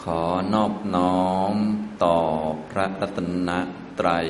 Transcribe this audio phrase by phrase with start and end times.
[0.00, 0.22] ขอ
[0.54, 1.54] นอบน้อม
[2.04, 2.18] ต่อ
[2.70, 3.50] พระรัตน
[3.98, 4.28] ตรัย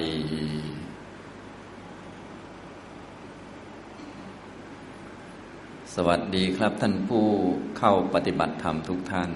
[5.95, 7.27] สวัสดีครับท่านผู้
[7.79, 9.31] เข้าปฏิบัติธรรมทุกท่าน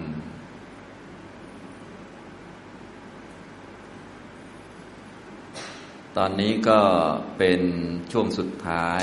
[6.16, 6.80] ตอนนี้ก็
[7.38, 7.62] เป็น
[8.12, 9.02] ช่วงสุดท้าย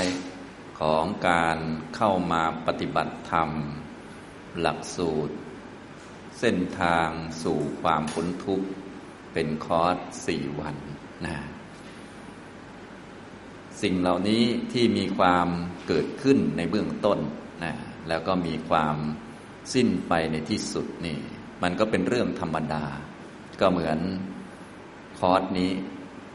[0.80, 1.58] ของการ
[1.96, 3.50] เข้ามาปฏิบัติธรรม
[4.60, 5.34] หลักสูตร
[6.40, 7.08] เส้นทาง
[7.42, 8.68] สู่ความพ้นทุกข์
[9.32, 10.76] เป็นคอร์สสี่วัน
[11.26, 11.36] นะ
[13.82, 15.48] สิ่งเหล่านี้ที่มีความ
[15.86, 17.18] เกิดขึ้นในเบื้องต้น
[17.64, 17.74] นะ
[18.08, 18.96] แล้วก็มีความ
[19.74, 21.18] สิ้นไปในที่สุดนี่
[21.62, 22.84] มันก็เป็นเรื่องธรรมดา
[23.60, 23.98] ก็เหมือน
[25.18, 25.70] คอร์สนี้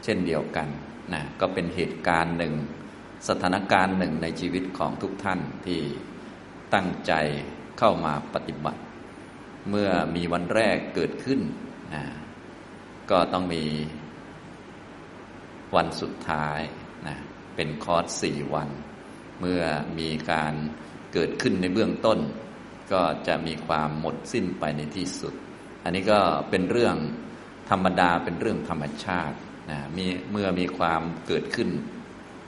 [0.04, 0.68] เช่นเดียวกัน
[1.12, 2.54] นะก็เป็นเหตุการณ์หนึ่ง
[3.28, 5.80] สถานการณ์หนึ่งในชีวิตของทุกท่านที่
[6.74, 7.12] ตั้งใจ
[7.78, 8.80] เข้ามาปฏิบัติ
[9.70, 11.40] เมื่อมีวันแรกเกิดขึ้น
[11.94, 12.04] นะ
[13.10, 13.64] ก็ต้องมี
[15.76, 16.60] วันสุดท้าย
[17.06, 17.16] นะ
[17.56, 18.68] เป็นคอร์สสี่วัน
[19.40, 19.62] เมื่อ
[19.98, 20.54] มีการ
[21.12, 22.18] เกิดขึ้นในเบื้องต้น
[22.92, 25.34] ก็จะมีความหมดสิ้นไปในที่สุด
[25.84, 26.96] อันนี้ก็เป็นเรื่อง
[27.70, 29.36] ธรรมดาเป็นเรื่องธรรมชาติ
[29.70, 31.70] นะมีเมื่อมีความเกิดขึ้น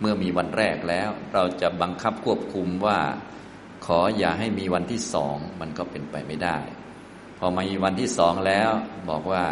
[0.00, 3.00] เมื่อมีวันแรกแล้ว เราจะบังคับควบคุมว่า
[3.86, 6.58] ขออย่าให้มีวันที่สองมันก็เป็นไปไม่ได้
[7.38, 8.70] พอมามีวันที่สองแล้ว
[9.10, 9.44] บอกว่า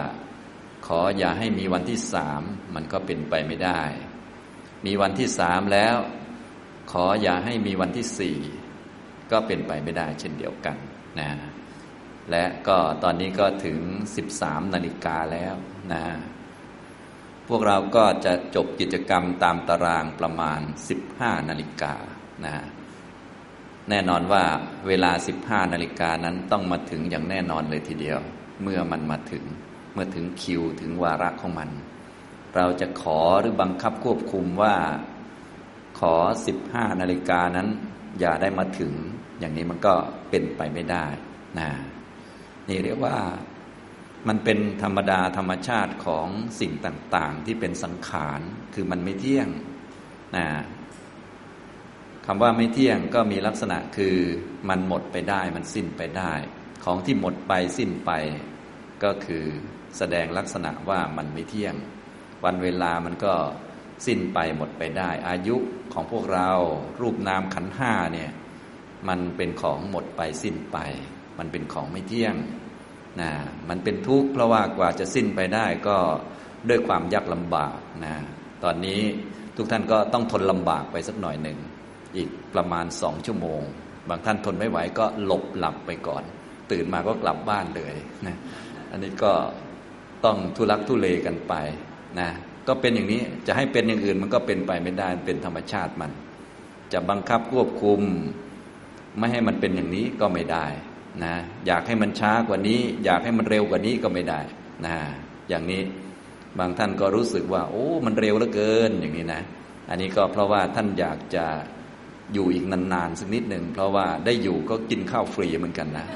[0.86, 2.42] ขออย่าให้มีวันที่สาม
[2.74, 3.82] มันก็เป็นไปไม่ได้
[4.86, 5.96] มีวันที่สามแล้ว
[6.92, 8.38] ขออย่าให้มีวันที่สี่
[9.30, 10.76] ก็เป็นไปไม่ได้เช่นเดียวกัน
[11.20, 11.30] นะ
[12.30, 13.78] และก็ตอนนี้ก็ถึง
[14.16, 15.54] สิบสามนาฬิกาแล้ว
[15.92, 16.04] นะ
[17.48, 20.60] พวกเราก็จะจบกิจกรรมตามตารางประมาณ
[21.04, 21.94] 15 นาฬิกา
[22.44, 22.56] นะ
[23.90, 24.44] แน่นอนว่า
[24.86, 25.10] เวลา
[25.42, 28.18] 15นาฬิกานั้นต้องมาถึงอย่างแน่นอนเลยทีเดียว
[28.62, 29.44] เมื่อมันมาถึง
[29.92, 31.70] เมื่อถึงคิวถึงวาระของมัน
[32.56, 34.76] เราจะขอหรือบังคับควบคุมว่า
[35.98, 36.14] ขอ
[36.58, 37.68] 15นาฬิกานั้น
[38.20, 38.92] อย่าได้มาถึง
[39.40, 39.94] อย่างนี้มันก็
[40.30, 41.06] เป็นไปไม่ได้
[41.58, 41.68] นะ
[42.68, 43.16] นี่เรียกว่า
[44.28, 46.28] มันเป็นธรรมดาธรรมชาติของ
[46.60, 48.40] สิ่งต่าง ๆ ที่เป็นสังขาร
[48.74, 49.48] คือมันไม่เที่ยง
[50.36, 50.46] นะ
[52.26, 54.16] คำว่าไม่เที่ยงก็มีลักษณะคือ
[54.68, 56.32] มันหมดไปได้มันสิ้นไปได้
[56.84, 58.10] ของที่หมดไปสิ้นไป
[59.04, 59.44] ก็คือ
[59.98, 61.74] แสดงลักษณะว่ามันไม่เที่ยง
[62.44, 63.34] วันเวลามันก็
[64.06, 65.56] สิ้นไปหมดไปได้ อายุ
[65.92, 66.50] ของพวกเรา
[67.00, 68.30] รูปนามขันห้าเนี่ย
[69.08, 70.78] มันเป็นของหมดไปสิ้นไป
[71.38, 72.34] มันเป็นของไม่เที่ยง
[73.20, 73.30] นะ
[73.68, 75.96] มันเป็นทุกข์เพราะว่ากว่าจะสิ้นไปได้ก็
[76.68, 78.14] ด้วยความยากลำบากนะ
[78.64, 79.00] ตอนนี้
[79.56, 81.58] ทุกท่านก็ต้องทนลำบากไปสักหน่อยหนึ่ง
[82.16, 83.62] อีกประมาณสองชั่วโมง
[84.08, 86.22] บางท่านทนไม่ไหวก็หลบหลับไปก่อน
[86.70, 87.94] ตื่นมาก็กลับบ้านเลย
[88.26, 88.36] นะ
[88.90, 89.32] อันนี้ก็
[90.24, 91.54] ต้องทุลักทุเลกันไป
[92.20, 92.28] นะ
[92.68, 96.10] ก็เป็นอย่างนี้จะให้เป็นอย่างอื่นมันก็เป็นไปไม่ได้เป็นธรรมชาติมัน
[96.92, 98.00] จะบังคับควบคุม
[99.18, 100.66] ไม่ให้มันเป็นอย่างนี้ก็ไม่ได้
[101.24, 101.34] นะ
[101.66, 104.40] อยากให้มันช้ากว่านี้ อยากให้มันเร็วกว่านี้ก็ไม่ได้
[104.86, 104.96] นะ
[105.48, 105.82] อย่างนี้
[106.58, 109.42] บางท่านก็รู้สึกว่า โอ้ มันเร็วเหลือเกินอย่างนี้นะ
[109.88, 111.46] อันนี้ก็เพราะว่าท่านอยากจะ
[112.34, 116.06] อยู่อีกนานๆสักนิดหนึ่งเพราะว่าได้อยู่ก็กินข้าวฟรีเหมือนกันนะ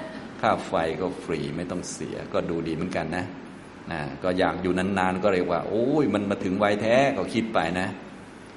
[0.40, 3.24] ค่าไฟก็ฟรีไม่ต้องเสียก็ดูดีเหมือนกันนะ
[3.92, 7.88] นะก็อยากอยู่นานๆก็เรียกว่า โอ้ยมันมาถึงวัยแท้ก็คิดไปนะ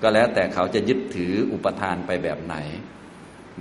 [0.01, 2.55] ก็แล้วแต่เขาจะยึดถืออุปทานไปแบบไหน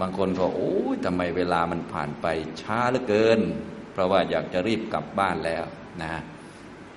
[0.00, 2.26] บางคนก็โอ้ยทำไมเวลามันผ่านไป
[2.60, 3.40] ช้าเหลือเกิน
[3.92, 5.64] เพราะว่าอยากจะรีบกลับบ้านแล้ว
[6.02, 6.12] นะ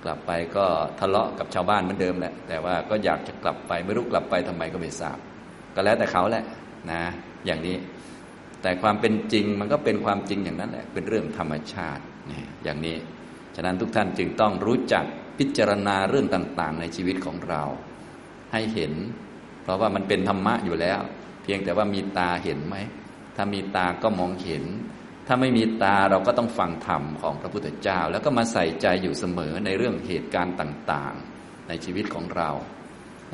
[0.04, 0.66] กลับไปก็
[1.00, 5.18] ทะเลาะกับชาวบ้านเหมือนเดิมแหละแต่ว่าก็อยากจะกลับไปไม่รู้กลับไปทำไมก็ไม่ทราบ
[5.74, 6.44] ก็แล้วแต่เขาแหละ
[6.90, 7.02] นะ
[7.46, 7.76] อย่างนี้
[8.62, 12.96] แต่ความเป็นจริงมันก็เป็นความจริงอย่างนั้นแหละเป็นเรื่องธรรมชาตินี่อย่างนี้
[13.56, 15.04] ฉะนั้นทุกท่านจึงต้องรู้จัก
[15.38, 17.62] พิจารณาเรื่องต่าง ๆ ในชีวิตของเรา
[18.52, 18.92] ให้เห็น
[19.62, 21.00] เพราะว่ามันเป็นธรรมะอยู่แล้ว
[21.42, 22.76] เพียงแต่ว่ามีตาเห็นไหม
[23.36, 24.64] ถ้ามีตาก็มองเห็น
[25.26, 32.50] ถ้าไม่มีตาเราก็ต้องฟังธรรมของพระพุทธเจ้า แล้วก็มาใส่ใจอยู่เสมอในเรื่องเหตุการณ์ต่าง ๆ ในชีวิตของเรา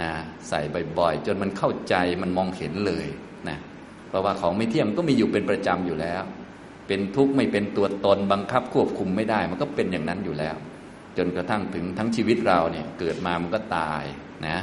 [0.01, 0.13] นะ
[0.49, 0.61] ใส่
[0.99, 3.07] บ่อย ๆ จนมันเข้าใจมันมองเห็นเลย
[3.49, 3.59] นะ
[4.09, 6.23] เพราะว่าของไม่เที่ยงก็มีอยู่เป็นประจำอยู่แล้ว
[6.87, 10.57] เป็นทุกข์ไม่เป็นตัวตนบังคับควบคุมไม่ได้ มันก็เป็นอย่างนั้นอยู่แล้ว
[11.17, 14.05] จนกระทั่งถึงทั้งชีวิตเราเนี่ยเกิดมามันก็ตาย
[14.47, 14.59] นะ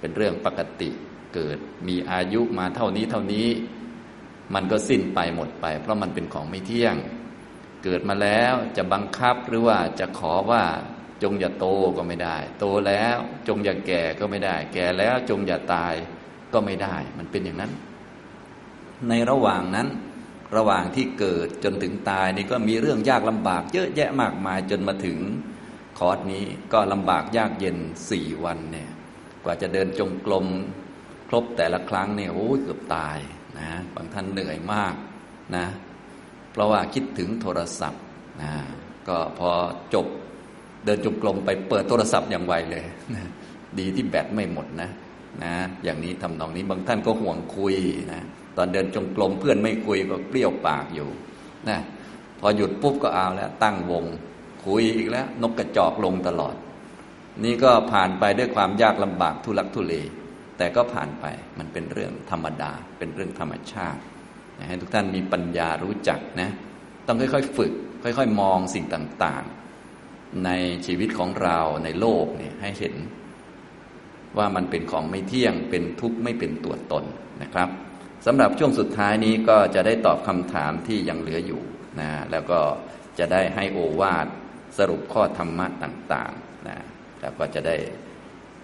[0.00, 0.90] เป็นเรื่องปกติ
[1.34, 1.58] เกิด
[1.88, 3.48] มีอายุมาเท่านี้เท่านี้
[4.54, 6.96] มันก็สิ้นไปหมดไป เพราะมันเป็นของไม่เที่ยง
[7.84, 10.62] เกิดมาแล้วจะบังคับหรือว่าจะขอว่า
[11.22, 13.16] จงอย่าโตก็ไม่ได้ โตแล้ว
[13.48, 15.94] จงอย่าแก่ก็ไม่ได้ แก่แล้วจงอย่าตาย
[16.52, 17.72] ก็ไม่ได้ มันเป็นอย่างนั้น
[19.08, 19.88] ในระหว่างนั้น
[20.56, 25.18] ระหว่างที่เกิดจนถึงตายนี่ก็มีเรื่องยากลำบาก เยอะแยะมากมายจนมาถึง
[25.98, 27.76] คอร์สนี้ก็ลำบากยากเย็น
[28.10, 28.90] สี่วันเนี่ย
[29.44, 30.46] กว่าจะเดินจงกรม
[31.28, 33.18] ครบแต่ละครั้งเนี่ยโอ้ยเกือบตาย
[33.58, 34.94] นะบางท่านเหนื่อยมาก
[35.56, 35.66] นะ
[36.52, 38.02] เพราะว่าคิดถึงโทรศัพท์
[38.42, 38.52] นะ
[39.08, 39.50] ก็พอ
[39.94, 40.06] จบ
[40.84, 42.84] เดินจงกรมไปเปิดโทรศัพท์อย่างไวเลย
[43.14, 43.24] นะ
[43.78, 44.90] ดีที่แบตไม่หมดนะ
[45.44, 45.54] นะ
[45.84, 47.74] อย่างนี้ทำนองนี้บางท่านก็ห่วงคุย
[48.12, 48.22] นะ
[48.56, 51.08] ตอนเดินจงกรมเพื่อนไม่คุยก็เปรี้ยวปากอยู่
[51.68, 51.78] นะ
[52.40, 54.04] พอหยุดปุ๊บก็เอาแล้ว ตั้งวง
[54.64, 56.54] คุยอีกแล้ว นกกระจอกลงตลอด
[57.44, 59.94] นี่ก็ผ่านไปด้วยความยากลำบากทุลักทุเล
[60.58, 61.24] แต่ก็ผ่านไป
[61.58, 64.00] มันเป็นเรื่องธรรมดา เป็นเรื่องธรรมชาติ
[64.68, 66.50] ให้ทุกท่านมีปัญญารู้จักนะ
[67.06, 70.50] ต้องค่อยๆฝึก ค่อย ๆ มองสิ่งต่างๆ ใน
[70.86, 72.94] ชีวิตของเราในโลกเนี่ยให้เห็น
[74.38, 77.04] ว่ามันเป็นของไม่เที่ยงเป็นทุกข์ไม่เป็นตัวตน
[77.42, 77.68] นะครับ
[78.26, 81.62] สำหรับช่วงสุดท้ายนี้ก็จะได้ตอบคำถามที่ยังเหลืออยู่
[82.00, 82.60] นะแล้วก็
[83.18, 84.26] จะได้ให้โอวาท
[84.78, 86.78] สรุปข้อธรรมะต่างๆนะ
[87.20, 87.76] แล้วก็จะได้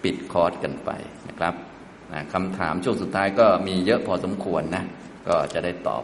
[0.03, 0.89] ปิดคอร์สกันไป
[1.27, 1.53] นะครับ
[2.13, 4.83] นะคำถามช่วงสุดท้ายก็มีเยอะพอสมควรนะ
[5.27, 6.03] ก็จะได้ตอบ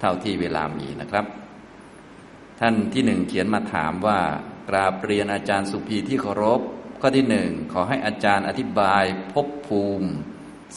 [0.00, 1.24] เท่าที่เวลามีนะครับ
[2.60, 4.18] ท่านที่หนึ่งเขียนมาถามว่า
[4.68, 6.60] กราบเรียนอาจารย์สุภีที่เคารพ
[7.00, 10.10] ข้อที่หนึ่งขอให้อาจารย์อธิบายภพภูมิ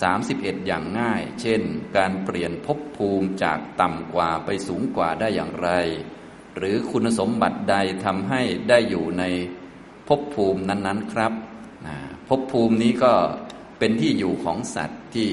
[0.01, 1.61] 31 อย่างง่าย เช่น
[1.97, 5.69] การเปลี่ยนภพภูมิจากต่ำกว่าไปสูงกว่าได้อย่างไร
[6.57, 7.75] หรือคุณสมบัติใด
[8.05, 9.23] ทำให้ได้อยู่ใน
[10.07, 11.33] ภพภูมินั้นๆครับ
[12.27, 13.13] ภพภูมินี้ก็
[13.79, 15.29] เป็นที่อยู่ของสัตว์ที่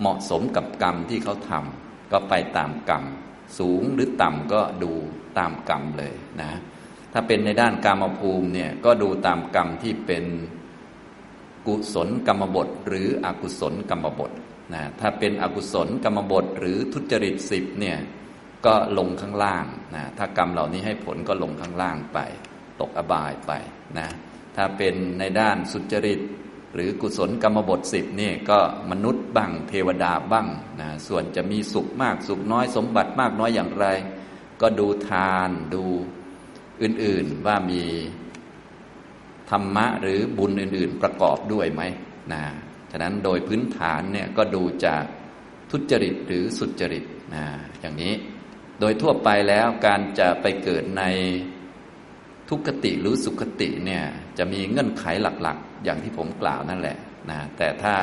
[0.00, 3.04] เหมาะสมกับกรรมที่เขาทำก็ไปตามกรรม
[3.58, 4.92] สูงหรือต่ำก็ดู
[5.38, 6.52] ตามกรรมเลยนะ
[7.12, 10.24] ถ้าเป็นในด้านกรรมภูมิเนี่ยก็ดูตามกรรมที่เป็น
[11.70, 14.32] กุศลกรรมบท หรืออกุศลกรรมบท
[14.74, 17.98] นะถ้าเป็นอกุศลกรรมบท หรือทุจริตสิบเนี่ย
[18.66, 22.18] ก็ลงข้างล่างนะถ้ากรรมเหล่านี้ให้ผลก็ลงข้างล่างไป
[22.80, 23.52] ตกอบายไป
[23.98, 24.08] นะ
[24.56, 26.20] ถ้าเป็นในด้านสุจริต
[26.74, 28.58] หรือกุศลกรรมบทสิบนี่ก็
[28.90, 30.48] มนุษย์บ้างเทวดาบ้าง
[30.80, 33.86] นะส่วนจะมีสุขมากสุขน้อยสมบัติมากน้อยอย่างไร
[34.60, 35.84] ก็ดูทานดู
[36.82, 37.82] อื่นๆว่ามี
[39.50, 41.82] ธรรมะหรือบุญอื่น ๆ ประกอบด้วยไหม
[42.32, 42.42] นะ
[42.90, 45.04] ฉะนั้นโดยพื้นฐานเนี่ยก็ดูจาก
[45.70, 47.04] ทุจริตหรือสุจริต
[47.34, 47.44] นะ
[47.80, 48.12] อย่างนี้
[48.80, 51.02] โดยทั่วไปแล้วการจะไปเกิดใน
[52.48, 54.04] ทุกขติหรือสุขติเนี่ย
[54.38, 55.04] จะมีเงื่อนไข
[55.42, 56.96] หลักๆ อย่างที่ผมกล่าวนั่นแหละ
[57.30, 57.94] นะแต่ถ้า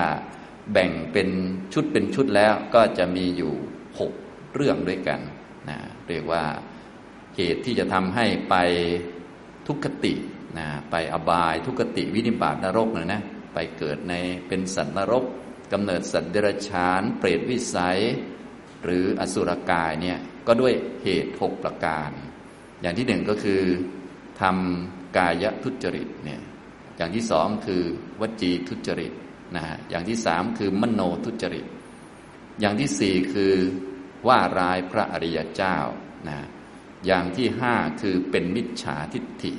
[0.73, 1.29] แบ่งเป็น
[1.73, 3.53] ชุดเป็นชุดแล้วก็จะมีอยู่
[3.99, 4.11] หก
[4.55, 5.19] เรื่องด้วยกัน
[5.69, 5.77] นะ
[6.09, 6.43] เรียกว่า
[7.35, 8.55] เหตุที่จะทำให้ไป
[9.67, 10.13] ทุกขติ
[10.57, 13.21] นะไปอบายทุกติวินิบาตนรกนะนะ
[13.53, 14.13] ไปเกิดใน
[14.47, 15.23] เป็นสัตว์นรก
[15.71, 17.99] กำเนิดสัตว์เดรัจฉาน เปรตวิสัย
[18.83, 20.17] หรืออสุรกายเนี่ย
[20.47, 20.73] ก็ด้วย
[21.03, 22.11] เหตุหกประการ
[22.81, 23.61] อย่างที่หนึ่งก็คือ
[24.41, 26.41] ทำกายทุจริตเนี่ย
[26.97, 27.83] อย่างที่สองคือ
[28.21, 29.13] วจีทุจริต
[29.55, 31.65] นะอย่างที่สามคือมโนทุจริต
[32.59, 33.55] อย่างที่สี่คือ
[34.27, 35.77] ว่าร้ายพระอริยเจ้า
[36.29, 36.37] นะ
[37.05, 39.53] อย่างที่ห้าคือเป็นมิจฉาทิฏฐิ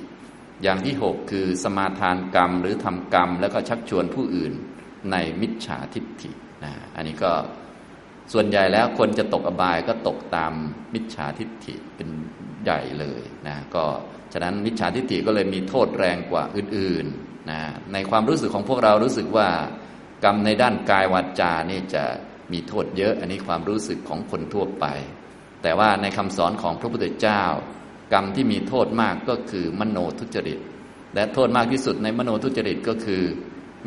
[0.63, 4.53] อย่างที่หกคือสมาทานกรรมหรือทำกรรม แล้วก็ชักชวนผู้อื่น
[5.11, 6.31] ในมิจฉาทิฏฐิ
[6.65, 7.33] นะอันนี้ก็
[8.33, 10.53] ส่วนใหญ่แล้วคนจะตกอบายก็ตกตาม
[10.95, 12.09] มิจฉาทิฏฐิเป็น
[12.65, 13.85] ใหญ่เลยนะก็
[14.33, 17.61] ฉะนั้นมิจฉาทิฏฐิก็เลยมีโทษแรงกว่าอื่นๆนะ
[17.93, 19.49] ในความรู้สึกของพวกเรารู้สึกว่า
[20.25, 22.05] กรรมในด้านกายวาจานี่จะ
[22.53, 24.87] มีโทษเยอะ อันนี้ความรู้สึกของคนทั่วไป
[25.63, 27.43] แต่ว่าในคำสอนของพระพุทธเจ้า
[28.13, 30.59] กรรมที่มีโทษมากก็คือมโนทุจริต
[31.15, 33.23] และโทษมากที่สุดในมโนทุจริตก็คือ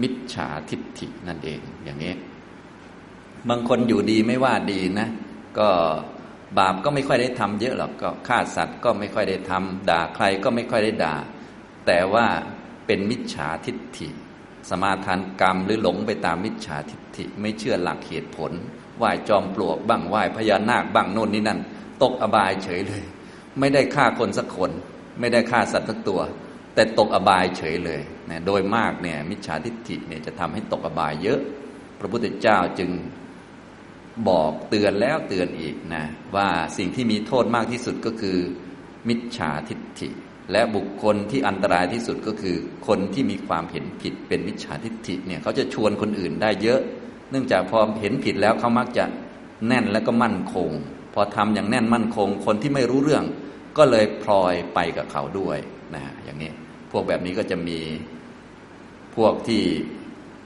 [0.02, 2.14] มิจฉาทิฏฐินั่นเองอย่างนี้
[3.50, 5.10] บางคนอยู่ดีไม่ว่าดีนะ
[5.60, 5.70] ก็
[6.58, 11.16] บาปก็ไม่ค่อยได้ทำเยอะหรอกก็ฆ่าสัตว์ก็ไม่ค่อยได้ทำด่าใครก็ไม่ค่อยได้ด่า
[11.88, 12.26] แต่ว่า
[12.86, 14.10] เป็นมิจฉาทิฏฐิ
[14.70, 18.52] สมาทานกรรมหรือหลงไปตามมิจฉาทิฏฐิ ไม่เชื่อหลักเหตุผล
[18.98, 21.60] ไหว้จอมปลวกบ้างไหว้พญานาคบ้างโน่นนี่นั่น
[22.02, 23.04] ตกอบายเฉยเลย
[23.60, 24.72] ไม่ได้ฆ่าคนสักคน
[25.20, 26.22] ไม่ได้ฆ่าสัตว์สักตัว
[26.76, 31.40] แต่ตกอบายเฉยเลยนะโดยมากเนี่ยมิจฉาทิฏฐิเนี่ยจะทำให้ตกอบายเยอะ
[32.00, 32.90] พระพุทธเจ้าจึง
[34.30, 36.06] บอกเตือนแล้วเตือนอีกนะ
[36.36, 38.38] ว่าสิ่งที่มีโทษมากที่สุดก็คือ
[39.08, 40.10] มิจฉาทิฏฐิ
[40.52, 42.56] และบุคคลที่อันตรายที่สุดก็คือ
[42.88, 46.82] คนที่มีความเห็นผิดเป็นมิจฉาทิฏฐิเนี่ยเขาจะชวนคนอื่นได้เยอะ
[47.32, 49.06] เนื่องจากพอเห็นผิดแล้วเขามักจะ
[49.68, 50.70] แน่นและก็มั่นคง
[51.14, 53.26] พอทำอย่างแน่นมั่นคง คนที่ไม่รู้เรื่อง
[53.78, 55.58] ก็เลยพลอยไปกับเขาด้วย
[55.96, 56.52] นะอย่างนี้
[56.92, 57.80] พวกแบบนี้ก็จะมี
[59.16, 59.64] พวกที่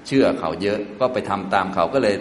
[0.08, 2.16] เชื่อเขาเยอะก็ไปทำตามเขาก็เลย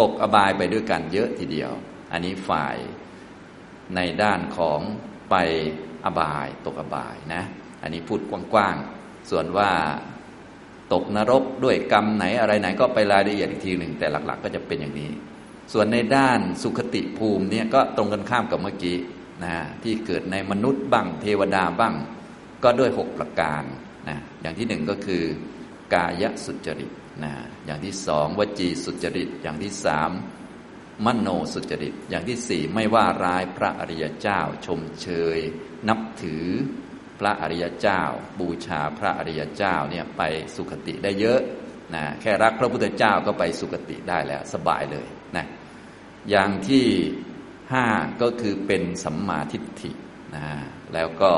[0.00, 1.72] ตกอบายไปด้วยกันเยอะทีเดียว
[2.12, 2.76] อันนี้ฝ่าย
[3.96, 4.80] ในด้านของ
[5.30, 5.34] ไป
[6.04, 7.42] อบายตกอบายนะ
[7.82, 8.20] อันนี้พูด
[8.52, 9.70] กว้างๆ ส่วนว่า
[10.92, 15.10] ตกนรกด้วยกรรมไหนอะไรไหนก็ไปรายละเอียดอีกทีหนึ่งแต่หลัก ๆ ก็จะเป็นอย่างนี้
[15.72, 18.98] ส่วนในด้านสุขติภูมิเนี่ยก็ตรงกันข้ามกับเมื่อกี้
[19.44, 21.94] นะที่เกิดในมนุษย์บ้างเทวดาบ้าง
[22.64, 23.62] ก็ด้วยหกประการ
[24.08, 25.22] นะอย่างที่หนึ่งก็คือ
[25.94, 26.92] กายสุจริต
[27.24, 27.32] นะ
[27.66, 30.10] อย่างที่สองวจีสุจริต อย่างที่สาม
[31.06, 35.38] มโนสุจริต อย่างที่สี่ไม่ว่าร้ายพระอริยเจ้า ชมเชย
[35.88, 36.46] นับถือ
[37.20, 38.02] พระอริยเจ้า
[38.38, 40.22] บูชาพระอริยเจ้าเนี่ยไป
[40.56, 41.40] สุคติได้เยอะ
[41.94, 45.46] นะแค่รักพระพุทธเจ้าก็ไปสุคติได้แล้วสบายเลยนะ
[46.30, 46.84] อย่างที่
[47.72, 47.86] ห้า
[48.22, 49.90] ก็คือเป็นสัมมาทิฏฐิ
[50.36, 50.46] นะ
[50.94, 51.30] แล้วก็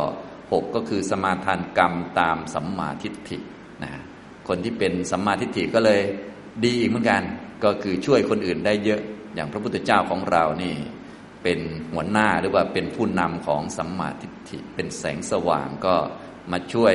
[0.52, 3.38] หกก็คือสมาทานกรรมตามสัมมาทิฏฐิ
[3.84, 3.92] นะ
[4.48, 6.00] คนที่เป็นสัมมาทิฏฐิก็เลย
[6.64, 7.22] ดีอีกเหมือนกัน
[7.64, 9.00] ก็คือช่วยคนอื่นได้เยอะ
[9.34, 10.74] อย่างพระพุทธเจ้าของเรานี่
[11.42, 11.58] เป็น
[11.92, 15.94] หัวหน้าหรือว่าเป็นผู้นำของสัมมาทิฏฐิเป็นแสงสว่างก็
[16.52, 16.94] มาช่วย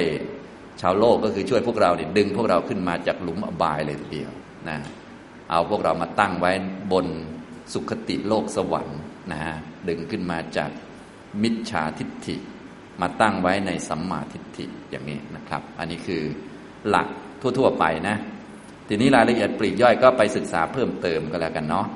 [0.82, 4.32] ชาวโลกก็คือช่วยพวกเราเนี่ยดึงพวกเราขึ้นมาจากหลุมอบายเลยทีเดียว
[4.70, 4.78] นะ
[5.52, 6.52] เอาพวกเรามาตั้งไว้
[6.92, 7.06] บน
[7.74, 9.00] สุขติโลกสวรรค์
[9.32, 9.56] นะฮะ
[9.88, 10.70] ดึงขึ้นมาจาก
[11.44, 12.36] มิจฉาทิฏฐิ
[13.02, 16.24] มาตั้งไว้ในสัมมาทิฏฐิอย่างนี้นะครับ อันนี้คือ
[16.90, 17.08] หลัก
[17.42, 18.18] ทั่ว ๆ ไปนะ
[18.88, 21.88] ทีนี้รายละเอียดปลีกย่อยก็ไปศึกษาเพิ่มเติมก็แล้วกันเนาะ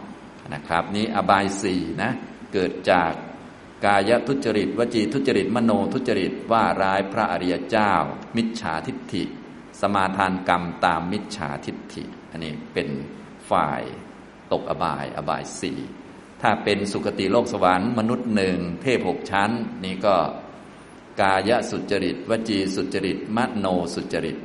[0.54, 2.12] นะครับ นี้อบายสี่นะ
[2.54, 3.12] เกิดจาก
[3.86, 7.94] กายทุจริตวจีทุจริตมโนทุจริตว่าร้ายพระอริยเจ้า
[8.36, 9.24] มิจฉาทิฏฐิ
[9.82, 12.88] สมาทานกรรมตามมิจฉาทิฏฐิ อันนี้เป็น
[13.50, 13.82] ฝ่าย
[14.52, 15.80] ตกอบายอบายสี่
[16.42, 19.52] ถ้าเป็นสุคติโลกสวรรค์มนุษย์หนึ่งเทพหกชั้น
[19.84, 20.16] นี่ก็
[21.22, 23.66] กายสุจริต วจีสุจริตมโน
[23.96, 24.38] สุจริต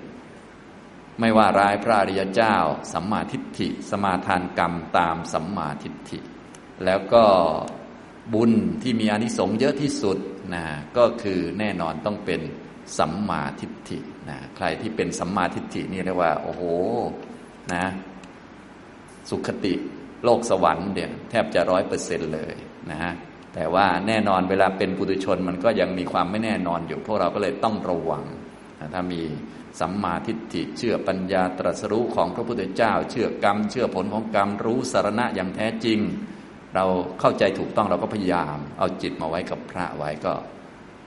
[1.20, 2.56] ไม่ว่าร้ายพระอริยเจ้า
[2.92, 6.18] สัมมาทิฏฐิ สมาทานกรรมตามสัมมาทิฏฐิ
[6.84, 7.24] แล้วก็
[8.34, 10.18] บุญที่มีอนิสงส์เยอะที่สุด
[10.54, 10.64] นะ
[10.96, 12.40] ก็คือแน่นอนต้องเป็น
[12.98, 13.98] สัมมาทิฏฐิ
[14.28, 16.62] นะใครที่เป็นสัมมาทิฏฐินี่เรียกว่า โอ้โห
[17.74, 17.84] นะ
[19.30, 19.74] สุขติ
[20.24, 22.54] โลกสวรรค์เนี่ยแทบจะร้อยเปอร์เซ็นเลย
[22.90, 23.12] นะฮะ
[23.54, 28.24] แต่ว่าแน่นอนเวลาเป็นปุถุชนมันก็ยังมีความไม่แน่นอนอยู่ พวกเราก็เลยต้องระวัง
[28.80, 29.22] นะถ้ามี
[29.80, 35.98] สัมมาทิฏฐิเชื่อปัญญาตรัสรู้ของพระพุทธเจ้า เชื่อกรรม เชื่อผลของกรรมรู้สารณะอย่างแท้จริง
[36.74, 36.84] เรา
[37.20, 40.34] เข้าใจถูกต้องเราก็พยายาม เอาจิตมาไว้กับพระไว้ก็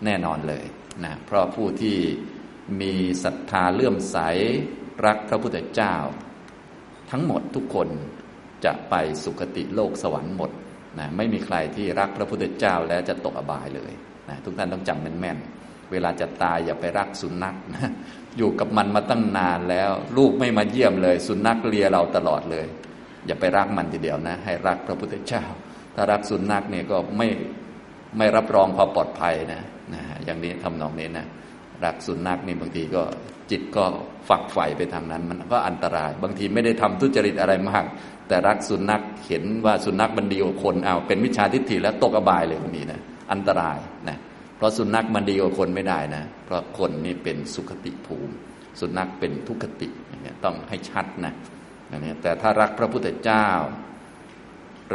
[0.06, 0.66] แน่นอนเลย
[1.04, 1.98] นะเพราะผู้ที่
[2.82, 4.18] มีศรัทธาเลื่อมใส
[5.06, 5.96] รักพระพุทธเจ้า
[7.12, 7.90] ทั้งหมดทุกคน
[8.66, 10.52] จะไปสุคติโลกสวรรค์หมด
[11.00, 13.92] นะไม่มีใครที่รักพระพุทธเจ้าแล้วจะตกอบายเลย
[14.30, 17.90] นะทุกท่านต้องจำแม่นๆเวลาจะตายอย่าไปรักสุนัขนะ
[18.38, 22.68] อยู่กับมันมาตั้งนานแล้ว ลูกไม่มาเยี่ยมเลย สุนัขเลียเราตลอดเลย
[23.28, 25.44] อย่าไปรักมันทีเดียวนะ ให้รักพระพุทธเจ้า
[25.96, 27.28] ถ้ารักสุนัขเนี่ยก็ไม่
[28.18, 29.62] ไม่รับรองความปลอดภัยนะ
[29.94, 31.26] นะอย่างนี้ทำนองนี้นะ
[31.86, 33.04] รักสุนัขนี่บางทีก็
[33.52, 33.86] จิตก็
[34.30, 37.86] ฝักใฝ่ไปทางนั้น มันก็อันตราย บางทีไม่ได้ทำทุจริตอะไรมาก
[38.30, 43.00] แต่รักสุนัขเห็นว่าสุนัขมันดีกว่าคนเอาเป็นมิจฉาทิฏฐิแล้วตกอบายเลยคนนี้นะ
[43.32, 44.18] อันตรายนะ
[44.58, 48.34] เพราะสุนัขมันดีกว่าคนไม่ได้นะ เพราะคนนี่เป็นสุขติภูมิ
[48.80, 51.34] สุนัขเป็นทุกขติอย่างนี้ต้องให้ชัดนะ
[52.04, 53.48] นี้แต่ถ้ารักพระพุทธเจ้า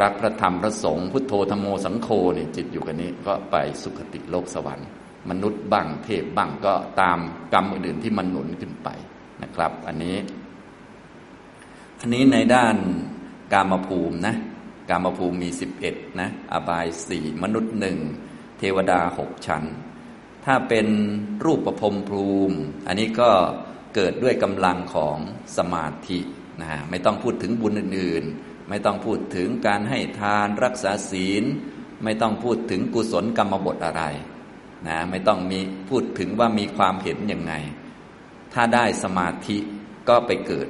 [0.01, 4.87] รักพระธรรมพระสงฆ์พุทโธธรรมโมสังโฆนี่จิตอยู่กันนี้ก็ไปสุขติโลกสวรรค์
[5.29, 7.19] มนุษย์บังเทพบังก็ตาม
[7.53, 8.89] กรรมอื่นๆที่มันหนุนขึ้นไป
[9.43, 10.17] นะครับ อันนี้
[11.99, 12.75] อันนี้ในด้าน
[13.53, 14.35] กามภูมินะ
[14.89, 17.97] กามภูมิมีสิบเอ็ดนะอบายสี่มนุษย์หนึ่ง
[18.59, 19.63] เทวดาหกชั้น
[20.45, 20.87] ถ้าเป็น
[21.45, 23.31] รูปประพรมภูมิ อันนี้ก็
[23.95, 25.17] เกิดด้วยกำลังของ
[25.57, 26.19] สมาธิ
[26.61, 31.43] นะไม่ต้องพูดถึงบุญอื่นๆ ไม่ต้องพูดถึงการให้ทานรักษาศีล
[32.03, 34.03] ไม่ต้องพูดถึงกุศลกรรมบทอะไร
[34.87, 35.59] นะไม่ต้องมี
[35.89, 37.53] พูดถึงว่ามีความเห็นยังไง
[38.53, 39.57] ถ้าได้สมาธิ
[40.09, 40.67] ก็ไปเกิด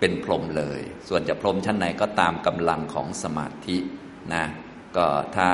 [0.00, 3.78] เป็นพรหมเลย ส่วนจะพรหมชั้นไหนก็ตามกำลังของสมาธิ
[4.34, 4.44] นะ
[4.96, 5.50] ก็ถ้า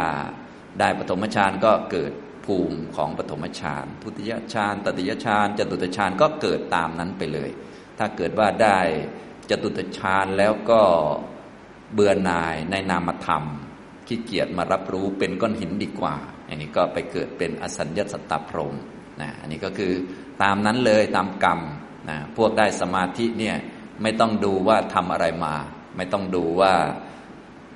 [0.80, 2.12] ได้ปฐมฌานก็เกิด
[2.46, 7.50] ภูมิของปฐมฌานทุติยฌานตติยฌานจตุตฌานก็เกิดตามนั้นไปเลย
[7.98, 8.80] ถ้าเกิดว่าได้
[9.50, 10.82] จตุตฌานแล้วก็
[11.92, 13.44] เบื่อหน่ายในนามธรรม
[14.06, 16.16] ขี้เกียจมารับรู้เป็นก้อนหินดีกว่า
[16.48, 18.74] อันนี้ก็ไปเกิดเป็นอสัญญาสัตตพรหม
[19.20, 19.92] นะอันนี้ก็คือ
[20.42, 21.60] ตามนั้นเลยตามกรรม
[22.10, 23.56] นะพวกได้สมาธิเนี่ย
[24.02, 25.54] ไม่ต้องดูว่าทำอะไรมา
[25.96, 26.74] ไม่ต้องดูว่า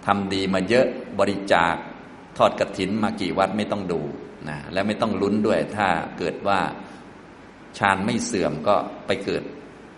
[0.06, 0.87] ทำดีมาเยอะ
[1.18, 1.75] บริจาค
[2.38, 4.00] ทอดกระถินมากี่วัดไม่ต้องดู
[4.49, 6.61] นะและไม่ต้องลุ้นด้วย ถ้าเกิดว่า
[7.78, 9.42] ฌานไม่เสื่อมก็ไปเกิด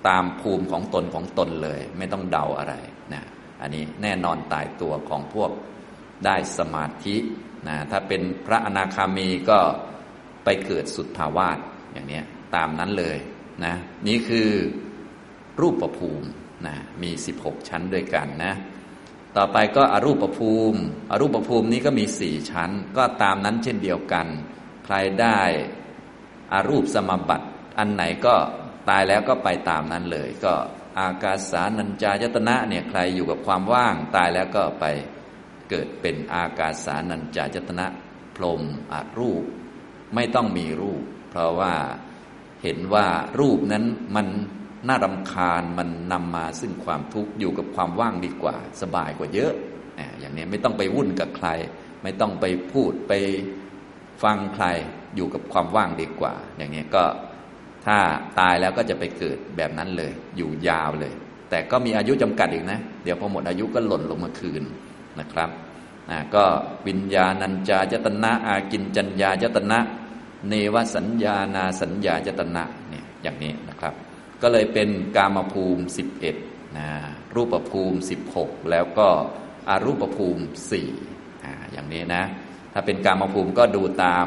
[0.08, 2.74] ตามภูมิของตนของตนเลย ไม่ต้องเดาอะไร
[3.14, 3.22] นะ
[3.60, 5.50] อันนี้แน่นอนตายตัวของพวก
[6.24, 7.16] ได้สมาธิ
[7.68, 9.58] นะถ้าเป็นพระอนาคามีก็
[10.44, 11.58] ไปเกิดสุดภาวาส
[11.92, 12.20] อย่างนี้
[12.54, 13.18] ตามนั้นเลย
[13.64, 13.74] นะ
[14.06, 14.48] นี่คือ
[15.60, 16.26] รูปประภูมิ
[16.66, 17.10] นะมี
[17.40, 18.54] 16 ชั้นด้วยกันนะ
[19.36, 24.26] ต่อไปก็อรูปประภูมิ อรูปประภูมินี้ก็มีสี่ชั้น ก็ตามนั้นเช่นเดียวกัน
[24.84, 25.40] ใครได้
[26.52, 27.46] อารูปสมบัติ
[27.78, 28.34] อันไหนก็
[28.88, 30.54] ตายแล้วก็ไปตามนั้นเลย ก็
[30.98, 34.84] อากาสานัญจายตนะเนี่ยใครอยู่กับความว่างตายแล้วก็ไป
[35.70, 37.86] เกิดเป็นอากาสานัญจายตนะ
[38.36, 38.62] พรม
[38.92, 39.42] อารูป
[40.14, 41.74] ไม่ต้องมีรูป เพราะว่า
[42.62, 43.06] เห็นว่า
[43.40, 43.84] รูปนั้น
[44.16, 44.26] มัน
[44.86, 49.52] น่ารำคาญมันนำมาซึ่งความทุกข์อยู่กับความว่างดีกว่า สบายกว่าเยอะ
[50.20, 51.48] อย่างนี้ไม่ต้องไปวุ่นกับใคร
[52.02, 53.12] ไม่ต้องไปพูดไป
[54.22, 54.66] ฟังใคร
[55.16, 57.04] อยู่กับความว่างดีกว่า อย่างนี้ก็
[57.86, 57.98] ถ้า
[58.38, 61.12] ตายแล้วก็จะไปเกิดแบบนั้นเลย อยู่ยาวเลย
[61.50, 64.62] แต่ก็มีอายุจำกัดอีกนะ เดี๋ยวพอหมดอายุก็หล่นลงมาคืน
[65.20, 65.50] นะครับ
[66.34, 66.44] ก็
[66.86, 69.78] วิญญาณัญจายตนะ อากินจัญญายตนะ
[70.48, 73.94] เนวสัญญานาสัญญายตนะเนี่ยอย่างนี้นะครับ
[74.42, 75.84] ก็เลยเป็นกามภูมิ
[76.30, 76.88] 11นะ
[77.34, 77.98] รูปภูมิ
[78.34, 79.08] 16 แล้วก็
[79.68, 80.42] อารูปภูมิ
[80.90, 82.24] 4อ่าอย่างนี้นะ
[82.72, 84.26] ถ้าเป็นกามภูมิก็ดูตาม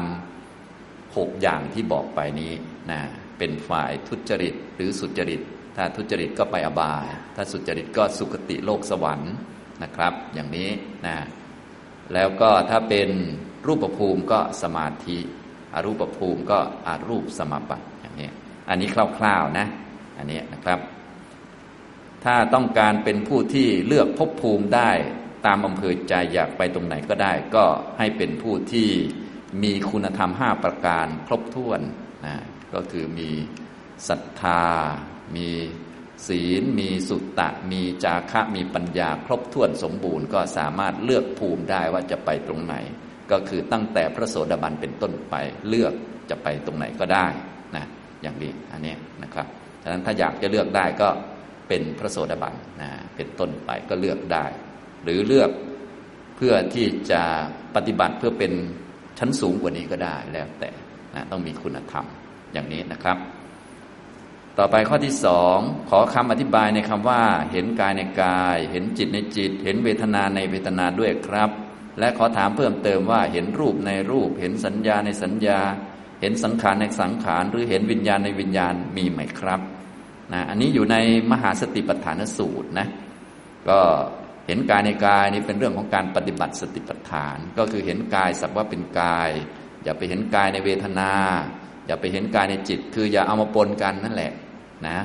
[0.72, 2.52] 6 อย่างที่บอกไปนี้
[2.90, 3.00] นะ
[3.38, 5.40] เป็นฝ่ายทุจริตหรือสุจริต
[5.76, 9.32] ถ้าทุจริตก็ไปอบาย ถ้าสุจริตก็สุคติโลกสวรรค์
[9.82, 10.70] นะครับ อย่างนี้
[11.06, 11.16] นะ
[12.14, 13.10] แล้วก็ถ้าเป็น
[13.66, 15.18] รูปภูมิก็สมาธิ
[15.74, 18.30] อรูปภูมิก็อารูปสมาบัติอย่างนี้
[18.68, 18.88] อันนี้
[19.18, 19.66] คร่าวๆนะ
[20.22, 20.80] อันนี้นะครับ
[22.24, 24.90] ถ้าต้องการเป็นผู้ที่เลือกภพภูมิได้
[25.46, 27.64] ตามอำเภอใจอยากไปตรงไหนก็ได้ ก็
[27.98, 28.88] ให้เป็นผู้ที่
[29.62, 31.80] มีคุณธรรมห้าประการครบถ้วน
[32.26, 32.36] นะ
[32.74, 33.30] ก็คือมี
[34.08, 34.64] ศรัทธา
[35.36, 35.48] มี
[36.28, 42.74] ศีล มีสุตตะ มีจาคะ มีปัญญาครบถ้วนสมบูรณ์ ก็สามารถเลือกภูมิได้ว่าจะไปตรงไหน
[43.30, 45.34] ก็คือตั้งแต่พระโสดาบันเป็นต้นไป
[45.68, 45.94] เลือก
[46.30, 47.26] จะไปตรงไหนก็ได้
[47.76, 47.84] นะ
[48.22, 49.46] อย่างนี้อันนี้นะครับ
[49.82, 51.08] ดังนั้นถ้าอยากจะเลือกได้ก็
[51.68, 54.44] เป็นพระโสดาบันนะเป็นต้นไปก็เลือกได้
[55.04, 55.50] หรือเลือก
[56.36, 57.22] เพื่อที่จะ
[57.74, 58.52] ปฏิบัติเพื่อเป็น
[59.18, 60.70] ชั้นสูงกว่านี้ก็ได้แล้วแต่
[61.14, 62.04] นะต้องมีคุณธรรม
[62.52, 63.18] อย่างนี้นะครับ
[64.58, 65.58] ต่อไปข้อที่สอง
[65.90, 71.50] ขอคำอธิบายในคำว่า เห็นกายในกาย เห็นจิตในจิต เห็นเวทนาในเวทนาด้วยครับ
[71.98, 75.60] และขอถามเพิ่มเติมว่าเห็นรูปในรูป เห็นสัญญาในสัญญา
[76.20, 79.60] เห็นสังขารในสังขาร หรือเห็นวิญญาณในวิญญาณมีไหมครับ
[80.32, 80.96] นะอันนี้อยู่ใน
[81.32, 82.86] มหาสติปัฏฐานสูตรนะ
[83.68, 83.78] ก็
[84.46, 89.30] เห็นกายในกายนี่เป็นเรื่องของการปฏิบัติสติปัฏฐาน ก็คือเห็นกายสักว่าเป็นกาย
[89.84, 91.12] อย่าไปเห็นกายในเวทนา
[91.86, 94.32] อย่าไปเห็นกายในจิต คืออย่าเอามาปนกันนั่นแหละ
[94.86, 94.98] นะ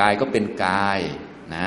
[0.00, 0.98] กายก็เป็นกาย
[1.54, 1.66] นะ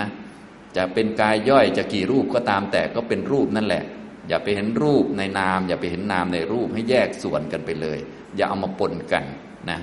[0.75, 3.84] จะเป็นกายย่อยจะกี่รูปก็ตามแต่ก็เป็นรูปนั่นแหละ
[4.30, 7.99] อย่าไปเห็นรูปในนาม อย่าไปเห็นนามในรูปให้แยกส่วนกันไปเลย
[8.38, 9.23] อย่าเอามาปนกัน
[9.69, 9.80] นะ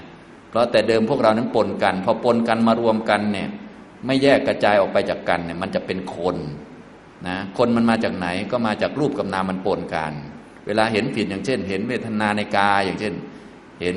[0.53, 3.49] เพราะแต่เดิมพวกเรานั้นปนกัน พอปนกันมารวมกันเนี่ย
[4.07, 6.37] ไม่แยกกระจายออกไปจากกันเนี่ย มันจะเป็นคน
[7.29, 10.13] นะคนมันมาจากไหนก็มาจากรูปกับนามมันปนกัน
[10.67, 13.15] เวลาเห็นผิดอย่างเช่น เห็นเวทนาในกายอย่างเช่น
[13.81, 13.97] เห็น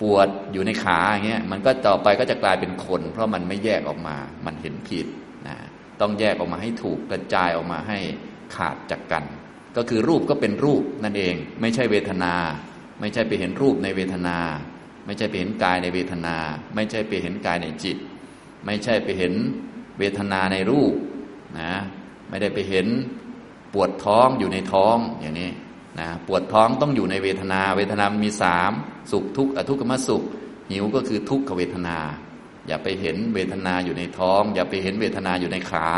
[0.00, 5.06] ปวดอยู่ในขาอย่างเงี้ยมันก็ต่อไปก็จะกลายเป็นคน เพราะมันไม่แยกออกมา มันเห็นผิด
[5.48, 5.56] นะ
[6.00, 7.98] ต้องแยกออกมาให้ถูกกระจายออกมาให้
[8.56, 9.24] ขาดจากกัน
[9.76, 12.34] ก็คือรูปก็เป็นรูปนั่นเอง ไม่ใช่เวทนา
[13.00, 14.38] ไม่ใช่ไปเห็นรูปในเวทนา
[15.10, 16.36] ไม่ใช่ไปเห็นกายในเวทนา
[16.74, 17.96] ไม่ใช่ไปเห็นกายในจิต
[18.64, 19.32] ไม่ใช่ไปเห็น
[19.98, 20.94] เวทนาในรูป
[21.60, 21.72] นะ
[22.28, 22.86] ไม่ได้ไปเห็น
[23.74, 25.50] ปวดท้องอยู่ในท้องอย่างนี้
[26.00, 28.72] นะปวดท้องต้องอยู่ในเวทนา เวทนามีสาม
[29.12, 30.22] สุขทุกข์อทุกขมสุข
[30.70, 31.98] หิวก็คือทุกขเวทนา
[32.66, 35.88] อย่าไปเห็นเวทนาอยู่ในท้อง อย่าไปเห็นเวทนาอยู่ในขา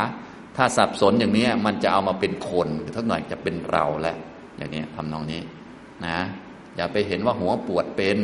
[0.56, 4.16] ถ้าสับสนอย่างนี้มันจะเอามาเป็นคนทักหน่อยจะเป็นเราแหล้ว
[4.56, 5.40] อย่างนี้ทำนองนี้
[6.06, 6.18] นะ
[6.76, 8.18] อย่าไปเห็นว่าหัวปวดเป็น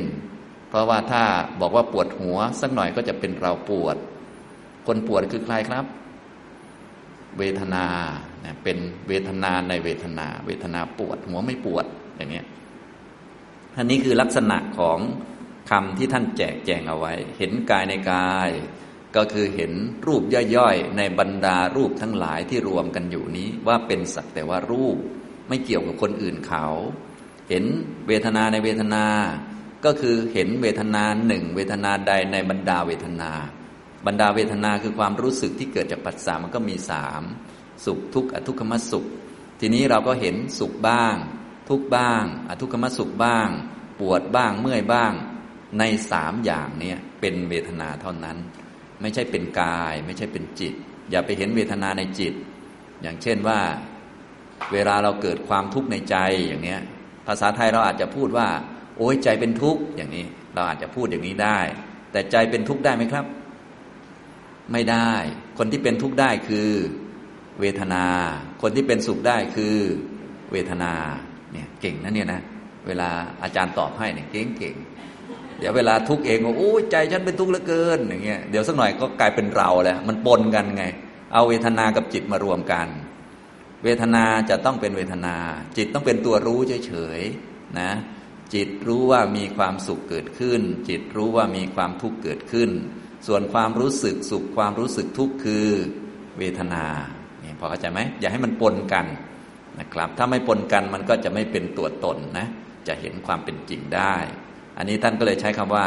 [0.68, 1.22] เพราะว่าถ้า
[1.60, 3.96] บอกว่าปวดหัว สักหน่อยก็จะเป็นเราปวด
[4.86, 5.84] คนปวดคือใครครับ
[7.38, 7.86] เวทนา
[8.62, 8.78] เป็น
[9.08, 12.42] เวทนาในเวทนา เวทนาปวด หัวไม่ปวดอย่างนี้
[13.76, 14.98] อันนี้คือลักษณะของ
[15.70, 18.50] คำที่ท่านแจกแจงเอาไว้ เห็นกายในกาย
[19.16, 19.72] ก็คือเห็น
[20.06, 20.22] รูป
[20.56, 24.96] ย่อยๆ ในบรรดารูปทั้งหลายที่รวมกันอยู่นี้ว่าเป็นสักแต่ว่ารูป
[25.48, 26.66] ไม่เกี่ยวกับคนอื่นเขา
[27.48, 27.64] เห็น
[28.08, 29.04] เวทนาในเวทนา
[29.84, 33.32] ก็คือเห็นเวทนาหนึ่งเวทนาใดในบรรดาเวทนา
[34.06, 37.22] บรรดาเวทนาคือความรู้สึกที่เกิดจากปัจสามันก็มีสาม
[37.84, 39.04] สุขทุกข์อทุกขมสุข
[39.60, 41.14] ทีนี้เราก็เห็นสุขบ้าง
[41.68, 43.48] ทุกบ้าง อทุกขมสุขบ้าง
[44.00, 45.12] ปวดบ้างเมื่อยบ้าง
[45.78, 48.36] ในสามอย่างนี้เป็นเวทนาเท่านั้น
[49.00, 50.74] ไม่ใช่เป็นกาย ไม่ใช่เป็นจิต
[51.10, 52.34] อย่าไปเห็นเวทนาในจิต
[53.02, 53.60] อย่างเช่นว่า
[54.72, 56.80] เวลาเราเกิดความทุกข์ในใจอย่างเนี้ย
[57.26, 58.48] ภาษาไทยเราอาจจะพูดว่า
[58.98, 61.58] โอ้ยใจเป็นทุกข์อย่างนี้ เราอาจจะพูดอย่างนี้ได้
[62.12, 63.24] แต่ใจเป็นทุกข์ได้ไหมครับ
[64.72, 65.12] ไม่ได้
[65.58, 66.70] คนที่เป็นทุกข์ได้คือ
[67.60, 68.04] เวทนา
[68.62, 69.76] คนที่เป็นสุขได้คือ
[70.52, 70.92] เวทนา
[71.52, 72.40] เนี่ยเก่งนะเนี่ยนะ
[72.86, 73.10] เวลา
[73.42, 74.74] อาจารย์ตอบให้เนี่ยเก่งเก่ง
[75.58, 80.84] เดี๋ยวเวลาทุกข์เองว่าโอ้ใจฉันเป็นทุกข์เหลือเกินอย่างเงี้ยเดี๋ยวสักหน่อยก็กลายเป็นเราแล้วมันปนกันไง
[81.32, 82.88] เอาเวทนากับจิตมารวมกัน
[83.84, 85.36] เวทนาจะต้องเป็นเวทนา
[85.76, 87.90] จิตต้องเป็นตัวรู้เฉยๆนะ
[88.54, 92.70] จิตรู้ว่ามีความสุขเกิดขึ้น จิตรู้ว่ามีความทุกข์เกิดขึ้น
[93.26, 95.68] ส่วนความรู้สึกสุขความรู้สึกทุกข์คือ
[96.38, 96.84] เวทนา
[97.42, 99.06] นี่พอเข้าใจไหมอย่าให้มันปนกัน
[99.80, 102.46] นะครับ ถ้าไม่ปนกันมันก็จะไม่เป็นตัวตนนะ
[102.88, 104.16] จะเห็นความเป็นจริงได้
[104.78, 105.86] อันนี้ท่านก็เลยใช้คำว่า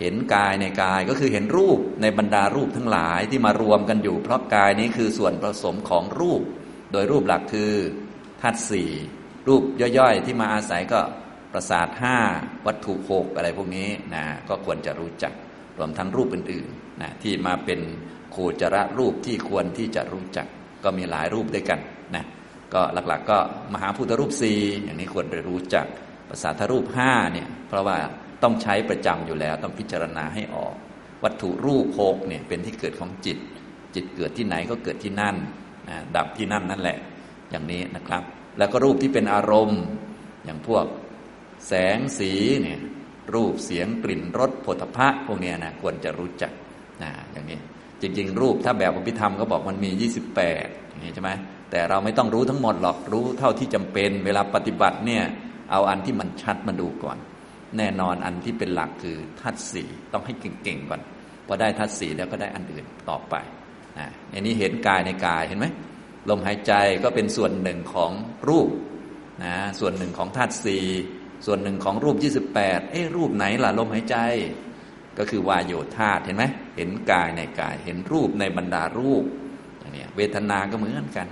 [0.00, 6.42] เห็นกายในกายก็คือเห็นรูปในบรรดารูปทั้งหลายที่มารวมกันอยู่ เพราะกายนี้คือส่วนผสมของรูป
[6.92, 7.72] โดยรูปหลักคือ
[8.40, 8.90] ธาตุสี่
[9.48, 9.62] รูป
[9.98, 11.00] ย่อยๆ ที่มาอาศัยก็
[11.56, 12.16] ประสาทห้า
[12.66, 15.32] วัตถุหกอะไรพวกนี้นะก็ควรจะรู้จัก
[15.78, 17.80] รวมทั้งรูปอื่นๆนะที่มาเป็น
[18.30, 20.46] โคจรรูปที่ควรที่จะรู้จัก
[20.84, 21.80] ก็มีหลายรูปด้วยกัน
[22.14, 22.24] นะ
[22.74, 23.38] ก็หลักๆก็
[23.72, 25.86] มหาพุทธรูปสี่อย่างนี้ควรจะรู้จัก
[26.28, 27.98] ภาษาทรูปห้าเนี่ยเพราะว่า
[28.42, 30.74] ต้องใช้ประจำอยู่แล้ว ต้องพิจารณาให้ออก
[31.24, 33.38] วัตถุรูปหกเนี่ยเป็นที่เกิดของจิต
[33.94, 35.36] จิตเกิดที่ไหนก็เกิดที่นั่น
[35.88, 36.98] นะดับที่นั่นนั่นแหละ
[37.50, 38.22] อย่างนี้นะครับ
[38.58, 39.82] แล้วก็รูปที่เป็นอารมณ์
[40.44, 40.86] อย่างพวก
[41.68, 42.80] แสงสีเนี่ย
[43.34, 46.52] รูปเสียงกลิ่นรสผลพะพวกนี้นะควรจะรู้จัก
[47.02, 47.58] นะอย่างนี้
[48.00, 49.90] จริง ๆ รูปถ้าแบบอภิธรรมก็บอกมันมี
[50.42, 51.30] 28อย่างนี้ใช่ไหม
[51.70, 55.22] แต่เราไม่ต้องรู้ทั้งหมดหรอกรู้เท่าที่จำเป็นเวลาปฏิบัติเนี่ย
[55.70, 57.18] เอาอันที่มันชัดมาดูก่อน
[57.78, 61.00] แน่นอนอันที่เป็นหลักคือทัศสีต้องให้เก่งๆก่อน
[61.46, 63.34] พอได้ทัศสีแล้วก็ได้อันอื่นต่อไป
[63.98, 65.66] นะอันนี้เห็นกายในกายเห็นไหม
[66.28, 66.72] ลมหายใจ
[67.04, 68.12] ก็เป็นส่วนหนึ่งของ
[68.48, 68.70] รูป
[69.44, 70.84] นะส่วนหนึ่งของธาตุสี่
[71.44, 72.16] ส่วนหนึ่งของรูป
[72.52, 74.16] 28 เอ๊ะรูปไหนล่ะลมหายใจ
[75.18, 76.44] ก็คือวายโยธาเห็นไหม
[76.76, 79.24] เห็นกายในกาย เห็นรูปในบรรดารูป
[79.78, 81.28] อย่างนี้เวทนาก็เหมือนกัน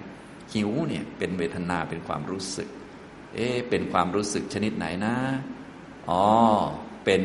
[0.53, 2.69] หิวเนี่ยเป็นเวทนาเป็นความรู้สึก
[3.35, 5.15] เอ๊ะเป็นความรู้สึกชนิดไหนนะ
[6.09, 6.25] อ๋อ
[7.05, 7.23] เป็น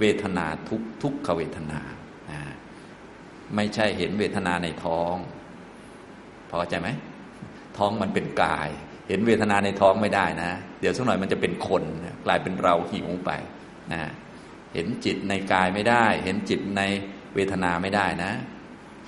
[0.00, 1.80] เวทนาทุกทุกขเวทนา
[3.54, 5.14] ไม่ใช่เห็นเวทนาในท้อง
[6.50, 6.88] พอใจไหม
[7.78, 8.68] ท้องมันเป็นกาย
[9.08, 10.52] เห็นเวทนาในท้องไม่ได้นะ
[10.84, 11.82] ดี๋ยวสักหน่อยมันจะเป็นคน
[12.24, 13.30] กลายเป็นเราหิวไป
[13.92, 14.00] นะ
[14.74, 16.82] เห็นจิตในกายไม่ได้ เห็นจิตใน
[17.34, 18.32] เวทนาไม่ได้นะ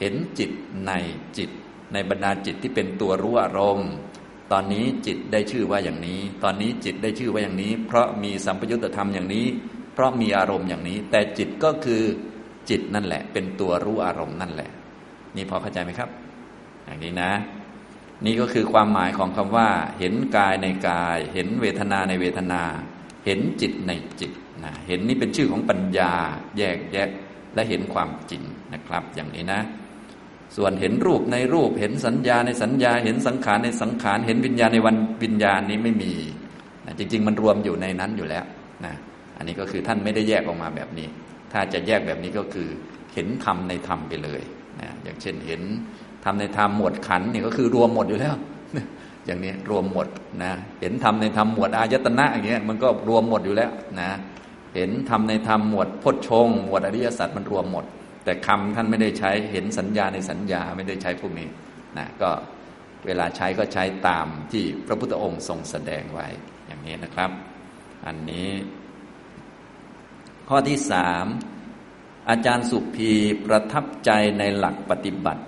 [0.01, 0.51] เห็นจิต
[0.87, 0.93] ใน
[1.39, 1.51] จิต
[1.93, 3.91] ในบรรดาจิตที่เป็นตัวรู้อารมณ์
[4.53, 9.47] ตอนนี้จิตได้ชื่อว่าอย่างนี้ ตอนนี้จิตได้ชื่อว่าอย่างนี้ เพราะมีสัมปยุตธรรมอย่างนี้
[9.95, 12.03] เพราะมีอารมณ์อย่างนี้ แต่จิตก็คือ
[12.71, 14.71] จิตนั่นแหละ เป็นตัวรู้อารมณ์นั่นแหละ
[15.37, 16.11] นี่พอเข้าใจไหมครับ
[16.85, 17.31] อย่างนี้นะ
[18.25, 22.63] นี่ก็คือความหมายของคำว่า เห็นกายในกาย เห็นเวทนาในเวทนา
[23.25, 24.33] เห็นจิตในจิต
[24.65, 26.13] นะเห็นนี่เป็นชื่อของปัญญา
[26.59, 27.09] แยกแยะ
[27.55, 28.43] และเห็นความจริง
[28.75, 29.61] นะครับ อย่างนี้นะ
[30.57, 36.13] ส่วนเห็นรูปในรูป เห็นสัญญาในสัญญา เห็นสังขารในสังขาร เห็นวิญญาณในวันวิญญาณนี้ไม่มี
[36.87, 38.45] นะจริง ๆ มันรวมอยู่ในนั้นอยู่แล้ว
[38.85, 38.95] นะ
[39.37, 41.09] อันนี้ก็คือท่านไม่ได้แยกออกมาแบบนี้
[41.53, 42.69] ถ้าจะแยกแบบนี้ก็คือ
[43.15, 44.43] เห็นธรรมในธรรมไปเลย
[44.81, 45.63] นะอย่างเช่นเห็น
[46.27, 48.35] ธรรมในธรรมหมวดขันนี่ก็คือรวมหมดอยู่แล้ว
[49.27, 50.07] อย่างนี้รวมหมด
[50.43, 54.11] นะเห็นธรรมในธรรมหมวดอายตนะอย่างเงี้ยมันก็รวมหมดอยู่แล้วนะ
[54.75, 57.85] เห็นธรรมในธรรมหมวดพจชงหมวดอริยสัจมันรวมหมด
[58.25, 61.49] แต่คำท่านไม่ได้ใช้เห็นสัญญาในสัญญาไม่ได้ใช้พวกนี้
[61.99, 62.31] นะก็
[63.07, 66.27] เวลาใช้ก็ใช้ตามที่พระพุทธองค์ทรงแสดงไว้
[66.67, 67.31] อย่างนี้นะครับ
[68.07, 68.49] อันนี้
[70.49, 71.25] ข้อที่สาม
[72.31, 73.13] อาจารย์สุภี
[73.45, 75.43] ประทับใจในหลักปฏิบัติ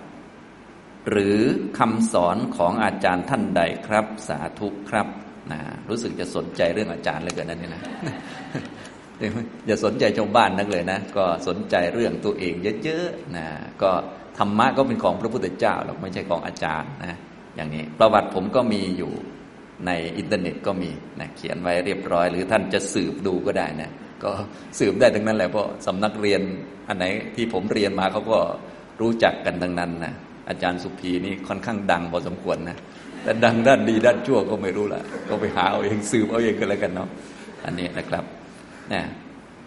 [1.10, 1.38] หรือ
[1.78, 5.08] คำสอนของอาจารย์ท่านใดครับ สาธุครับ
[5.52, 7.82] นะรู้สึกจะสนใจเรื่องอาจารย์เลยเกินนั่นนี่นะ
[9.66, 13.46] อย่าสนใจชาวบ้านนักเลยนะ ก็สนใจเรื่องตัวเองเยอะๆนะ
[13.82, 13.90] ก็
[14.38, 17.18] ธรรมะก็เป็นของพระพุทธเจ้าหรอกไม่ใช่ของอาจารย์นะ
[17.56, 19.12] อย่างนี้ประวัติผมก็มีอยู่
[19.86, 20.90] ในอินเทอร์เน็ตก็มี
[21.20, 23.90] นะเขียนไว้เรียบร้อย หรือท่านจะสืบดูก็ได้นะ
[24.22, 24.30] ก็
[24.78, 26.40] สืบได้ทั้งนั้นแหละเพราะสำนักเรียน
[26.88, 27.04] อันไหน
[27.36, 28.38] ที่ผมเรียนมาเขาก็
[29.00, 30.14] รู้จักกันทั้งนั้นนะ
[30.48, 32.76] อาจารย์สุภีนี่ค่อนข้างดังพอสมควรนะ
[33.22, 37.08] แต่ดังด้านดีด้านชั่วก็ไม่รู้ละก็ไปหาเอาเองสืบเอาเองกันแล้วกันเนาะ
[37.64, 38.24] อันนี้นะครับ
[38.92, 39.02] นะ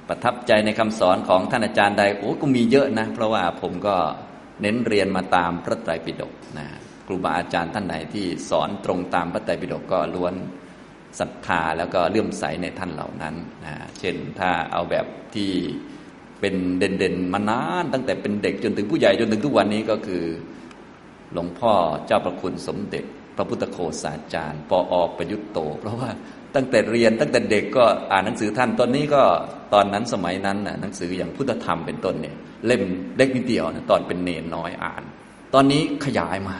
[0.08, 3.96] ประทับใจในคำสอนของท่านอาจารย์ใดโอ้ก็มีเยอะนะ เพราะว่าผมก็
[4.62, 6.68] เน้นเรียนมาตามพระไตรปิฎกนะ
[7.08, 10.34] ครูบาอาจารย์ท่านไหนที่สอนตรงตามพระไตรปิฎกก็ล้วน
[11.20, 15.52] ศรัทธาแล้วก็เลื่อมใสในท่านเหล่านั้นนะเช่นถ้าเอาแบบที่
[16.40, 20.24] เป็นเด่นๆมานานตั้งแต่เป็นเด็กจนถึงผู้ใหญ่จนถึงทุกวันนี้ก็คือ
[21.34, 21.74] หลวงพ่อ
[22.08, 23.06] เจ้าประคุณสมเด็จ
[23.38, 26.10] พระพุทธโฆษาจารย์ปออประยุตโต เพราะว่า
[26.56, 29.22] ตั้งแต่เรียนตั้งแต่เด็กก็อ่านหนังสือท่านตอนนี้ก็
[29.74, 32.82] ตอนนั้นสมัยนั้นน่ะหนังสืออย่างพุทธธรรมเป็นต้นเนี่ยเล่ม
[33.18, 35.04] เล็กนิดเดียวนะตอนเป็นเนนน้อยอ่าน
[35.54, 36.56] ตอนนี้ขยายมา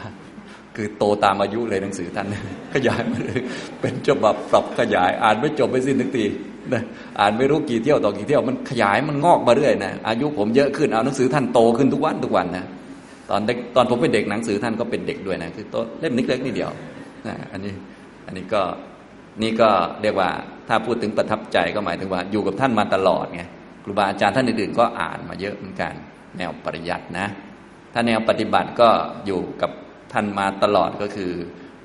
[0.76, 2.26] คือโตตามอายุเลยหนังสือท่าน
[2.74, 3.40] ขยายมาเลย
[3.80, 6.26] เป็นฉบับปรับขยายอ่านไม่จบไม่สิ้นทุกที
[6.72, 6.82] นะ
[7.20, 12.64] อ่านไม่รู้กี่เที่ยวต่อกี่เที่ยวมันขยายมันงอกมาเรื่อยนะอายุผมเยอะขึ้นเอาหนังสือท่านโตขึ้นทุกวันทุกวันนะ
[13.30, 16.70] ตอนเด็กตอนผมเป็นเด็กหนังสือท่านก็เป็นเด็กด้วยนะคือโตเล่มนิดเล็กนิดเดียว
[17.26, 17.72] นะอันนี้
[18.26, 18.62] อันนี้ก็
[19.42, 19.70] นี่ก็
[20.02, 20.30] เรียกว่า
[20.68, 23.42] ถ้าพูดถึงประทับใจก็หมายถึงว่าอยู่กับท่านมาตลอดไง
[23.84, 25.92] ครูบาอาจารย์ท่านอื่นๆก็อ่านมาเยอะเหมือนกัน
[26.38, 27.26] แนวปริยัตินะ
[27.92, 28.88] ถ้าแนวปฏิบัติก็
[29.26, 29.70] อยู่กับ
[30.12, 31.32] ท่านมาตลอดก็คือ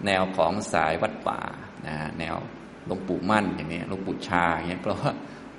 [0.06, 1.40] แนวของสายวัดป่า
[1.88, 2.36] นะแนว
[2.86, 5.12] หลวงปู่มั่นอย่างนี้หลวงปู่ชาอย่างนี้เพราะว่า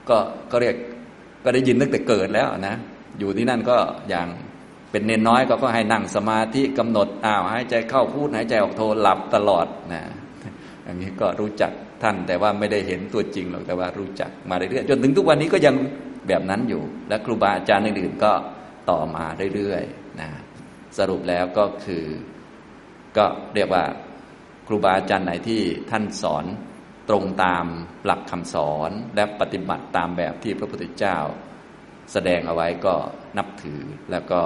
[0.08, 0.16] ก็
[0.50, 0.76] ก็เรียก
[1.44, 2.74] ก็ได้ยินตั้งแต่เกิดแล้วนะ
[3.18, 3.76] อยู่ที่นั่นก็
[4.08, 4.28] อย่าง
[4.90, 10.02] เป็นเนนน้อยก็ก็ให้นั่งสมาธิกำหนดอ้าวหายใจเข้าพูดหายใจออกโทหลับตลอดนะ
[10.84, 11.72] อย่างนี้ก็รู้จัก
[12.02, 15.74] ท่านแต่ว่าไม่ได้เห็นตัวจริงหรอกแต่ว่ารู้จักมาเรื่อยๆจนถึงทุกวันนี้ก็ยัง
[16.28, 18.32] แบบนั้นอยู่ และครูบาอาจารย์อื่นๆก็
[18.90, 19.24] ต่อมา
[19.54, 20.28] เรื่อยๆนะ
[20.98, 22.04] สรุปแล้วก็คือ
[23.16, 23.84] ก็เรียกว่า
[24.68, 26.44] ครูบาอาจารย์ไหนที่ท่านสอน
[27.08, 27.66] ตรงตาม
[28.04, 31.18] หลักคำสอนและปฏิบัติตามแบบที่พระพุทธเจ้า
[32.12, 32.94] แสดงเอาไว้ก็
[33.38, 34.40] นับถือแล้วก็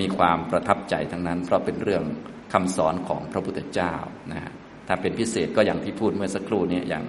[0.00, 2.04] มีความประทับใจทั้งนั้น เพราะเป็นเรื่อง
[2.52, 3.94] คำสอนของพระพุทธเจ้า
[4.32, 4.40] นะ
[4.88, 7.04] ถ้าเป็นพิเศษก็อย่างที่พูดเมื่อสักครู่นี้อย่าง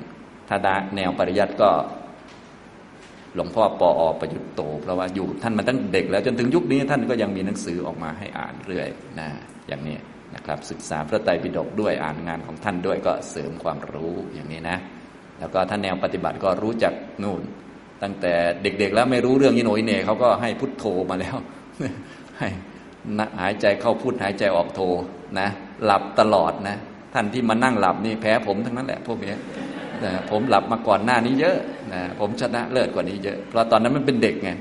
[0.49, 0.57] ถ้า
[0.95, 1.69] แนวปริยัติก็
[3.35, 8.87] หลวงพ่อปออประยุทธ์โต เพราะว่าอยู่ท่านมาตั้งเด็กแล้วจนถึงยุคนี้ท่านก็ยังมีหนังสือออกมาให้อ่านเรื่อย
[9.19, 9.29] นะ
[9.67, 9.97] อย่างนี้
[10.35, 14.77] นะครับ ศึกษาพระไตรปิฎกด้วยอ่านงานของท่านด้วยก็เสริมความรู้อย่างนี้นะ
[15.39, 16.93] แล้วก็ท่านแนวปฏิบัติก็รู้จัก
[17.23, 17.41] นู่น
[18.03, 21.35] ตั้งแต่เด็กๆแล้วไม่รู้เรื่องยิโนยเน่เขาก็ให้พุทโธมาแล้ว
[22.39, 22.49] ให้
[23.41, 24.81] หายใจเข้าพุทหายใจออกโธ
[25.39, 25.47] นะ
[25.85, 26.77] หลับตลอดนะ
[27.13, 29.33] ท่านที่มานั่งหลับนี่แพ้ผมทั้งนั้นแหละพวกนี้
[30.03, 31.57] นะผมหลับมาก่อนหน้านี้เยอะ
[31.93, 34.51] นะผมชนะเลิศกว่านี้เยอะ เพราะตอนนั้นมันเป็นเด็กไง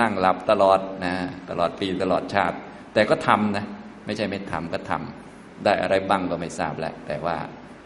[0.00, 1.14] นั่งหลับตลอดนะ
[1.50, 2.56] ตลอดปีตลอดชาติ
[2.94, 3.64] แต่ก็ทำนะ
[4.06, 7.36] ไม่ใช่ไม่ทำก็ทำได้อะไรบ้างก็ไม่ทราบแหละ แต่ว่า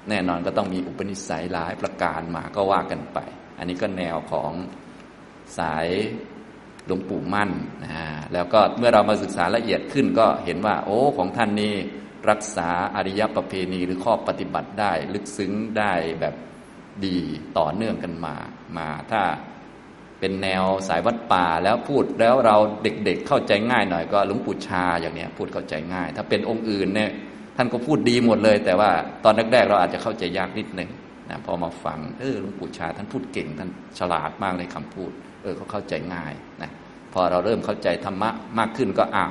[0.09, 3.19] แน่นอนก็ต้องมีอุปนิสัยหลายประการมาก็ว่ากันไป
[3.59, 4.53] อันนี้ก็แนวของ
[5.59, 5.87] สาย
[6.87, 7.51] หลวงปู่มั่น
[7.85, 7.95] นะ
[8.33, 11.75] แล้วก็เมื่อเรามาศึกษาละเอียดขึ้นก็เห็นว่า โอ้ของท่านนี้
[12.31, 16.35] รักษาอริยประเพณีหรือข้อปฏิบัติได้ลึกซึ้งได้แบบ
[17.05, 17.19] ดี
[17.59, 18.35] ต่อเนื่องกันมา
[18.77, 19.23] มาถ้า
[20.21, 27.11] เป็นแนวสายวัดป่าแล้วพูดแล้วเราเด็กๆเเข้าใจง่ายหน่อยก็หลวงปู่ชาอย่างเนี้ยพูดเข้าใจง่าย ถ้าเป็นองค์อื่นเนี่ย
[27.57, 28.91] ท่านก็พูดดีหมดเลย แต่ว่า
[29.25, 30.91] ตอนแรกๆเราอาจจะเข้าใจยากนิดหนึ่ง
[31.31, 35.13] นะพอมาฟังเออหลวงปู่ชาท่านพูดเก่งท่านฉลาดมากในคำพูด
[35.47, 36.33] ออเขาเข้าใจง่าย
[36.63, 36.71] นะ
[37.13, 39.31] พอเราเริ่มเข้าใจธรรมะมากขึ้นก็อ้าว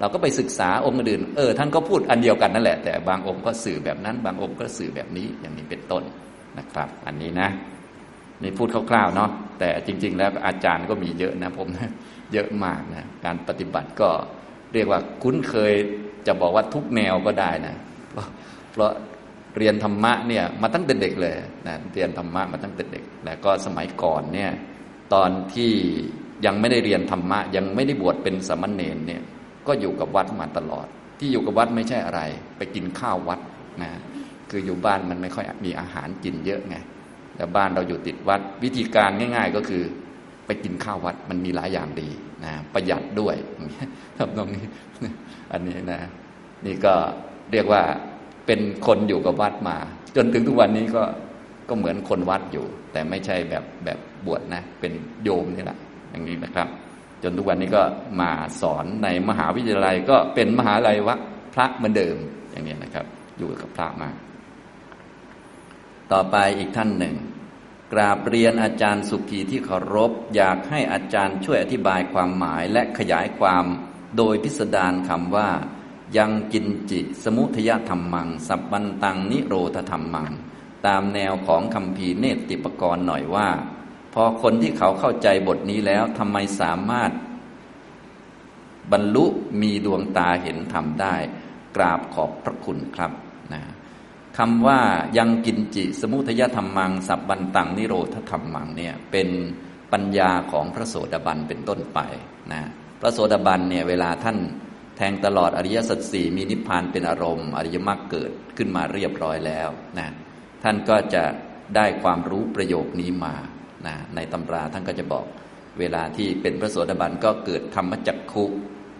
[0.00, 6.02] เราก็ไปศึกษาองค์อื่นเออท่านก็พูดอันเดียวกันนั่นแหละ แต่บางองค์ก็สื่อแบบนั้น บางองค์ก็สื่อแบบนี้อย่างนี้เป็นต้น
[6.58, 7.48] นะครับ อันนี้นะ
[8.42, 11.68] นี่พูดคร่าวๆเนาะแต่จริง ๆ แล้วอาจารย์ก็มีเยอะนะผม
[12.32, 14.08] เยอะมากนะการปฏิบัติก็
[14.72, 15.72] เรียกว่าคุ้นเคย
[16.26, 17.74] จะบอกว่าทุกแนวก็ได้นะ
[18.12, 18.26] เพราะ
[18.72, 18.90] เพราะ
[19.56, 21.34] เรียนธรรมะเนี่ยมาตั้งแต่เด็กเลย
[21.66, 24.50] นะเรียนธรรมะมาตั้งแต่เด็กแล้วก็สมัยก่อนเนี่ย
[25.14, 25.72] ตอนที่
[26.46, 29.22] ยังไม่ได้เรียนธรรมะ ยังไม่ได้บวชเป็นสมณเณรเนี่ย
[29.66, 30.86] ก็อยู่กับวัดมาตลอด
[31.18, 32.20] ที่อยู่กับวัดไม่ใช่อะไร
[32.56, 33.40] ไปกินข้าววัด
[33.82, 33.90] นะ
[34.50, 36.76] คืออยู่บ้านมันไม่ค่อยมีอาหารกินเยอะไง
[37.36, 39.82] แต่บ้านเราอยู่ติดวัดวิธีการง่าย ๆ ก็คือ
[40.46, 42.08] ไปกินข้าววัดมันมีหลายอย่างดี
[42.44, 43.34] นะประหยัดด้วย
[44.18, 44.66] ครับตรงนี้
[45.52, 46.00] อันนี้นะ
[46.66, 46.94] นี่ก็
[47.52, 47.82] เรียกว่า
[48.46, 49.76] เป็นคนอยู่กับวัดมา
[50.16, 51.02] จนถึงทุกวันนี้ก็
[51.68, 55.78] ก็เหมือนคนวัดอยู่ แต่ไม่ใช่แบบแบบบวชนะ เป็นโยมนี่แหละ
[56.10, 56.68] อย่างนี้นะครับ
[57.22, 57.82] จนทุกวันนี้ก็
[58.20, 58.30] มา
[58.60, 61.16] สอนในมหาวิทยาลัยก็เป็นมหาลัยวะ
[61.54, 62.16] พระเหมือนเดิม
[62.50, 63.06] อย่างนี้นะครับ
[63.38, 64.10] อยู่กับพระมา
[66.12, 67.14] ต่อไปอีกท่านหนึ่ง
[67.92, 73.64] กราบเรียนอาจารย์สุขีที่เคารพ อยากให้อาจารย์ช่วยอธิบายความหมายและขยายความ
[74.16, 75.48] โดยพิสดารคำว่า
[76.16, 80.32] ยังกินจิ สมุทยธรรมมัง สับบันตังนิโรธธรรมมัง
[80.86, 83.48] ตามแนวของคำพีเนติปกรณ์หน่อยว่า
[84.14, 87.10] พอคนที่เขาเข้าใจบทนี้แล้วทำไมสามารถ
[88.92, 89.24] บรรลุ
[89.62, 91.16] มีดวงตาเห็นธรรมได้
[91.76, 93.12] กราบขอบพระคุณครับ
[93.52, 93.62] นะ
[94.38, 94.80] คำว่า
[95.18, 99.28] ยังกินจิสมุทยธรรมัง สับบันตังนิโรธธรรมังเนี่ยเป็น
[99.92, 101.98] ปัญญาของพระโสดาบันเป็นต้นไป
[102.52, 102.62] นะ
[103.00, 104.38] พระโสดาบันเนี่ยเวลาท่าน
[104.96, 110.08] แทงตลอดอริยสัจสี่มีนิพพานเป็นอารมณ์ อริยมรรคเกิดขึ้นมาเรียบร้อยแล้วนะ
[110.68, 111.24] ท่านก็จะ
[111.76, 113.34] ได้ความรู้ประโยคนี้มา
[113.86, 115.24] นะในตำราท่านก็จะบอก
[115.78, 118.44] เวลาที่เป็นพระโสดาบันก็เกิดธรรมจักคุ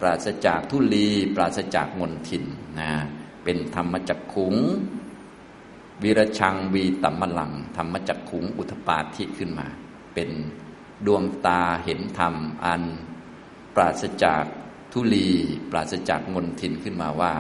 [0.00, 2.44] ปราศจากทุลี ปราศจากมนทิน
[2.80, 2.92] นะ
[3.44, 4.54] เป็นธรรมจักขุง
[6.02, 9.66] วิรชังวีตัมมลัง ธรรมจักขุงอุทปาธิขึ้นมา
[10.14, 10.30] เป็น
[11.06, 12.82] ดวงตาเห็นธรรมอัน
[13.74, 14.44] ปราศจาก
[14.92, 15.28] ทุลี
[15.70, 17.34] ปราศจากมนทินขึ้นมาว่า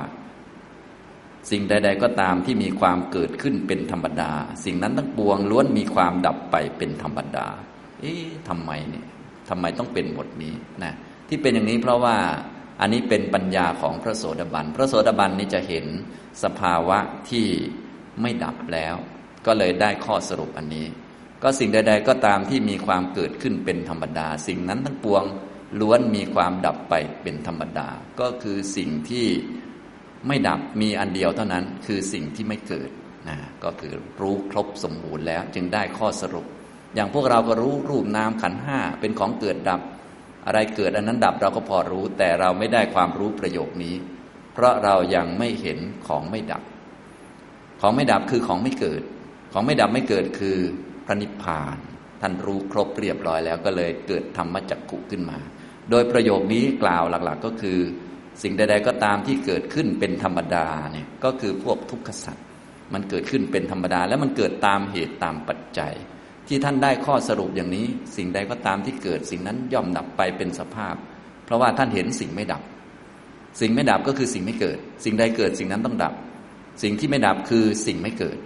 [1.50, 4.32] สิ่งใด ๆ ก็ตามที่มีความเกิดขึ้นเป็นธรรมดา
[4.64, 7.46] สิ่งนั้นทั้งปวงล้วนมีความดับไปเป็นธรรมดา
[8.00, 9.06] เอ๊ะทำไมเนี่ย
[9.48, 10.94] ทำไมต้องเป็นบทนี้นะ
[11.28, 12.16] ที่เป็นอย่างนี้เพราะว่า
[12.80, 15.86] อันนี้เป็นปัญญาของพระโสดาบัน พระโสดาบันนี่จะเห็น
[16.42, 16.98] สภาวะ
[17.30, 17.46] ที่
[18.20, 18.94] ไม่ดับแล้ว
[19.46, 20.86] ก็เลยได้ข้อสรุปอันนี้
[21.42, 25.24] ก็สิ่งใด ๆ ก็ตามที่มีความเกิดขึ้นเป็นธรรมดา สิ่งนั้นทั้งปวง
[25.80, 27.88] ล้วนมีความดับไปเป็นธรรมดา
[28.20, 29.26] ก็คือสิ่งที่
[30.28, 32.90] ไม่ดับมีอันเดียวเท่านั้นคือสิ่งที่ไม่เกิด
[33.28, 36.46] นะก็คือรู้ครบสมบูรณ์แล้วจึงได้ข้อสรุป
[36.94, 39.80] อย่างพวกเราก็รู้รูปนามขันห้าเป็นของเกิดดับ
[40.46, 43.94] อะไรเกิดอันนั้นดับเราก็พอรู้ แต่เราไม่ได้ความรู้ประโยคนี้
[44.54, 46.62] เพราะเรายังไม่เห็นของไม่ดับ
[47.80, 49.02] ของไม่ดับคือของไม่เกิด
[49.52, 50.58] ของไม่ดับไม่เกิดคือ
[51.06, 51.76] พระนิพพาน
[52.20, 55.38] ท่านรู้ครบเรียบร้อยแล้วก็เลยเกิดธรรมจักขุขึ้นมา
[55.90, 57.78] โดยประโยคนี้กล่าวหลักๆก็คือ
[58.42, 62.44] สิ่งใดๆก็ตามที่เกิดขึ้นเป็นธรรมดาเนี่ยก็คือพวกทุกขสัตว์
[62.92, 65.94] มันเกิดขึ้นเป็นธรรมดา และมันเกิดตามเหตุตามปัจจัย
[66.48, 70.94] ที่ท่านได้ข้อสรุปอย่างนี้ สิ่งใดก็ตามที่เกิด สิ่งนั้นย่อมดับไปเป็นสภาพ
[71.44, 72.62] เพราะว่าท่านเห็นสิ่งไม่ดับ
[73.60, 76.14] สิ่งไม่ดับก็คือสิ่งไม่เกิด สิ่งใดเกิดสิ่งนั้นต้องดับ
[76.82, 78.36] สิ่งที่ไม่ดับคือสิ่งไม่เกิด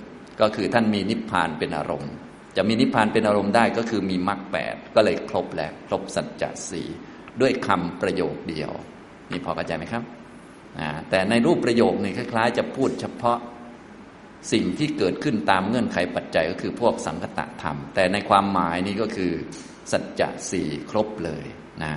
[0.40, 2.12] ก็คือท่านมีนิพพานเป็นอารมณ์
[2.56, 6.86] จะมีนิพพานเป็นอารมณ์ได้ก็คือมีมรรคแปดก็เลยครบแล้วครบสัจจะสี่
[7.40, 8.72] ด้วยคำประโยคเดียว
[9.30, 10.02] นี่พอเข้าใจไหมครับ
[11.10, 13.38] แต่ในรูปประโยคนี่คล้าย ๆ จะพูดเฉพาะ
[14.52, 19.32] สิ่งที่เกิดขึ้นตามเงื่อนไขปัจจัยก็คือพวกสังคตะธรรม แต่ในความหมายนี้ก็คือ
[19.92, 21.44] สัจจะสี่ครบเลย
[21.82, 21.92] นะ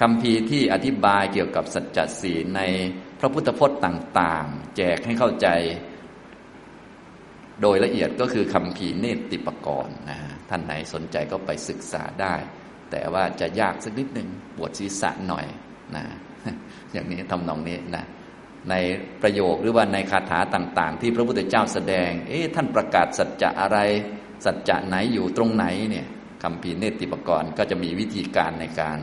[0.00, 2.60] คำพีที่อธิบายเกี่ยวกับสัจจะสี่ใน
[3.20, 5.48] พระพุทธพจน์ต่าง ๆ แจกให้เข้าใจ
[7.62, 10.18] โดยละเอียดก็คือคำพีเนติปกรณ์นะ
[10.48, 12.34] ท่านไหนสนใจก็ไปศึกษาได้
[12.90, 15.46] แต่ว่าจะยากสักนิดหนึ่งปวดศีรษะหน่อย
[15.96, 16.04] นะ
[16.92, 18.04] อย่างนี้ทำนองนี้นะ
[18.70, 18.74] ใน
[19.22, 23.78] ประโยคหรือว่าในคาถาต่าง ๆ ที่พระพุทธเจ้าแสดง เอ๊ะท่านประกาศสัจจะอะไร
[24.44, 26.06] สัจจะไหนอยู่ตรงไหนเนี่ย
[26.42, 28.98] คำพีเนติปกรณ์ก็จะมีวิธีการในการ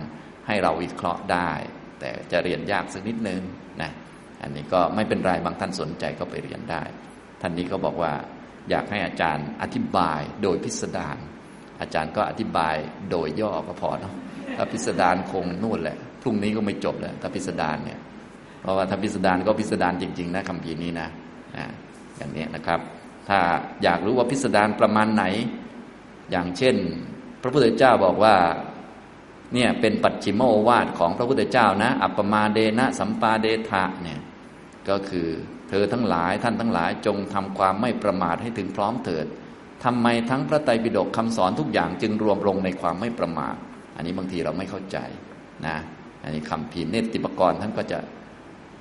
[0.48, 1.52] ให้เราวิเคราะห์ได้
[2.00, 3.42] แต่จะเรียนยากสักนิดนึง
[3.82, 3.92] นะ
[4.42, 6.84] อันนี้ก็ไม่เป็นไรบางท่านสนใจก็ไปเรียนได้
[7.42, 8.14] ท่านนี้ก็บอกว่า
[8.70, 11.18] อยากให้อาจารย์อธิบายโดยพิสดาร
[11.82, 12.76] อาจารย์ก็อธิบาย
[13.12, 14.14] โดยย่อก็พอเนาะ
[14.56, 18.00] ถ้าพิสดารคงนู่นแหละ พรุ่งนี้ก็ไม่จบเลยถ้าพิสดารเนี่ย
[18.62, 21.10] เพราะว่าถ้าพิสดารก็พิสดารจริง ๆ นะคำพีนี้นะ
[22.18, 22.80] อย่างนี้นะครับ
[23.30, 23.40] ถ้า
[23.84, 25.24] อยากรู้ว่าพิสดารประมาณไหน
[26.32, 26.76] อย่างเช่น
[27.42, 28.36] พระพุทธเจ้าบอกว่า
[29.54, 34.20] เนี่ยเป็นปัจฉิมโอวาทของพระพุทธเจ้านะ อัปปมาเดนะ สัมปาเดทะเนี่ย
[34.90, 35.28] ก็คือ
[35.70, 39.26] เธอทั้งหลายท่านทั้งหลายจงทำความไม่ประมาทให้ถึงพร้อมเถิด
[39.84, 43.56] ทำไมทั้งพระไตรปิฎกคำสอนทุกอย่างจึงรวมลงในความไม่ประมาท
[43.96, 44.98] อันนี้บางทีเราไม่เข้าใจ
[45.68, 45.78] นะ
[46.24, 48.00] อันนี้คำพิมพ์เนติปกรณ์ท่านก็จะ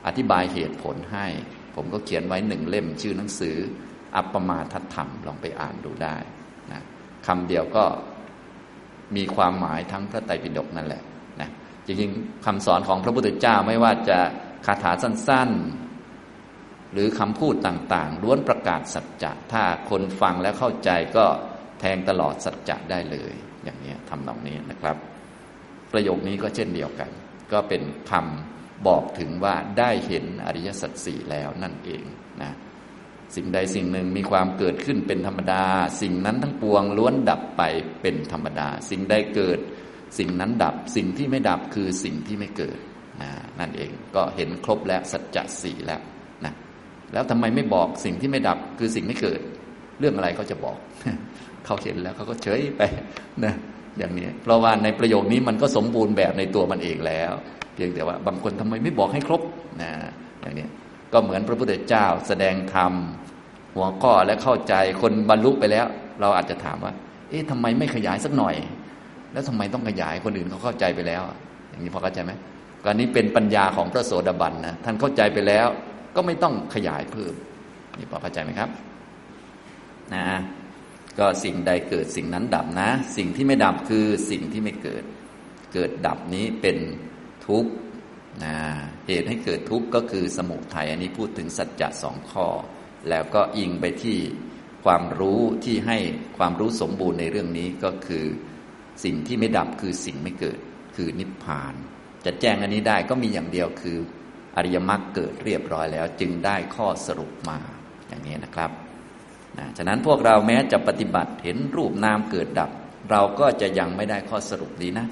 [0.06, 1.26] อธิบายเหตุผลให้
[1.74, 3.56] ผมก็เขียนไว้หนึ่งเล่มชื่อหนังสือ
[4.16, 6.16] อัปปมาทัธรรมลองไปอ่านดูได้
[6.72, 6.80] นะ
[7.26, 7.84] คำเดียวก็
[9.16, 11.02] มีความหมายทั้งพระไตรปิฎกนั่นแหละ
[11.40, 11.50] นะ
[11.86, 14.18] จริงๆคำสอนของพระพุทธเจ้าไม่ว่าจะ
[14.66, 21.26] คาถาสั้นๆ หรือคำพูดต่างๆล้วนประกาศสัจจะถ้าคนฟังแล้วเข้าใจก็
[21.80, 23.32] แทงตลอดสัจจะได้เลย
[23.64, 24.96] อย่างนี้ทำตรงนี้นะครับ
[25.92, 27.10] ประโยคนี้ก็เช่นเดียวกัน
[27.52, 32.02] ก็เป็นคำบอกถึงว่าได้เห็นอริยสัจสี่แล้วนั่นเอง
[32.42, 32.52] นะ
[33.36, 35.64] สิ่งใดสิ่งหนึ่งมีความเกิดขึ้นเป็นธรรมดา
[36.02, 37.62] สิ่งนั้นทั้งปวงล้วนดับไป
[38.02, 39.58] เป็นธรรมดา สิ่งใดเกิด
[40.18, 42.78] สิ่งนั้นดับสิ่งที่ไม่ดับคือสิ่งที่ไม่เกิด
[43.22, 46.00] นะนั่นเองก็เห็นครบแล้วสัจจะสี่แล้ว
[46.44, 46.52] นะ
[47.12, 49.40] แล้วทำไมไม่บอกสิ่งที่ไม่ดับคือสิ่งไม่เกิด
[49.98, 50.76] เรื่องอะไรเขาจะบอก
[51.64, 52.82] เขาเห็นแล้วเขาก็เฉยไป
[53.44, 53.54] นะ
[53.98, 57.32] อย่างนี้เพราะว่าในประโยคนี้มันก็สมบูรณ์แบบในตัวมันเองแล้ว
[57.74, 59.42] เพียงแต่ว่าบางคนทำไมไม่บอกให้ครบ
[59.82, 59.90] นะ
[60.40, 60.66] อย่างนี้
[61.12, 62.92] ก็เหมือนพระพุทธเจ้าแสดงธรรม
[63.74, 65.86] หัวข้อและเข้าใจคนบรรลุไปแล้ว
[66.20, 66.92] เราอาจจะถามว่า
[67.28, 68.54] เอ๊ะทำไมไม่ขยายสักหน่อย
[69.32, 71.22] แล้วทำไมต้องขยายคนอื่นเขาเข้าใจไปแล้ว
[71.70, 72.32] อย่างนี้พอเข้าใจไหม
[72.84, 75.66] กรณีเป็นปัญญาของพระโสดาบันนะท่านเข้าใจไปแล้ว
[76.16, 77.34] ก็ไม่ต้องขยายเพิ่ม
[77.98, 78.68] นี่พอเข้าใจไหมครับ
[80.14, 80.26] นะ
[81.18, 85.04] ก็สิ่งใดเกิดสิ่งนั้นดับนะ สิ่งที่ไม่ดับคือสิ่งที่ไม่เกิด
[85.74, 86.76] เกิดดับนี้เป็น
[87.46, 87.70] ทุกข์
[88.44, 88.56] นะ
[89.06, 92.46] เหตุให้เกิดทุกข์ก็คือสมุทัยอันนี้พูดถึงสัจจะสองข้อ
[93.08, 94.18] แล้วก็อิงไปที่
[94.84, 95.98] ความรู้ที่ให้
[96.38, 98.26] ความรู้สมบูรณ์ในเรื่องนี้ก็คือ
[99.04, 100.58] สิ่งที่ไม่ดับคือสิ่งไม่เกิด
[100.96, 101.74] คือนิพพาน
[102.24, 103.98] จะแจ้งอันนี้ได้ก็มีอย่างเดียวคือ
[104.56, 107.58] อริยมรรคเกิดเรียบร้อยแล้วจึงได้ข้อสรุปมา
[108.08, 108.70] อย่างนี้นะครับ
[109.58, 112.70] นะฉะนั้นพวกเราแม้จะปฏิบัติเห็นรูปนามเกิดดับ
[113.10, 115.06] เราก็จะยังไม่ได้ข้อสรุปนี้นะ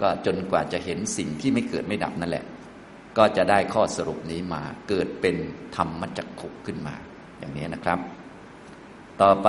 [0.00, 2.44] ก็จนกว่าจะเห็นสิ่งที่ไม่เกิดไม่ดับนั่นแหละ
[3.18, 5.36] ก็จะได้ข้อสรุปนี้มาเกิดเป็น
[5.76, 6.94] ธรรมจักขุขึ้นมา
[7.38, 7.98] อย่างนี้นะครับ
[9.22, 9.48] ต่อไป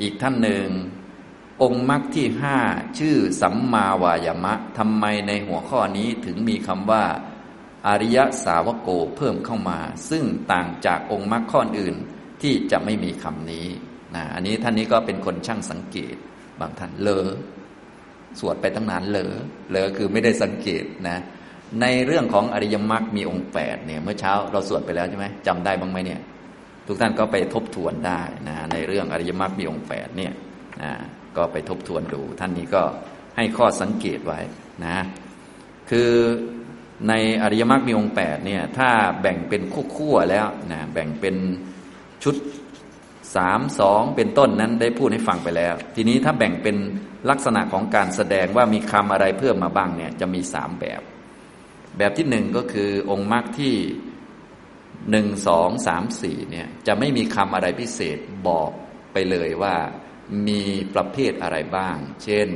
[0.00, 0.66] อีกท่านหนึ่ง
[1.62, 2.58] องค์มรรคที่ห้า
[2.98, 7.04] ชื่อสัมมาวายมะทำไมในหัวข้อนี้ถึงมีคำว่า
[7.86, 9.78] อริยสาวโกเพิ่มเข้ามา
[10.10, 11.96] ซึ่งต่างจากองค์มรรคข้ออื่น
[12.44, 13.66] ที่จะไม่มีคำนี้
[14.16, 16.16] นะอันนี้ท่านนี้ก็เป็นคนช่างสังเกต
[16.60, 17.26] บางท่านเลอ
[18.40, 19.32] สวดไปตั้งนานเลอ
[19.70, 21.18] เลอคือไม่ได้สังเกตนะ
[21.80, 26.20] ในเรื่องของอริยมรรคมีองค์แปดเนี่ย เมื่อเช้าเราสวดไปแล้วใช่ไหมจำได้บ้างไหมเนี่ย
[26.86, 30.32] ทุกท่านก็ไปทบทวนได้นะในเรื่องอริยมรรคมีองค์แปดเนี่ย
[30.82, 30.92] นะ
[31.36, 32.82] ก็ไปทบทวนดู ท่านนี้ก็
[33.36, 34.40] ให้ข้อสังเกตไว้
[34.86, 34.98] นะ
[35.90, 36.10] คือ
[37.08, 38.90] ในอริยมรรคมีองค์แปดเนี่ย ถ้า
[39.20, 39.62] แบ่งเป็น
[39.96, 41.36] คู่ๆแล้วนะแบ่งเป็น
[42.24, 42.36] ชุด
[43.36, 46.76] สามสองเป็นต้นนั้นได้พูดให้ฟังไปแล้ว ทีนี้ถ้าแบ่งเป็น
[47.30, 51.02] ลักษณะของการแสดงว่ามีคำอะไรเพิ่มมาบ้างเนี่ยจะมีสามแบบ
[51.98, 53.74] แบบที่หนึ่งก็คือองค์มรรคที่
[55.10, 58.18] หนึ่งสองสามสี่เนี่ยจะไม่มีคำอะไรพิเศษ
[58.48, 58.70] บอก
[59.12, 59.76] ไปเลยว่า
[60.48, 60.62] มี
[60.94, 62.48] ประเภทอะไรบ้าง เช่น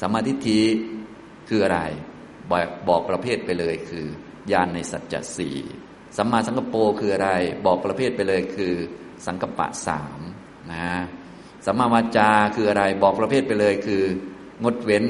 [0.00, 0.62] สมาธิทิ
[1.48, 1.80] คืออะไร
[2.50, 4.06] บอกบอกประเภทไปเลยคือ
[4.52, 5.56] ญาณในสัจจะสี่
[6.16, 7.30] สัมมาสังกปรคืออะไร
[7.66, 8.74] บอกประเภทไปเลยคือ
[9.26, 10.20] สังกปะสาม
[10.72, 10.86] นะ
[11.66, 14.02] สัมมาวาจาคืออะไรบอกประเภทไปเลยคือ
[14.64, 15.04] งดเว้น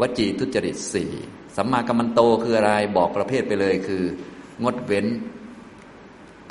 [0.00, 1.12] วจีทุจริตสี่
[1.56, 4.02] สัมมากัมมันโตคืออะไรบอกประเภทไปเลยคือ
[4.64, 5.06] งดเว้น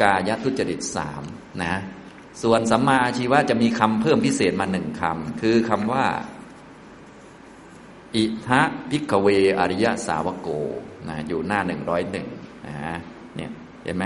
[0.02, 1.24] กายทุจริตสาม
[1.64, 1.76] นะ
[2.44, 6.06] ส่วนสัมมาอาชีวะจะมีคำเพิ่มพิเศษมาหนึ่งคำคือคำว่า
[8.16, 9.28] อิธะ ภิกขะเว
[9.60, 10.50] อริยสาวโก
[11.10, 12.28] นะอยู่หน้าหนึ่งร้อยหนึ่ง
[12.68, 12.76] นะ
[13.36, 13.52] เนี่ย
[13.84, 14.06] เห็นไหม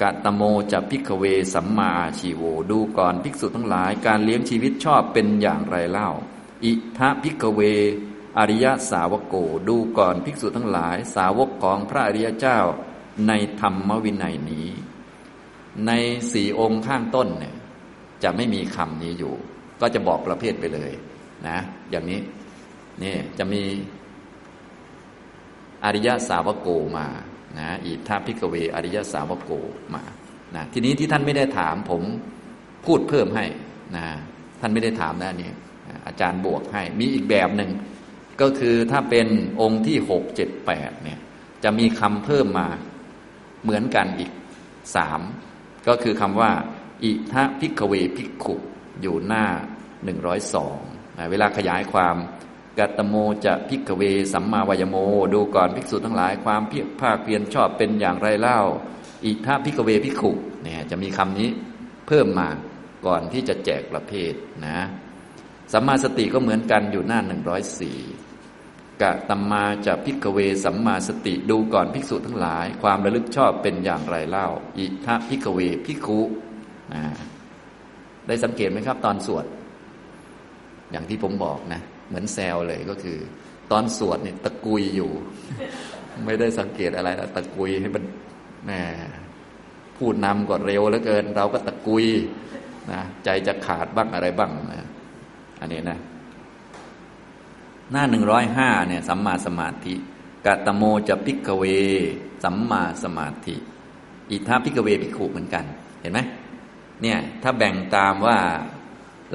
[0.00, 0.42] กะตะโม
[0.72, 1.24] จะ ภิกขะเว
[1.54, 6.10] สัมมาอาชีโวดูก่อนภิกษุทั้งหลายการเลี้ยงชีวิตชอบเป็นอย่างไรเล่า
[6.64, 7.60] อิธะ ภิกขะเว
[8.38, 9.34] อริยสาวโก
[9.68, 12.58] ดูก่อนภิกษุทั้งหลายสาวกของพระอริยเจ้า
[13.28, 14.68] ในธรรมวินัยนี้
[15.86, 15.92] ใน
[16.32, 17.56] สี่องค์ข้างต้นเนี่ย
[18.22, 19.34] จะไม่มีคำนี้อยู่
[19.80, 20.92] ก็จะบอกประเภทไปเลย
[21.48, 21.58] นะ
[21.90, 22.20] อย่างนี้
[23.02, 23.62] นี่จะมี
[25.84, 27.06] อริยสาวโกมา
[27.60, 29.50] นะอิทาพิกเว อริยสาวโก
[29.94, 30.02] มา
[30.56, 32.02] นะทีนี้ที่ท่านไม่ได้ถามผม
[32.86, 33.46] พูดเพิ่มให้
[33.96, 34.06] นะ
[34.60, 35.50] ท่านไม่ได้ถามนะนี่
[36.06, 37.70] อาจารย์บวกให้ มีอีกแบบหนึ่ง
[38.40, 39.26] ก็คือถ้าเป็น
[39.60, 41.20] องค์ที่หกเจ็ดแปดเนี่ย
[41.64, 42.68] จะมีคำเพิ่มมา
[43.62, 44.32] เหมือนกันอีก
[44.96, 45.20] สาม
[45.88, 46.52] ก็คือคำว่า
[47.04, 48.54] อิธะ ภิกขะเว ภิกขุ
[49.02, 49.46] อยู่หน้า
[50.04, 50.78] หนึ่งร้อยสอง
[51.30, 52.16] เวลาขยายความ
[52.78, 53.14] กะตะโม
[53.44, 54.02] จะ ภิกขะเว
[54.32, 54.96] สัมมาวายโม
[55.34, 58.58] ดูก่อนภิกษุทั้งหลายความเพียรภาคเพียรชอบเป็นอย่างไรเล่า
[59.24, 61.48] อิธะ ภิกขะเว ภิกขุเนี่ยจะมีคำนี้
[62.06, 62.48] เพิ่มมา
[63.06, 64.32] ก่อนที่จะแจกประเภท
[64.66, 64.78] นะ
[65.72, 67.98] สัมมาสติก็เหมือนกันอยู่หน้าหนึ่งร้อยสี่
[69.02, 74.48] กะตะมาจะ ภิกขะเว สัมมาสติดูก่อนภิกษุทั้งหลาย ความระลึกชอบเป็นอย่างไรเล่า
[74.78, 76.20] อิธะ ภิกขะเว ภิกขุ
[76.94, 77.02] นะ
[78.26, 79.44] ได้สังเกตไหมครับ ตอนสวด
[80.90, 81.80] อย่างที่ผมบอกนะ
[82.10, 83.18] เหมือนแซวเลยก็คือ
[83.70, 85.10] ตอนสวดเนี่ยตะกุยอยู่
[86.24, 88.04] ไม่ได้สังเกตอะไรแล้วตะกุยให้มัน
[88.66, 88.72] แหม
[89.96, 92.06] พูดนำก่อนเร็วเหลือเกิน เราก็ตะกุย
[92.92, 94.86] นะใจจะขาดบ้างอะไรบ้างนะ
[95.60, 95.98] อันนี้นะ
[97.90, 99.94] หน้าหนึ่งร้อยห้าเนี่ยสัมมาสมาธิ
[100.46, 101.64] กัตโมจะพิกเว
[102.44, 103.56] สัมมาสมาธิ
[104.30, 105.64] อิทาพิกเวพิขุเหมือนกัน
[106.00, 106.20] เห็นไหม
[107.02, 108.38] เนี่ย ถ้าแบ่งตามว่า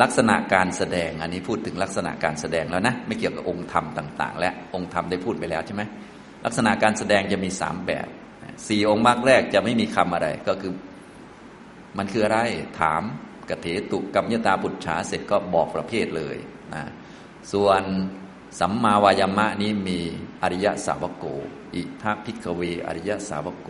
[0.02, 5.84] ลักษณะการแสดงอันนี้พูดถึงลักษณะการแสดงแล้วนะ ไม่เกี่ยวกับองค์ธรรมต่าง ๆ และองค์ธรรมได้พูดไปแล้วใช่ไหม
[6.46, 8.08] ลักษณะการแสดงจะมีสามแบบ
[8.68, 10.74] สี่องค์มรรคแรกจะไม่มีคำอะไรก็คือ
[11.98, 12.40] มันคืออะไร
[12.80, 13.02] ถาม
[13.50, 16.38] กเถตุกัมยตาปุจฉาเสร็จก็บอกประเภทเลย
[16.74, 16.84] นะ
[17.52, 17.82] ส่วน
[18.60, 20.00] สัมมาวายามะนี้มี
[20.42, 21.26] อริยสาวโก
[21.76, 23.70] อิธะ ภิกขะเว อริยสาวโก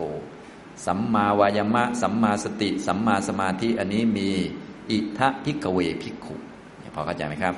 [0.86, 4.30] สัมมาวายามะ สัมมาสติ สัมมาสมาธิอันนี้มี
[4.90, 6.34] อิธะ ภิกขะเว ภิกขุ
[6.94, 7.54] พอเข้าใจไหมครับ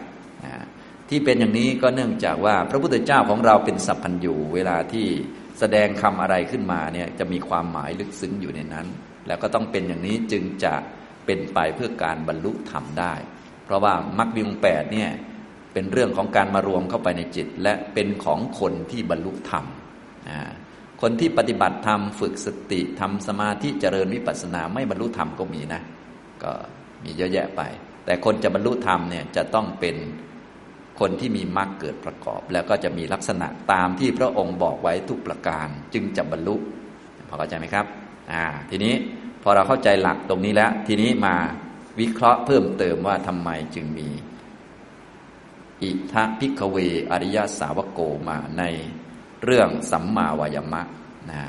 [1.09, 5.07] ที่เป็นอย่างนี้ก็เนื่องจากว่าพระพุทธเจ้าของเราเป็นสัพพัญญูเวลาที่
[5.59, 8.87] แสดงคำอะไรขึ้นมาเนี่ยจะมีความหมายลึกซึ้งอยู่ในนั้น
[9.27, 10.75] แล้วก็ต้องเป็นอย่างนี้จึงจะ
[11.27, 13.15] เป็นไปเพื่อการบรรลุธรรมได้
[13.65, 15.11] เพราะว่ามรรคบิงแปดเนี่ย
[15.73, 19.65] เป็นเรื่องของการมารวมเข้าไปในจิต และเป็นของคนที่บรรลุธรรม
[21.03, 25.83] คนที่ปฏิบัติธรรมฝึกสติทำสมาธิเจริญวิปัสสนาไม่บรรลุธรรมก็มีนะ
[26.43, 26.53] ก็
[27.05, 27.63] มีเยอะแยะไป
[28.05, 29.97] แต่คนจะบรรลุธรรมเนี่ยจะต้องเป็น
[31.01, 36.55] คนที่มีมรรคเกิดประกอบ แล้วก็จะมีลักษณะตามที่พระองค์บอกไว้ทุกประการ จึงจะบรรลุ
[37.29, 37.87] พอเข้าใจไหมครับ
[38.33, 38.95] อ่าทีนี้
[39.43, 41.37] พอเราเข้าใจหลักตรงนี้แล้ว ทีนี้มา
[42.01, 44.09] วิเคราะห์เพิ่มเติมว่าทำไมจึงมี
[45.83, 46.77] อิทะพิกเว
[47.13, 48.63] อริยสาวโกมาใน
[49.45, 50.83] เรื่องสัมมาวายมะ
[51.31, 51.43] นะ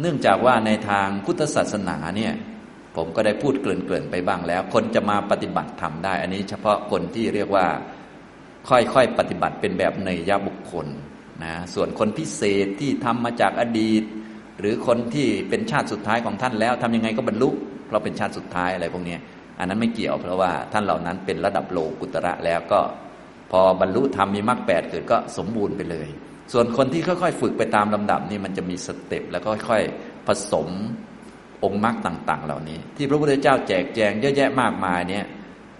[0.00, 2.32] เนื่องจากว่าในทางพุทธศาสนาเนี่ย
[2.96, 7.66] ผมก็ได้พูดเกลื่อนๆไปบ้างแล้ว คนจะมาปฏิบัติทำได้ อันนี้เฉพาะคนที่เรียกว่า
[8.68, 10.86] ค่อยๆปฏิบัติเป็นแบบเนยยบุคคล
[11.44, 14.02] นะส่วนคนพิเศษที่ทำมาจากอดีต
[14.60, 17.50] หรือคนที่เป็นชาติสุดท้ายของท่านแล้วทำยังไงก็บรรลุ
[17.86, 19.16] เพราะเป็นชาติสุดท้ายอะไรพวกนี้
[19.58, 22.80] อันนั้นไม่เกี่ยวเพราะว่าท่านเหล่านั้นเป็นระดับโลกุตระแล้วก็
[23.50, 26.08] พอบรรลุธรรมมีมรรคแปดเกิดก็สมบูรณ์ไปเลย
[26.52, 30.68] ส่วนคนที่ค่อยๆ ฝึกไปตามลำดับนี่มันจะมีสเต็ปแล้วก็ค่อยๆผสม
[31.64, 35.24] องค์มรรคต่าง ๆ เหล่านี้ ที่พระพุทธเจ้าแจกแจงเยอะแยะมากมายเนี่ย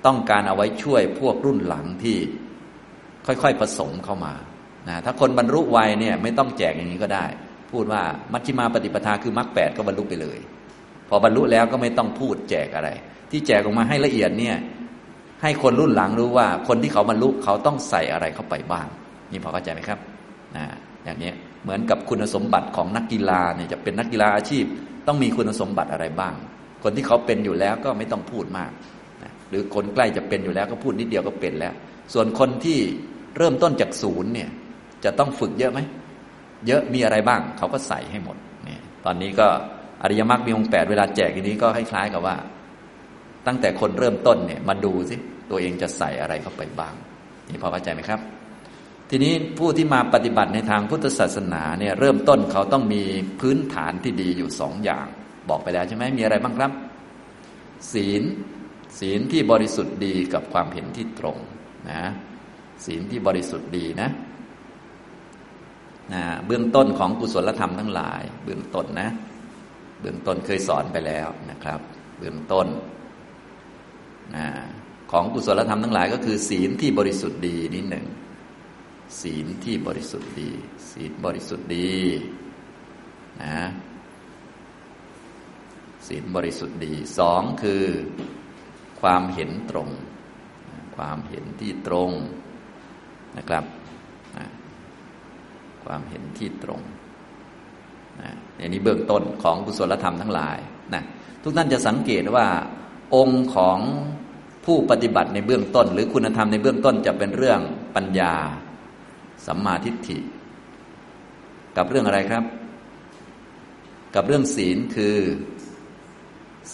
[0.06, 2.16] ต้องการเอาไว้ช่วยพวกรุ่นหลังที่
[3.26, 4.34] ค่อยๆผสมเข้ามา
[4.88, 7.24] นะถ้าคนบรรลุไวเนี่ยไม่ต้องแจกอย่างนี้ก็ได้
[7.72, 8.02] พูดว่า
[8.32, 10.38] มัชฌิมาปฏิปทาคือมรรคแปดก็บรรลุไปเลย
[11.08, 12.90] พอบรรลุแล้วก็ไม่ต้องพูดแจกอะไร
[13.30, 14.56] ที่แจกออกมาให้ละเอียดเนี่ย
[15.42, 18.86] ให้คนรุ่นหลังรู้ว่า คนที่เขาบรรลุเขาต้องใส่อะไรเข้าไปบ้าง
[19.30, 19.98] นี่พอเข้าใจไหมครับ
[20.56, 20.64] นะ
[21.04, 21.30] อย่างนี้
[21.62, 24.64] เหมือนกับคุณสมบัติของนักกีฬาเนี่ยจะเป็นนักกีฬาอาชีพ
[25.06, 26.34] ต้องมีคุณสมบัติอะไรบ้าง
[26.82, 28.70] คนที่เขาเป็นอยู่แล้วก็ไม่ต้องพูดมาก
[29.48, 31.74] หรือคนใกล้จะเป็นอยู่แล้วก็พูดนิดเดียวก็เป็นแล้ว
[32.14, 32.78] ส่วนคนที่
[33.36, 34.50] เริ่มต้นจากศูนย์เนี่ย
[35.04, 35.80] จะต้องฝึกเยอะไหม
[36.66, 38.36] เยอะมีอะไรบ้าง เขาก็ใส่ให้หมด
[38.68, 39.46] นี่ตอนนี้ก็
[40.02, 42.36] อริยมรรคมีองค์แปดเวลาแจกทีนี้ก็คล้ายๆกับว่า
[43.46, 45.16] ตั้งแต่คนเริ่มต้นเนี่ยมาดูสิ
[45.50, 46.94] ตัวเองจะใส่อะไรเข้าไปบ้าง
[47.50, 48.20] นี่พอเข้าใจไหมครับ
[49.16, 53.02] ทีนี้ผู้ที่มาปฏิบัติในทางพุทธศาสนาเนี่ยเริ่มต้นเขาต้องมี
[53.40, 55.06] พื้นฐานที่ดีอยู่สองอย่าง
[55.48, 56.72] บอกไปแล้วใช่ไหมมีอะไรบ้างครับ
[57.92, 58.22] ศีล
[58.98, 61.38] ศีลที่บริสุทธิ์ดีกับความเห็นที่ตรง
[61.90, 62.02] นะ
[62.84, 64.08] ศีลที่บริสุทธิ์ดีนะ
[66.12, 69.08] นะเบื้องต้นของกุศลธรรมทั้งหลาย เบื้องต้นนะ
[70.00, 71.80] เบื้องต้นเคยสอนไปแล้วนะครับ
[72.18, 72.66] เบื้องต้น
[74.36, 74.46] นะ
[75.12, 78.06] ของกุศลธรรมทั้งหลาย ก็คือ ศีลที่บริสุทธิ์ดีนิดหนึ่ง
[79.20, 80.50] ศีลที่บริสุทธิ์ดี
[80.90, 81.94] ศีลบริสุทธิ์ดี
[83.42, 83.58] นะ
[86.06, 87.84] ศีลบริสุทธิ์ดีสองคือ
[89.00, 89.88] ความเห็นตรง
[90.96, 92.10] ความเห็นที่ตรง
[93.36, 93.64] นะครับ
[95.84, 96.80] ความเห็นที่ตรง
[98.22, 100.58] นะอันนี้เบื้องต้นของกุศลธรรมทั้งหลาย
[100.94, 101.02] นะ
[101.42, 102.46] ทุกท่านจะสังเกตว่า
[103.14, 103.78] องค์ของ
[104.64, 107.60] ผู้ปฏิบัติในเบื้องต้น หรือคุณธรรมในเบื้องต้นจะเป็นเรื่อง
[107.96, 108.34] ปัญญา
[109.46, 110.18] สัมมาทิฏฐิ
[111.76, 112.44] กับเรื่องอะไรครับ
[114.14, 115.16] กับเรื่องศีลคือ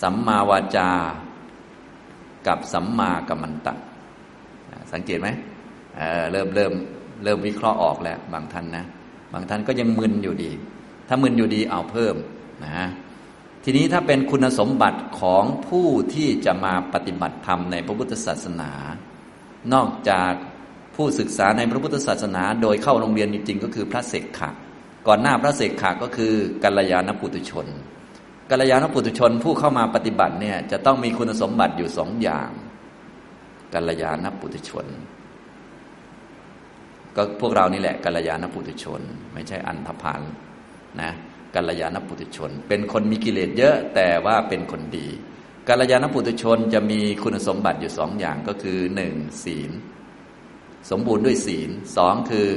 [0.02, 0.90] สัมมาวาจา
[2.46, 3.74] กับสัมมากัมมันตะ
[4.92, 5.28] สังเกตไหม
[5.96, 6.72] เเริ่มเริ่ม
[7.24, 8.84] เริ่มวิเคราะห์ออกแล้ว บางท่านนะ
[9.32, 10.50] บางท่านก็ยังมึนอยู่ดี
[11.08, 12.14] ถ้ามึนอยู่ดีเอาเพิ่ม
[12.64, 12.88] นะ
[13.64, 18.72] ทีนี้ถ้าเป็นคุณสมบัติของผู้ที่จะมาปฏิบัติธรรมในพระพุทธศาสนา
[19.72, 20.32] นอกจาก
[21.00, 24.50] ผู้ศึกษาในพระพุทธศาสนา โดยเข้าโรงเรียนจริง ๆ ก็คือพระเสกขะ
[25.08, 26.32] ก่อนหน้าพระเสกขะก็คือ
[26.64, 27.66] กัลยาณปุตุชน
[28.50, 32.50] กัลยาณปุตุชนผู้เข้ามาปฏิบัติเนี่ยจะต้องมีคุณสมบัติอยู่สองอย่าง
[33.74, 34.86] กัลยาณปุตุชน
[37.16, 39.00] ก็พวกเรานี่แหละกัลยาณปุตุชน
[39.34, 40.20] ไม่ใช่อันธพาล
[41.00, 41.10] นะ
[41.54, 45.06] กัลยาณปุถุชน เป็นคนมีกิเลสเยอะแต่ว่าเป็นคนดี
[45.68, 49.72] กัลยาณปุถุชนจะมีคุณสมบัติอยู่สองอย่างก็คือหนึ่งศีล
[50.90, 52.48] สมบูรณ์ด้วยศีลสองคือ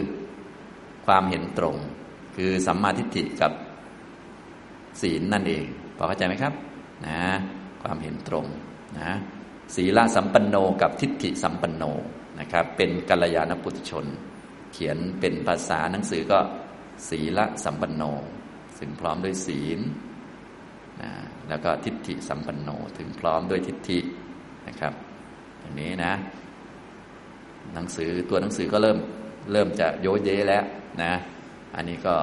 [1.05, 1.77] ความเห็นตรง
[2.35, 3.51] คือสัมมาทิฏฐิกับ
[5.01, 5.65] ศีลนั่นเอง
[5.97, 6.53] พอเข้าใจไหมครับ
[7.07, 7.19] นะ
[7.83, 8.45] ความเห็นตรง
[8.99, 9.11] นะ
[9.75, 11.83] ศีลสัมปันโนกับทิฏฐิสัมปันโน
[12.39, 14.05] นะครับเป็นกัลยาณปุถุชน
[14.73, 16.39] เขียนเป็นภาษาหนังสือก็
[17.09, 18.03] ศีลสัมปันโน
[18.79, 19.79] ถึงพร้อมด้วยศีล
[21.01, 21.11] นะ
[21.49, 23.99] แล้วก็ทิฏฐิสัมปันโนถึงพร้อมด้วยทิฏฐิ
[24.67, 24.93] นะครับ
[25.59, 26.13] อย่างนี้นะ
[27.73, 28.97] หนังสือตัวหนังสือก็เริ่ม
[29.51, 30.63] เริ่มจะโยเยแล้ว
[31.03, 31.13] นะ
[31.75, 32.15] อันนี้ก็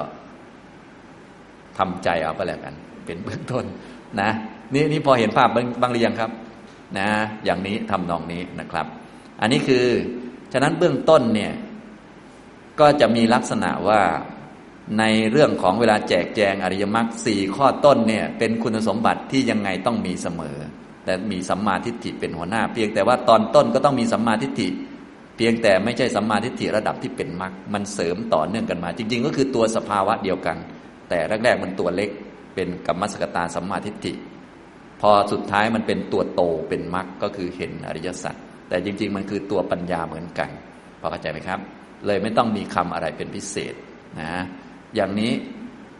[1.77, 2.73] ทำใจเอาไปแล้วกัน
[3.05, 3.65] เป็นเบื้องต้น
[4.21, 4.29] นะ
[4.73, 5.49] นี่นี่พอเห็นภาพ
[5.81, 6.31] บางเรียงครับ
[6.97, 7.09] นะ
[7.45, 8.85] อย่างนี้ทำนองนี้นะครับ
[9.41, 9.85] อันนี้คือ
[10.53, 11.53] ฉะนั้นเบื้องต้นเนี่ย
[12.79, 14.01] ก็จะมีลักษณะว่า
[14.99, 20.57] ในเรื่องของเวลาแจกแจงอริยมรรคสี่ข้อต้นเนี่ยเป็นคุณสมบัติที่ยังไงต้องมีเสมอ
[21.05, 24.67] แต่มีสัมมาทิฏฐิเป็นหัวหน้า เพียงแต่ว่าตอนต้นก็ต้องมีสัมมาทิฏฐิ
[25.43, 30.57] พียงแต่ไม่ใช่สัมมาทิฏฐิระดับที่เป็นมรรคมันเสริมต่อเนื่องกันมา จริง ๆ ก็คือตัวสภาวะเดียวกัน
[31.09, 32.09] แต่แรกๆมันตัวเล็ก
[32.55, 34.13] เป็นกรรมสกตาสัมมาทิฏฐิ
[35.01, 38.35] พอสุดท้ายมันเป็นตัวโตเป็นมรรคก็คือเห็นอริยสัจ
[38.69, 40.49] แต่จริง ๆ มันคือตัวปัญญาเหมือนกัน
[40.99, 41.59] พอเข้าใจไหมครับ
[42.05, 43.73] เลยไม่ต้องมีคำอะไรเป็นพิเศษ
[44.21, 44.33] นะ
[44.95, 45.31] อย่างนี้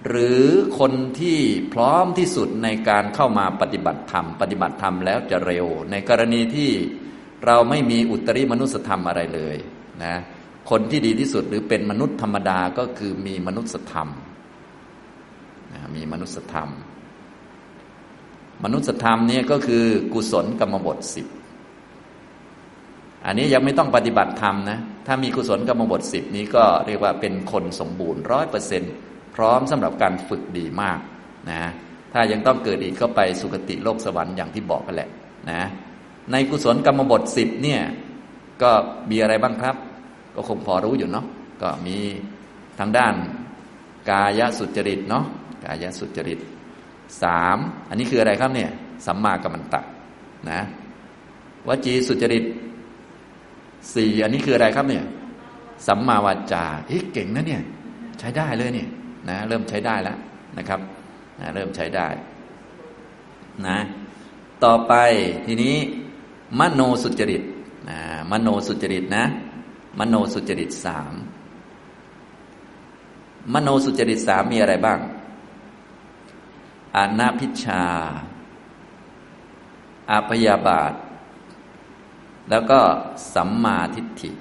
[0.08, 0.44] หรือ
[0.80, 1.39] คนที่
[1.74, 6.72] พร้อมที่สุดในการเข้ามาปฏิบัติธรรม ปฏิบัติธรรมแล้วจะเร็ว ในกรณีที่
[7.46, 9.58] เราไม่มีอุตริมนุสธรรมอะไรเลย
[10.04, 10.16] นะ
[10.70, 14.08] คนที่ดีที่สุดหรือเป็นมนุษย์ธรรมดาก็คือมีมนุษยธรรม
[15.74, 16.70] นะมีมนุษยธรรม
[18.64, 19.84] มนุษยธรรมเนี่ยก็คือ
[20.14, 21.28] กุศลกรรมบทสิบ
[23.26, 28.94] อันนี้ยังไม่ต้องปฏิบัติธรรมนะ ถ้ามีกุศลกรรมบทสิบนี้ก็เรียกว่าเป็นคนสมบูรณ์ร้อยเปอร์เซ็นต์
[29.36, 31.00] พร้อมสำหรับการฝึกดีมาก
[31.50, 31.62] นะ
[32.14, 35.10] ถ้ายังต้องเกิดอีกก็ไปสุคติโลกสวรรค์อย่างที่บอกกันแหละ
[35.52, 35.64] นะ
[36.32, 37.82] ในกุศลกรรมบทสิบเนี่ย
[38.62, 38.72] ก็
[39.10, 39.76] มีอะไรบ้างครับ
[40.36, 41.26] ก็คงพอรู้อยู่เนาะ
[41.62, 41.98] ก็มี
[42.80, 43.14] ทางด้าน
[44.10, 45.26] กายสุจริตเนาะ
[45.64, 46.40] กายสุจริต
[47.24, 47.58] สาม
[47.90, 48.70] อันนี้คืออะไรครับเนี่ย
[49.06, 49.82] สัมมากัมมันตะ
[50.50, 50.62] นะ
[51.68, 52.44] วจีสุจริต
[53.94, 55.04] สี่อันนี้คืออะไรครับเนี่ย
[55.88, 57.62] สัมมาวาจาเฮ้เก่งนะเนี่ย
[58.20, 58.90] ใช้ได้เลยเนี่ย
[59.30, 60.18] นะเริ่มใช้ได้แล้ว
[60.58, 60.80] นะครับ
[61.40, 62.08] นะเริ่มใช้ได้
[63.68, 63.78] นะ
[64.64, 64.94] ต่อไป
[65.46, 65.76] ทีนี้
[66.60, 67.43] มโนสุจริต
[67.89, 67.99] นะ
[68.32, 69.24] มโนสุจริตนะ
[69.99, 71.14] มโนสุจริตสาม
[73.54, 74.99] มโนสุจริตสามมีอะไรบ้าง
[76.95, 77.84] อานาพิชา
[80.12, 80.93] อาพยาบาท
[82.49, 82.80] แล้วก็
[83.34, 84.32] สัมมาทิฏฐิ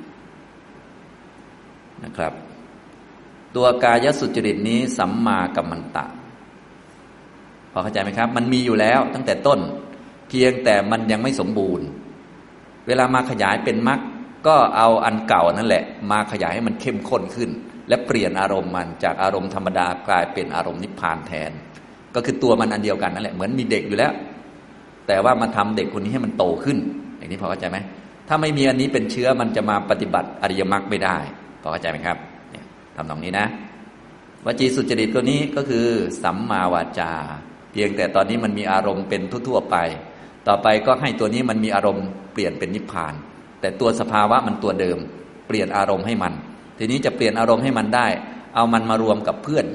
[2.05, 2.33] นะครับ
[3.55, 6.07] ตัวกายสุจริตนี้สัมมากัมมันตะ
[7.73, 9.61] พอเข้าใจไหมครับ มันมีอยู่แล้วตั้งแต่ต้น
[10.29, 11.87] เพียงแต่มันยังไม่สมบูรณ์
[12.87, 14.01] เวลามาขยายเป็นมรรค
[14.47, 17.51] ก็เอาอันเก่านั่นแหละ มาขยายให้มันเข้มข้นขึ้น
[17.89, 21.51] และเปลี่ยนอารมณ์มันจากอารมณ์ธรรมดากลายเป็นอารมณ์นิพพานแทน
[22.15, 24.13] ก็คือตัวมันอันเดียวกันนั่นแหละเหมือนมีเด็กอยู่แล้ว
[25.07, 26.79] แต่ว่ามาทำเด็กคนนี้ให้มันโตขึ้น
[27.17, 27.79] อย่างนี้พอเข้าใจไหม
[28.29, 31.17] ถ้าไม่มีอันนี้เป็นเชื้อมันจะมาปฏิบัติอริยมรรคไม่ได้
[31.63, 32.17] พอเข้าใจไหมครับ
[32.97, 33.47] ทำตรงนี้นะ
[34.47, 35.87] วจีสุจริตตัวนี้ก็คือ
[36.23, 37.13] สัมมาวาจา
[37.73, 39.77] เพียงแต่ตอนนี้มันมีอารมณ์เป็นทั่วๆไป
[40.49, 43.15] ต่อไปก็ให้ตัวนี้มันมีอารมณ์เปลี่ยนเป็นนิพพาน
[43.61, 44.99] แต่ตัวสภาวะมันตัวเดิม
[45.47, 46.33] เปลี่ยนอารมณ์ให้มัน
[46.79, 48.07] ทีนี้จะเปลี่ยนอารมณ์ให้มันได้
[48.55, 49.67] เอามันมารวมกับเพื่อน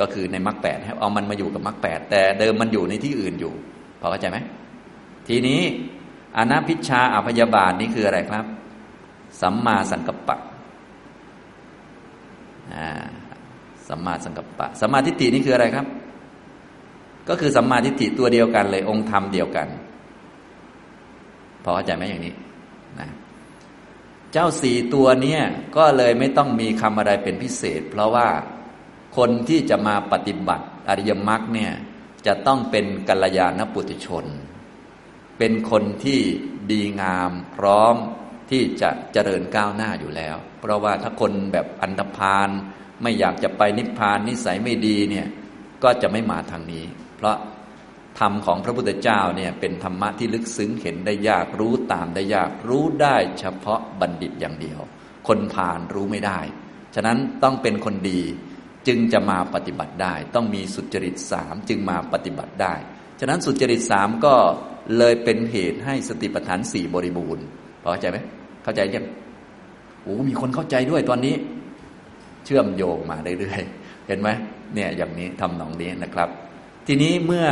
[0.00, 3.52] ก็คือในมรรคแปดเอามันมาอยู่กับมรรคแปดแต่เดิมมันอยู่ในที่อื่นอยู่
[4.00, 4.38] พอเข้าใจไหม
[5.28, 5.60] ทีนี้
[6.36, 8.44] อนัพิชาอภยาบาทนี่คืออะไรครับ
[9.40, 10.38] สัมมาสังกัปปะ
[13.88, 15.86] สัมมาสังกัปปะสัมมาทิฏฐินี่คืออะไรครับ
[17.28, 19.68] ก็คือสัมมาทิฏฐิตัวเดียวกันเลยองค์ธรรมเดียวกัน
[21.64, 22.34] พอเข้าใจไหมอย่างนี้
[23.00, 23.08] นะ
[24.32, 25.42] เจ้าสี่ตัวเนี้ย
[25.76, 28.28] ก็เลยไม่ต้องมีคำอะไรเป็นพิเศษ เพราะว่า
[29.16, 31.72] คนที่จะมาปฏิบัติอริยมรรคเนี่ย
[32.26, 34.24] จะต้องเป็นกัลยาณปุถุชน
[35.38, 36.20] เป็นคนที่
[36.70, 37.94] ดีงามพร้อม
[38.50, 42.48] ที่จะเจริญก้าวหน้าอยู่แล้ว เพราะว่าถ้าคนแบบอันธพาล
[43.02, 45.26] ไม่อยากจะไปนิพพานนิสัยไม่ดีเนี่ย
[45.82, 46.84] ก็จะไม่มาทางนี้
[47.16, 47.36] เพราะ
[48.18, 54.80] ธรรมของพระพุทธเจ้าเนี่ยเป็นธรรมะที่ลึกซึ้งเห็นได้ยากรู้ตามได้ยากรู้ได้เฉพาะบัณฑิตอย่างเดียว
[55.28, 56.40] คนผ่านรู้ไม่ได้
[56.94, 58.20] ฉะนั้นต้องเป็นคนดี
[58.88, 62.74] จึงจะมาปฏิบัติได้ ต้องมีสุจริตสามจึงมาปฏิบัติได้
[63.20, 64.34] ฉะนั้นสุจริตสามก็
[64.98, 67.44] เลยเป็นเหตุให้สติปัฏฐานสี่บริบูรณ์
[67.82, 68.18] พอเข้าใจไหม
[68.62, 69.04] เข้าใจยัง
[70.02, 71.34] โอ้มีคนเข้าใจด้วยตอนนี้
[72.44, 74.28] เชื่อมโยงมาเรื่อยๆเห็นไหม
[74.74, 76.28] เนี่ยอย่างนี้ทำนองนี้นะครับ
[76.86, 77.46] ทีนี้เมื่อ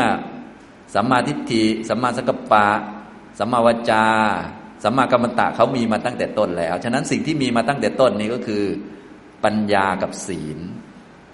[0.95, 2.67] สัมมาทิฏฐิสัมมาสังกัปปะ
[3.39, 4.05] สัมมาวจา
[4.85, 8.65] สัมมากัมมันตะเขามีมาตั้งแต่ต้นแล้ว ฉะนั้นสิ่งที่มีมาตั้งแต่ต้นนี้ก็คือ
[9.45, 10.59] ปัญญากับศีล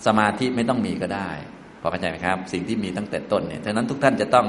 [0.06, 1.30] สมาธิไม่ต้องมีก็ได้
[1.80, 4.46] พอเข้าใจไหมครับ สิ่งที่มีตั้งแต่ต้นเนี่ยฉะนั้นทุกท่านจะต้อง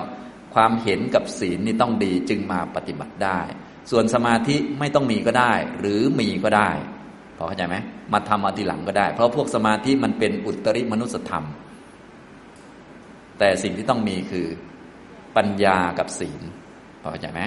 [0.56, 3.40] ความเห็นกับศีลนี่ต้องดีจึงมาปฏิบัติได้
[3.92, 6.70] ส่วนสมาธิไม่ต้องมีก็ได้ หรือมีก็ได้
[7.38, 7.76] พอเข้าใจไหม
[8.14, 11.46] มาทำเอาทีหลังก็ได้ เพราะพวกสมาธิมันเป็นอุตริมนุสธรรม
[13.40, 14.48] แต่สิ่งที่ต้องมีคือ
[15.38, 16.42] ปัญญากับศีล
[17.02, 17.42] พอเข้าใจไหม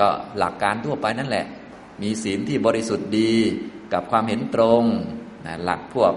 [0.00, 1.46] ก็หลักการทั่วไปนั่นแหละ
[2.02, 3.32] มีศีลที่บริสุทธิ์ดี
[3.92, 4.82] กับความเห็นตรง
[5.46, 6.14] นะหลักพวก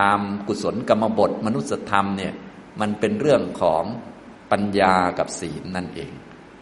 [0.00, 2.32] ตามกุศลกรรมบทมนุษยธรรมเนี่ย
[2.80, 3.84] มันเป็นเรื่องของ
[4.52, 6.12] ปัญญากับศีลนั่นเอง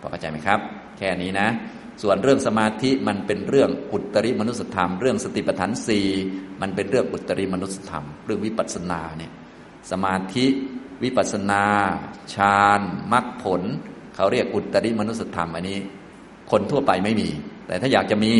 [0.00, 0.60] พอเข้าใจไหมครับ
[0.98, 1.48] แค่นี้นะ
[2.02, 6.06] ส่วนเรื่องสมาธิมันเป็นเรื่องอุตริมนุสธรรม เรื่องสติปัฏฐานสี่
[6.60, 9.32] มันเป็นเรื่องอุตริมนุสธรรม เรื่องวิปัสสนาเนี่ย
[9.90, 10.46] สมาธิ
[11.02, 11.64] วิปัสนา
[12.34, 12.80] ฌาน
[13.12, 13.62] มรรคผล
[14.14, 15.78] เขาเรียกอุตริมนุสธรรมอันนี้
[16.50, 17.28] คนทั่วไปไม่มี
[17.66, 18.34] แต่ถ้าอยากจะมี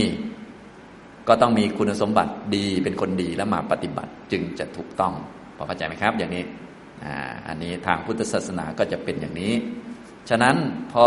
[1.29, 5.13] ก็ต้องมีคุณสมบัติดีเป็นคนดีแล้วมาปฏิบัติจึงจะถูกต้อง
[5.57, 6.45] พอเข้าใจไหมครับ อย่างนี้
[7.49, 9.53] อันนี้ทางพุทธศาสนาก็จะเป็นอย่างนี้
[10.29, 10.57] ฉะนั้น
[10.93, 11.07] พอ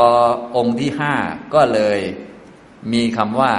[0.56, 1.14] องค์ที่ห้า
[1.54, 2.00] ก็เลย
[2.93, 3.54] มีคำว่า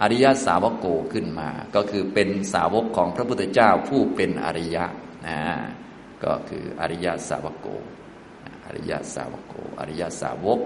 [0.00, 4.84] อริยสาวกโกขึ้นมา ก็คือเป็นสาวกของพระพุทธเจ้าผู้เป็นอริยะ
[5.26, 5.38] นะ
[6.24, 7.66] ก็คืออริยสาวกโก
[8.66, 10.60] อริยสาวกโก อริยสาวก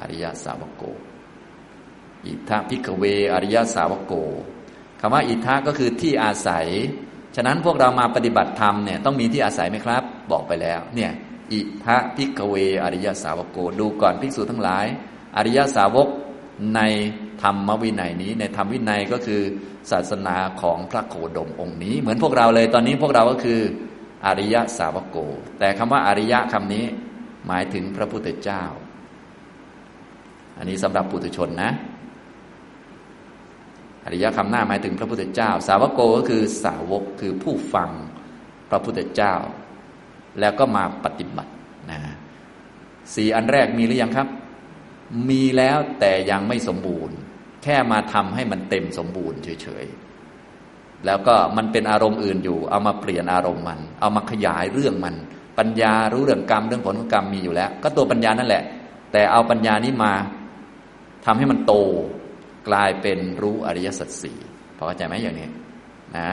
[0.00, 0.82] อริยสาวโก
[2.26, 4.14] อิธะ ภิกขะเว อริยสาวโก
[5.00, 6.66] คำว่าอิธะก็คือที่อาศัย
[7.36, 11.12] ฉะนั้นพวกเรามาปฏิบัติธรรมเนี่ยต้องมีที่อาศัยไหมครับ บอกไปแล้ว เนี่ย
[11.52, 14.86] อิธะ ภิกขะเว อริยสาวโก ดูก่อนภิกษุทั้งหลาย
[15.36, 16.08] อริยสาวก
[16.76, 16.80] ใน
[17.42, 19.42] ธรรมวินัยนี้ ในธรรมวินัยก็คือ
[19.90, 23.60] ศาสนาของพระโคดมองค์นี้ เหมือนพวกเราเลยตอนนี้พวกเราก็คือ
[24.26, 25.16] อริยสาวกโก
[25.58, 26.84] แต่คำว่าอริยะคำนี้
[27.46, 28.64] หมายถึงพระพุทธเจ้า
[30.58, 31.70] อันนี้สำหรับปุถุชนนะ
[34.04, 37.90] อริยะคำหน้าหมายถึงพระพุทธเจ้า สาวกโกก็คือสาวกคือผู้ฟัง
[38.70, 39.34] พระพุทธเจ้า
[40.40, 41.52] แล้วก็มาปฏิบัติ
[41.90, 42.00] นะ
[43.14, 44.28] สี่อันแรกมีหรือยังครับ
[45.30, 47.16] มีแล้วแต่ยังไม่สมบูรณ์
[47.62, 50.11] แค่มาทำให้มันเต็มสมบูรณ์เฉยๆ
[51.06, 55.14] แล้วก็มันเป็นอารมณ์อื่นอยู่ เอามาเปลี่ยนอารมณ์มัน เอามาขยายเรื่องมัน
[55.58, 58.62] ปัญญารู้เรื่องกรรมเรื่องผลของกรรมมีอยู่แล้ว ก็ตัวปัญญานั่นแหละ
[59.12, 60.12] แต่เอาปัญญานี้มา
[61.24, 61.74] ทำให้มันโต
[62.68, 64.38] กลายเป็นรู้อริยสัจสี่
[64.76, 65.48] พอเข้าใจไหมอย่างนี้
[66.16, 66.28] นะ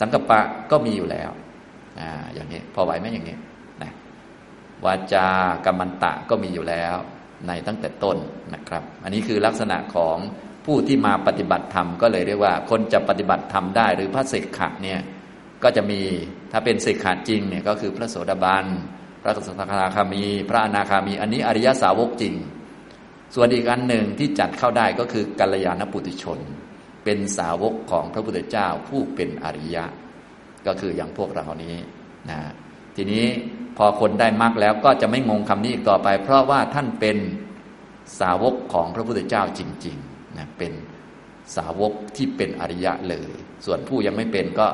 [0.00, 1.30] สังกปะก็มีอยู่แล้ว
[2.00, 3.36] นะอย่างนี้พอไหวไหมอย่างนี้
[3.82, 3.92] นะ
[4.84, 5.26] วาจา
[5.64, 6.96] กรรมันตะก็มีอยู่แล้ว
[7.46, 8.18] ในตั้งแต่ต้น
[8.54, 10.16] นะครับ อันนี้คือลักษณะของ
[10.64, 15.00] ผู้ที่มาปฏิบัติธรรมก็เลยเรียกว่า คนจะปฏิบัติธรรมได้ หรือพระเสกขะเนี่ย
[15.62, 16.00] ก็จะมี
[16.52, 18.66] ถ้าเป็นเสกขาจริงเนี่ยก็คือพระโสดาบัน
[19.22, 22.34] พระสกทาคามี พระอนาคามี อันนี้อริยสาวกจริง
[23.34, 26.38] ส่วนอีกอันหนึ่งที่จัดเข้าได้ก็คือกัลยาณปุถุชน
[27.04, 29.84] เป็นสาวกของพระพุทธเจ้าผู้เป็นอริยะ
[30.66, 31.76] ก็คืออย่างพวกเรานี้
[32.30, 32.38] นะ
[32.96, 33.24] ทีนี้
[33.76, 37.16] พอคนได้มากแล้วก็จะไม่งงคำนี้อีกต่อไป เพราะว่าท่านเป็น
[38.20, 40.11] สาวกของพระพุทธเจ้าจริง ๆ
[40.42, 40.72] นะเป็น
[41.56, 43.32] สาวกที่เป็นอริยะเลย
[43.66, 44.66] ส่วนผู้ยังไม่เป็นก็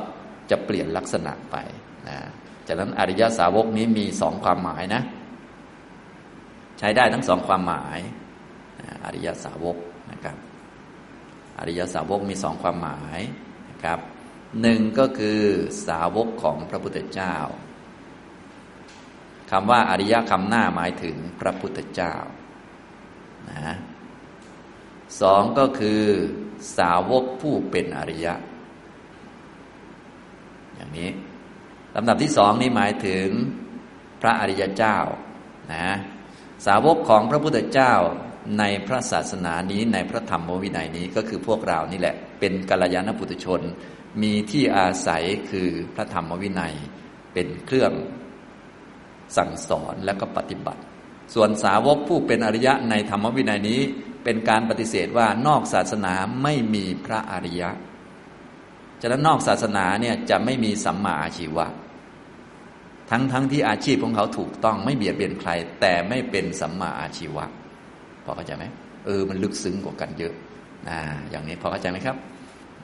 [0.51, 1.57] จะเปลี่ยนลักษณะไป
[2.09, 2.19] นะ
[2.67, 5.03] จากนั้นอริยสาวกนี้มีสองความหมายนะ
[6.79, 7.99] ใช้ได้ทั้งสองความหมาย
[9.05, 9.77] อริยสาวก
[10.13, 10.37] นะครับ
[11.59, 13.21] อริยสาวกมีสองความหมาย
[13.71, 13.99] นะครับ
[14.61, 15.41] หนึ่งก็คือ
[15.89, 17.35] สาวกของพระพุทธเจ้า
[19.51, 22.15] คำว่าอริยคำหน้าหมายถึงพระพุทธเจ้า
[23.51, 23.77] นะ
[25.21, 26.03] สองก็คือ
[26.79, 28.35] สาวกผู้เป็นอริยะ
[30.75, 31.11] อย่างนี้
[31.97, 33.27] ลำดับที่สองนี้หมายถึง
[34.23, 34.97] พระอริยเจ้า
[35.75, 35.89] นะ
[36.67, 37.95] สาวกของพระพุทธเจ้า
[38.59, 43.61] ในพระศาสนานี้ในพระธรรมวินัยนี้ก็คือพวกเรานี่แหละ เป็นกัลยาณปุถุชน
[44.23, 46.75] มีที่อาศัยคือพระธรรมวินัย
[47.33, 47.93] เป็นเครื่อง
[49.37, 50.81] สั่งสอนและก็ปฏิบัติ
[51.35, 53.81] ส่วนสาวกผู้เป็นอริยะในธรรมวินัยนี้
[54.25, 57.71] เป็นการปฏิเสธว่านอกศาสนาไม่มีพระอริยะ
[59.01, 61.67] ฉะนั้นนอกศาสนาเนี่ยจะไม่มีสัมมาอาชีวะ
[63.11, 65.51] ทั้งทั้งที่อาชีพของเขาถูกต้องไม่เบียดเบียนใคร
[65.81, 67.45] แต่ไม่เป็นสัมมาอาชีวะ
[68.25, 68.65] พอเข้าใจไหม
[69.07, 70.35] เออ มันลึกซึ้งกว่ากันเยอะ
[70.89, 70.99] นะ
[71.31, 72.17] อย่างนี้พอเข้าใจไหมครับ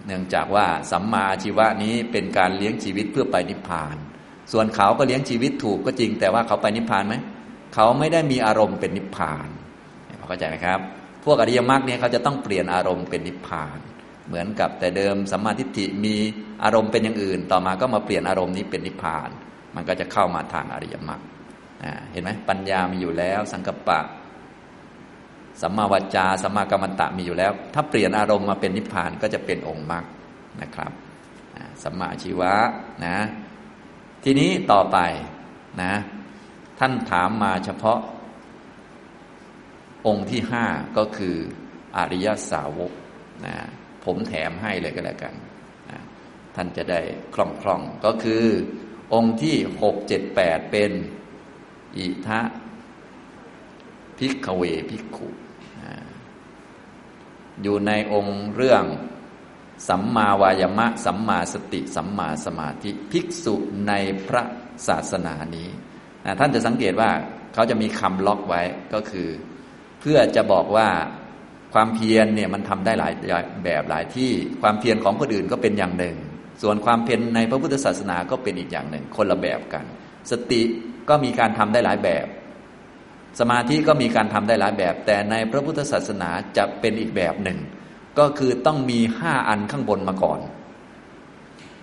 [0.06, 3.96] เนื่องจากว่าสัมมาอาชีวะนี้เป็นการเลี้ยงชีวิตเพื่อไปนิพพาน
[4.52, 7.14] ส่วนเขาก็เลี้ยงชีวิตถูกก็จริง แต่ว่าเขาไปนิพพานไหม
[7.74, 9.48] เขาไม่ได้มีอารมณ์เป็นนิพพาน
[10.28, 10.80] เข้าใจไหมครับ
[11.24, 13.78] พวกอริยมรรคเนี่ยเขาจะต้องเปลี่ยนอารมณ์เป็นนิพพาน
[14.28, 16.14] เหมือนกับแต่เดิมสัมมาทิฏฐิมี
[16.64, 19.28] อารมณ์เป็นอย่างอื่น ต่อมาก็มาเปลี่ยนอารมณ์นี้เป็นนิพพาน
[19.74, 21.20] มันก็จะเข้ามาทางอริยมรรค
[22.12, 24.00] เห็นไหมปัญญามีอยู่แล้ว สังกัปปะ
[25.62, 30.04] สัมมาวจาสัมมากรรมตะมีอยู่แล้ว ถ้าเปลี่ยนอารมณ์มาเป็นนิพพานก็จะเป็นองค์มรรค
[30.62, 30.92] นะครับ
[31.82, 32.54] สัมมาชีวะ
[33.06, 33.16] นะ
[34.24, 34.98] ทีนี้ต่อไป
[35.82, 35.94] นะ
[36.78, 37.98] ท่านถามมาเฉพาะ
[40.06, 41.36] องค์ที่ห้าก็คือ
[41.96, 42.92] อริยสาวก
[43.46, 43.56] นะ
[44.04, 45.34] ผมแถมให้เลยก็แล้วกัน
[45.90, 46.00] นะ
[46.54, 47.00] ท่านจะได้
[47.34, 48.44] คล่องคล่องก็คือ
[49.14, 50.92] องค์ที่หกเจ็ดแปดเป็น
[51.96, 52.40] อิทะ
[54.18, 55.28] พิกเวพิกขุ
[55.82, 55.94] นะ
[57.62, 58.84] อยู่ในองค์เรื่อง
[59.88, 63.54] สัมมาวายมะ สัมมาสติ สัมมาสมาธิภิกษุ
[63.88, 63.92] ใน
[64.28, 64.42] พระ
[64.88, 65.68] ศาสนานี้
[66.24, 67.10] นะท่านจะสังเกตว่า
[67.54, 68.62] เขาจะมีคำล็อกไว้
[68.94, 69.28] ก็คือ
[70.04, 70.88] พื่อจะบอกว่า
[71.74, 73.12] ความเพียรเนี่ยมันทำได้หลาย
[73.64, 74.30] แบบหลายที่
[74.62, 76.16] ความเพียรของคนอื่นก็เป็นอย่างหนึ่ง
[76.62, 79.84] ส่วนความเพียรในพระพุทธศาสนาก็เป็นอีกอย่างหนึ่ง คนละแบบกัน
[80.30, 80.62] สติ
[81.08, 82.26] ก็มีการทำได้หลายแบบ
[83.40, 87.58] สมาธิก็มีการทำได้หลายแบบ แต่ในพระพุทธศาสนาจะเป็นอีกแบบหนึ่ง
[88.18, 90.40] ก็คือต้องมีห้าอันข้างบนมาก่อน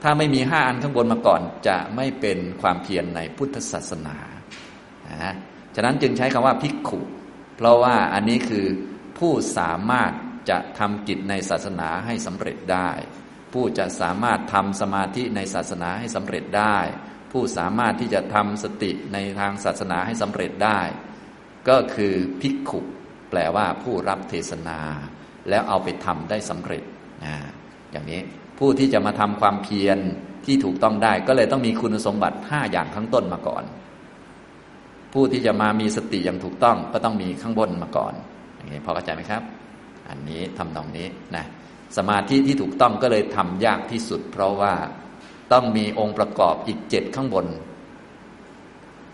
[0.03, 4.17] ถ้าไม่มีห้าอันข้างบนมาก่อน จะไม่เป็นความเพียรในพุทธศาสนา
[5.09, 5.33] นะ
[5.75, 6.99] ฉะนั้นจึงใช้คำว่าภิกขุ
[7.61, 8.67] เพราะว่าอันนี้คือ
[9.19, 10.11] ผู้สามารถ
[10.49, 12.89] จะทำกิจในศาสนาให้สำเร็จได้
[13.53, 16.77] ผู้จะสามารถทำสมาธิในศาสนาให้สำเร็จได้
[17.31, 20.79] ผู้สามารถที่จะทำสติในทางศาสนาให้สำเร็จได้
[21.69, 22.79] ก็คือภิกขุ
[23.29, 24.79] แปลว่าผู้รับเทศนา
[25.49, 26.83] แล้วเอาไปทำได้สำเร็จ
[27.23, 27.35] นะ
[27.91, 28.21] อย่างนี้
[28.59, 29.97] ผู้ที่จะมาทำความเพียร
[30.45, 33.63] ที่ถูกต้องได้ ก็เลยต้องมีคุณสมบัติห้าอย่างข้างต้นมาก่อน
[35.13, 38.13] ผู้ที่จะมามีสติอย่างถูกต้องก็ต้องมีข้างบนมาก่อน
[38.55, 39.43] อย่างนี้พอเข้าใจไหมครับ
[40.09, 41.45] อันนี้ทำตรงนี้นะ
[41.97, 44.73] สมาธิที่ถูกต้องก็เลยทำยากที่สุด เพราะว่า
[45.53, 47.45] ต้องมีองค์ประกอบอีกเจ็ดข้างบน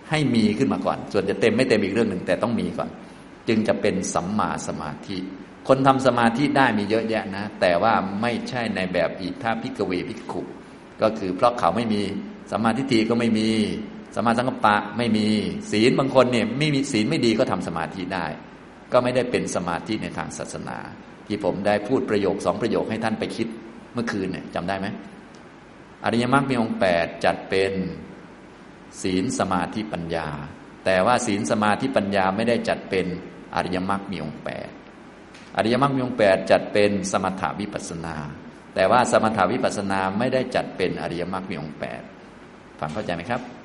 [0.09, 2.89] ให้มีขึ้นมาก่อน ส่วนจะเต็มไม่เต็มอีกเรื่องหนึ่งแต่ต้องมีก่อน
[3.47, 5.17] จึงจะเป็นสัมมาสมาธิ
[5.67, 10.41] คนทำสมาธิได้มีเยอะแยะนะ แต่ว่าไม่ใช่ในแบบอิทธาพิกเวพิกขุ
[11.01, 12.01] ก็คือเพราะเขาไม่มี
[12.51, 13.49] สัมมาทิฏฐิก็ไม่มี
[14.17, 15.27] สมาสังกปะไม่มี
[15.71, 18.25] ศีลบางคนเนี่ยไม่มีศีลไม่ดีก็ทำสมาธิได้
[18.91, 20.77] ก็ไม่ได้เป็นสมาธิในทางศาสนา
[21.27, 23.47] ที่ผมได้พูดประโยคสองประโยคให้ท่านไปคิด
[23.93, 24.87] เมื่อคืนเนี่ยจำได้ไหม
[26.05, 27.73] อริยมรรคมีองค์แปดจัดเป็น
[29.01, 30.27] ศีลสมาธิปัญญา
[30.85, 33.05] แต่ว่าศีลสมาธิปัญญาไม่ได้จัดเป็น
[33.55, 34.69] อริยมรรคมีองค์แปด
[35.57, 38.15] อริยมรรคมีองค์แปดจัดเป็นสมถาวิปัสนา
[38.75, 42.01] แต่ว่าสมถาวิปัสนาไม่ได้จัดเป็นอริยมรรคมีองค์แปด
[42.79, 43.56] ฟังเข้าใจไหมครับ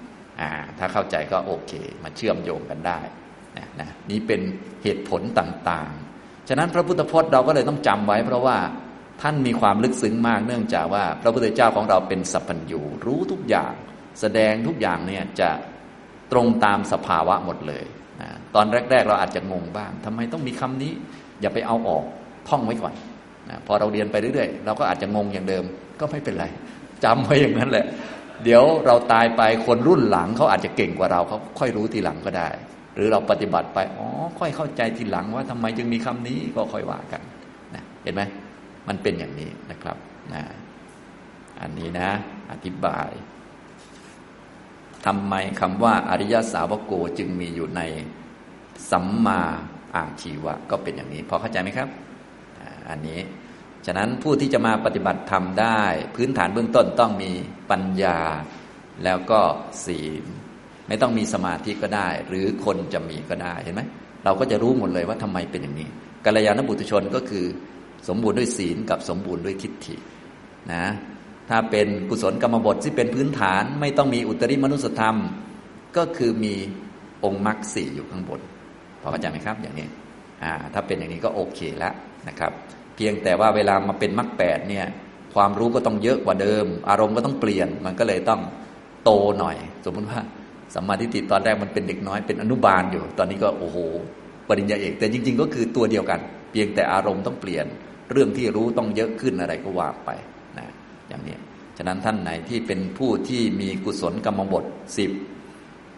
[0.78, 1.72] ถ้าเข้าใจก็โอเค
[2.02, 3.00] มาเชื่อมโยงกันได้
[3.56, 4.40] นะนะนี่เป็น
[4.82, 8.58] เหตุผลต่างๆ ฉะนั้นพระพุทธพจน์เราก็เลยต้องจำไว้ เพราะว่า
[9.22, 13.72] ท่านมีความลึกซึ้งมากเนื่องจากว่า พระพุทธเจ้าของเราเป็นสัพพัญญูรู้ทุกอย่าง
[14.20, 15.50] แสดงทุกอย่างเนี่ยจะ
[16.32, 17.84] ตรงตามสภาวะหมดเลย
[18.20, 20.92] นะตอนแรก ๆ เราอาจจะงงบ้างทำไมต้องมีคำนี้
[21.40, 22.04] อย่าไปเอาออก
[22.48, 22.94] ท่องไว้ก่อน
[23.50, 25.64] นะพอเราเรียนไปเรื่อยๆ เราก็อาจจะงงอย่างเดิม
[26.00, 26.46] ก็ไม่เป็นไร
[27.04, 27.86] จำไว้อย่างนั้นแหละ
[28.44, 32.48] เดี๋ยวเราตายไปคนรุ่นหลังเขาอาจจะเก่งกว่าเราเขาค่อยรู้ทีหลังก็ได้
[32.94, 37.22] หรือเราปฏิบัติไปอ๋อค่อยเข้าใจทีหลังว่าทำไมจึงมีคำนี้ก็ค่อยว่ากัน
[37.74, 38.22] นะเห็นไหม
[38.88, 39.96] มันเป็นอย่างนี้นะครับ
[40.32, 40.42] นะ
[41.60, 42.08] อันนี้นะ
[42.50, 43.10] อธิบาย
[45.06, 47.82] ทำไมคำว่าอริยสาวกโกจึงมีอยู่ใน
[48.90, 49.40] สัมมา
[49.96, 51.88] อาชีวะ ก็เป็นอย่างนี้ พอเข้าใจไหมครับ
[52.90, 53.18] อันนี้
[53.86, 55.82] ฉะนั้นผู้ที่จะมาปฏิบัติธรรมได้
[56.16, 57.30] พื้นฐานเบื้องต้นต้องมี
[57.70, 58.18] ปัญญา
[59.04, 59.40] แล้วก็
[59.84, 60.24] ศีล
[60.88, 63.82] ไม่ต้องมีสมาธิก็ได้ หรือคนจะมีก็ได้เห็นไหม
[64.24, 65.88] เราก็จะรู้หมดเลยว่าทำไมเป็นอย่างนี้
[66.24, 67.44] กัลยาณบุตรชนก็คือ
[68.08, 69.94] สมบูรณ์ด้วยศีลกับสมบูรณ์ด้วยทิฏฐิ
[70.72, 70.84] นะ
[71.50, 75.16] ถ้าเป็นกุศลกรรมบทที่เป็นพื้นฐานไม่ต้องมีอุตริมนุสธรรม
[75.96, 76.54] ก็คือมี
[77.24, 78.40] องค์มรรคสี่อยู่ข้างบน
[79.00, 79.88] พอเข้าใจไหมครับ อย่างนี้
[80.42, 81.94] อ่าถ้าเป็นอย่างนี้ก็โอเคแล้ว
[82.28, 82.52] นะครับ
[82.96, 84.86] เพียงแต่ว่าเวลามาเป็นมรรคแปดเนี่ย
[85.34, 88.40] ความรู้ก็ต้องเยอะกว่าเดิม อารมณ์ก็ต้องเปลี่ยนมันก็เลยต้อง
[89.04, 90.20] โตหน่อย สมมติว่า
[90.74, 93.78] สัมมาทิฏฐิตอนแรกมันเป็นเด็กน้อยเป็นอนุบาลอยู่ ตอนนี้ก็โอ้โห
[94.48, 96.20] ปริญญาเอกแต่จริง ๆ ก็คือตัวเดียวกัน
[96.52, 97.66] เพียงแต่อารมณ์ต้องเปลี่ยน
[98.12, 100.10] เรื่องที่รู้ต้องเยอะขึ้นอะไรก็ว่าไป
[100.58, 100.68] นะ
[101.08, 101.36] อย่างนี้
[101.76, 104.64] ฉะนั้นท่านไหนที่เป็นผู้ที่มีกุศลกรรมบท
[104.96, 105.10] สิบ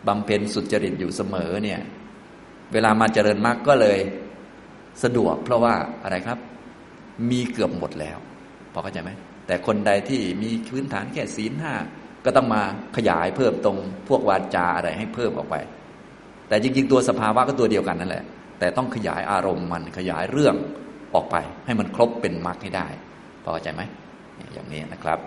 [0.06, 1.80] บำเพ็ญสุจริตอยู่เสมอเนี่ย
[2.72, 3.98] เวลามาเจริญมากก็เลย
[5.02, 6.38] สะดวกเพราะว่าอะไรครับ
[7.30, 8.18] มีเกือบหมดแล้ว
[8.72, 9.10] พอเข้าใจไหม
[9.46, 11.74] แต่คนใดที่มีพื้นฐานแค่ศีลห้า
[12.24, 12.62] ก็ต้องมา
[12.96, 15.56] ขยายเพิ่มตรงพวกวาจาอะไรให้เพิ่มออกไป
[16.48, 18.24] แต่จริง ๆ ตัวสภาวะก็ตัวเดียวกันนั่นแหละ
[18.58, 20.54] แต่ต้องขยายอารมณ์มันขยายเรื่อง
[21.14, 21.36] ออกไป
[21.66, 22.86] ให้มันครบเป็นมรรคให้ได้
[23.44, 23.82] พอใจไหม
[24.52, 25.18] อย่างนี้นะครับ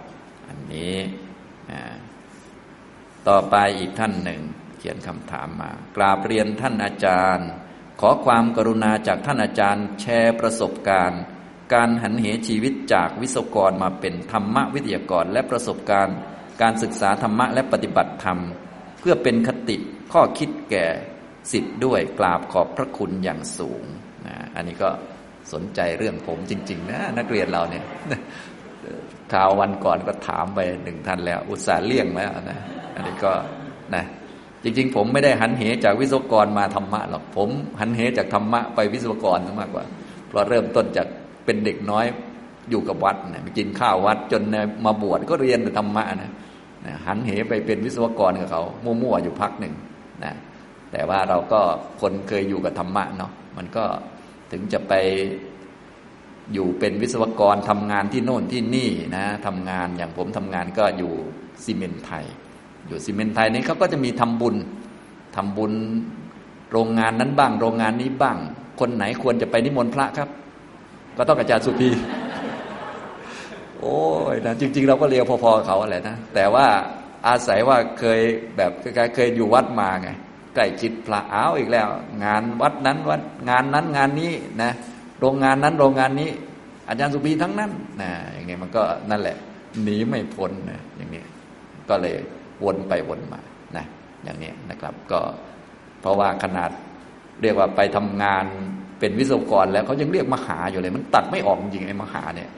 [0.48, 0.96] อันนี้
[3.28, 4.42] ต่อไปอีกท่านหนึ่ง
[4.78, 7.50] เขียนคำถามมา กราบเรียนท่านอาจารย์
[8.02, 11.22] ขอความกรุณาจากท่านอาจารย์ แชร์ประสบการณ์
[11.74, 16.18] การหันเหชีวิตจากวิศวกรมาเป็นธรรมวิทยากร และประสบการณ์
[16.62, 18.40] การศึกษาธรรมะและปฏิบัติธรรม
[19.00, 19.78] เพื่อเป็นคติ
[20.14, 20.86] ข้อคิดแก่
[21.52, 23.84] สิทธิ์ด้วยกราบขอบพระคุณอย่างสูง
[24.28, 24.90] นะอันนี้ก็
[25.54, 27.86] สนใจเรื่องผมจริง ๆ นะ นักเรียนเราเนี่ย
[29.34, 32.60] ข่าววันก่อนก็ถามไปหนึ่งท่านแล้ว อุตส่าห์เลี่ยงแล้วนะ
[32.96, 33.32] อันนี้ก็
[33.96, 34.04] นะ
[34.64, 37.50] จริง ๆ ผมไม่ได้หันเหจากวิศวกรมาธรรมะหรอกผม
[37.80, 39.86] หันเหจากธรรมะไปวิศวกรมากกว่า
[40.28, 41.08] เพราะเริ่มต้นจาก
[41.48, 42.06] เป็นเด็กน้อย
[42.70, 44.42] อยู่กับวัดเนี่ยไปกินข้าววัดจน
[44.86, 46.32] มาบวชก็เรียนธรรมะนะ
[47.06, 49.74] หันเหไปเป็นวิศวกรกับเขามั่วๆอยู่พักหนึ่ง
[50.24, 50.34] นะ
[50.92, 51.62] แต่ว่าเราก็
[52.02, 53.84] คนเคยอยู่กับธรรมะเนาะมันก็
[54.52, 54.94] ถึงจะไป
[56.54, 61.14] อยู่เป็นวิศวกรทำงานที่โน่นที่นี่นะทำงานอย่างผมทำงานก็อยู่
[61.64, 62.26] ซีเมนไทย
[62.88, 64.56] อยู่ซีเมนไทยนี้เขาก็จะมีทำบุญ
[65.36, 65.74] ทำบุญ
[66.72, 68.38] โรงงานนั้นบ้าง โรงงานนี้บ้าง
[68.80, 70.30] คนไหนควรจะไปนิมนต์พระครับ
[71.18, 71.90] ก็ต้องอาจารย์สุพี
[73.80, 74.00] โอ้
[74.34, 76.68] ยนะจริง ๆ เราก็เรียวพอๆเขาแหละนะแต่ว่า
[77.28, 78.22] อาศัยว่าเคย
[78.58, 78.72] แบบ
[79.16, 80.10] เคยอยู่วัดมาไง
[80.54, 81.88] ใกล้จิตพระอ้าวอีกแล้ว
[82.24, 84.72] งานวัดนั้นวัดงานนั้นงานนี้นะ
[85.20, 86.32] โรงงานนั้นโรงงานนี้
[86.88, 89.38] อาจารย์สุบีทั้งนั้นนะอย่างเงี้ยมันก็นั่นแหละ
[89.84, 91.24] หนีไม่พ้นนะอย่างนี้
[91.90, 92.16] ก็เลย
[92.64, 93.42] วนไปวนมา
[93.78, 93.86] นะ
[94.24, 95.20] อย่างนี้นะครับ ก็
[96.02, 96.70] เพราะว่าขนาด
[97.42, 98.46] เรียกว่าไปทำงาน
[99.00, 102.50] เป็นวิศวกรแล้วเขายังเรียกมหาอยู่เลย มันตัดไม่ออกจริงไอ้มหาเนี่ย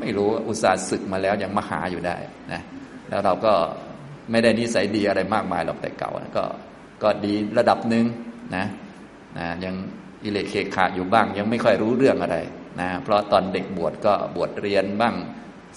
[0.00, 2.16] ไม่รู้อุตส่าห์ศึกมาแล้วยังมหาอยู่ได้
[2.52, 2.62] นะ
[3.08, 3.52] แล้วเราก็
[4.30, 6.44] ไม่ได้นิสัยดีอะไรมากมายหรอกแต่เก่าก็
[7.02, 8.04] ก็ดีระดับหนึ่ง
[8.56, 8.64] นะ
[9.38, 9.74] นะยัง
[10.22, 12.36] อิเลเคขาอยู่บ้าง ยังไม่ค่อยรู้เรื่องอะไร
[12.80, 15.14] นะเพราะตอนเด็กบวชก็บวชเรียนบ้าง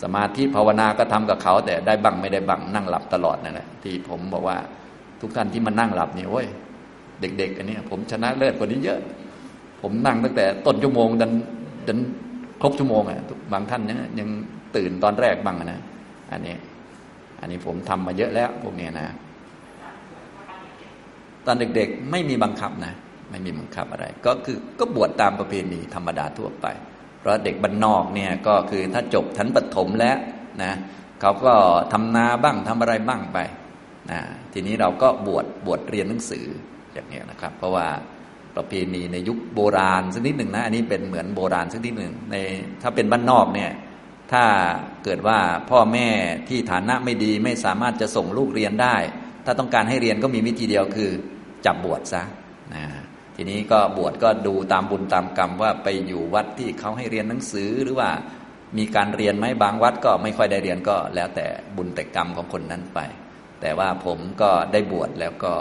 [0.04, 4.58] สมาธิภาวนาก็ทำกับเขาแต่ได้บ้างไม่ได้บ้างนั่งหลับตลอดนั่นแหละที่ผมบอกว่า
[5.22, 6.48] ทุกท่านที่มานั่งหลับนี่โอ้ย
[7.22, 9.00] เด็ก ๆ อันนี้ผมชนะเลิศกว่านี้เยอะ
[9.82, 11.32] ผมนั่งตั้งแต่ต้นชั่วโมงดัน
[11.88, 12.00] ดัน
[12.62, 13.20] ครบชั่วโมงอะ
[13.54, 14.30] บางท่านยังยัง
[14.76, 15.82] ตื่นตอนแรกบ้างนะ
[16.32, 16.56] อันนี้
[17.40, 19.08] อันนี้ผมทำมาเยอะแล้วพวกนี้นะ
[21.46, 22.94] ตอนเด็กๆไม่มีบังคับนะ
[23.32, 26.68] ไม่มีบังคับอะไร ก็คือก็บวชตามประเพณีธรรมดาทั่วไป
[27.20, 30.18] เพราะเด็กบ้านนอกเนี่ยก็คือถ้าจบทันปฐมแล้ว
[30.64, 30.74] นะ
[31.22, 31.54] เขาก็
[31.94, 33.38] ทำนาบ้างทำอะไรบ้างไป
[34.12, 34.20] นะ
[34.54, 36.46] ทีนี้เราก็บวชบวชเรียนหนังสือ
[36.94, 37.88] อย่างนี้นะครับ เพราะว่า
[38.56, 42.36] ประเพณีในยุคโบราณสักนิดหนึ่งนะอันนี้เป็นเหมือนโบราณสักนิดหนึ่งใน
[42.82, 43.72] ถ้าเป็นบ้านนอกเนี่ย
[44.32, 44.44] ถ้า
[45.04, 45.40] เกิดว่า
[45.70, 46.08] พ่อแม่
[46.50, 48.96] ที่ฐานะไม่ดีไม่สามารถจะส่งลูกเรียนได้
[49.46, 51.12] ถ้าต้องการให้เรียนก็มีวิธีเดียวคือ
[51.66, 52.24] จับบวชซะ
[52.74, 52.84] นะ
[53.36, 58.10] ทีนี้ก็บวชก็ดูตามบุญตามกรรมว่าไปอยู่วัดที่เขาให้เรียนหนังสือหรือว่า
[58.78, 61.48] มีการเรียนไหมบางวัดก็ไม่ค่อยได้เรียนก็แล้วแต่
[61.78, 63.00] บุญแต่กรรมของคนนั้นไป
[63.62, 65.54] แต่ว่าผมก็ได้บวชแล้วก็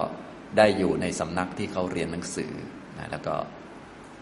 [0.58, 2.52] ได้อยู่ในสำนักที่เขาเรียนหนังสือ
[3.10, 3.34] แล้วก็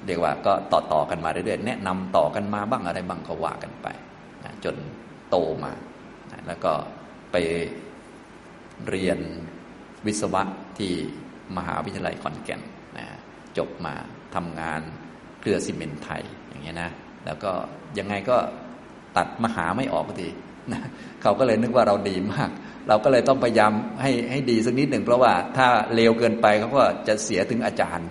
[0.07, 3.87] เรียกว่าก็ต่อต่อกันมาเรื่อยๆแนะนำต่อกันมาบ้างอะไรบ้างก็ว่ากันไป
[4.45, 4.77] นะจน
[5.31, 5.73] โตมา
[6.33, 6.73] นะแล้วก็
[7.33, 7.37] ไป
[8.89, 9.19] เรียน
[10.07, 10.43] วิศวะ
[10.79, 10.93] ที่
[11.57, 12.61] มหาวิทยาลัยขอนแก่น
[12.99, 13.07] นะ
[13.59, 13.95] จบมา
[14.35, 14.81] ทำงาน
[15.41, 16.91] เครือซีเมนต์ไทยอย่างเงี้ยนะ
[17.27, 17.53] แล้วก็
[17.99, 18.37] ยังไงก็
[19.17, 20.29] ตัดมหาไม่ออกที
[20.73, 20.81] นะ
[21.23, 22.51] เขาก็เลยนึกว่าเราดีมาก
[22.89, 28.09] เราก็เลยต้องพยายามให้ให้ดีสักนิดหนึ่งเพราะว่าถ้าเลวเกินไปเขาก็จะเสียถึงอาจารย์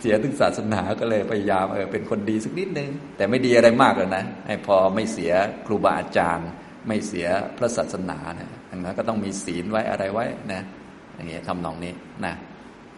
[0.00, 5.32] เสียถึงศาสนาก็เลยพยายามเออเป็นคนดีสักนิดนึง แต่ไม่ดีอะไรมากเลยนะให้พอไม่เสีย
[5.66, 6.48] ครูบาอาจารย์
[6.88, 7.26] ไม่เสีย
[7.58, 10.62] พระศาสนานะดังนั้นก็ต้องมีศีลไว้อะไรไว้นะ
[11.14, 11.92] อย่างเงี้ยทำนองนี้
[12.24, 12.34] นะ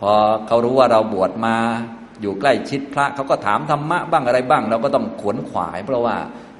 [0.00, 0.12] พอ
[0.46, 1.56] เขารู้ว่าเราบวชมา
[2.22, 6.16] อยู่ใกล้ชิดพระเขาก็ถามธรรมะบ้างอะไรบ้าง เราก็ต้องขวนขวาย เพราะว่า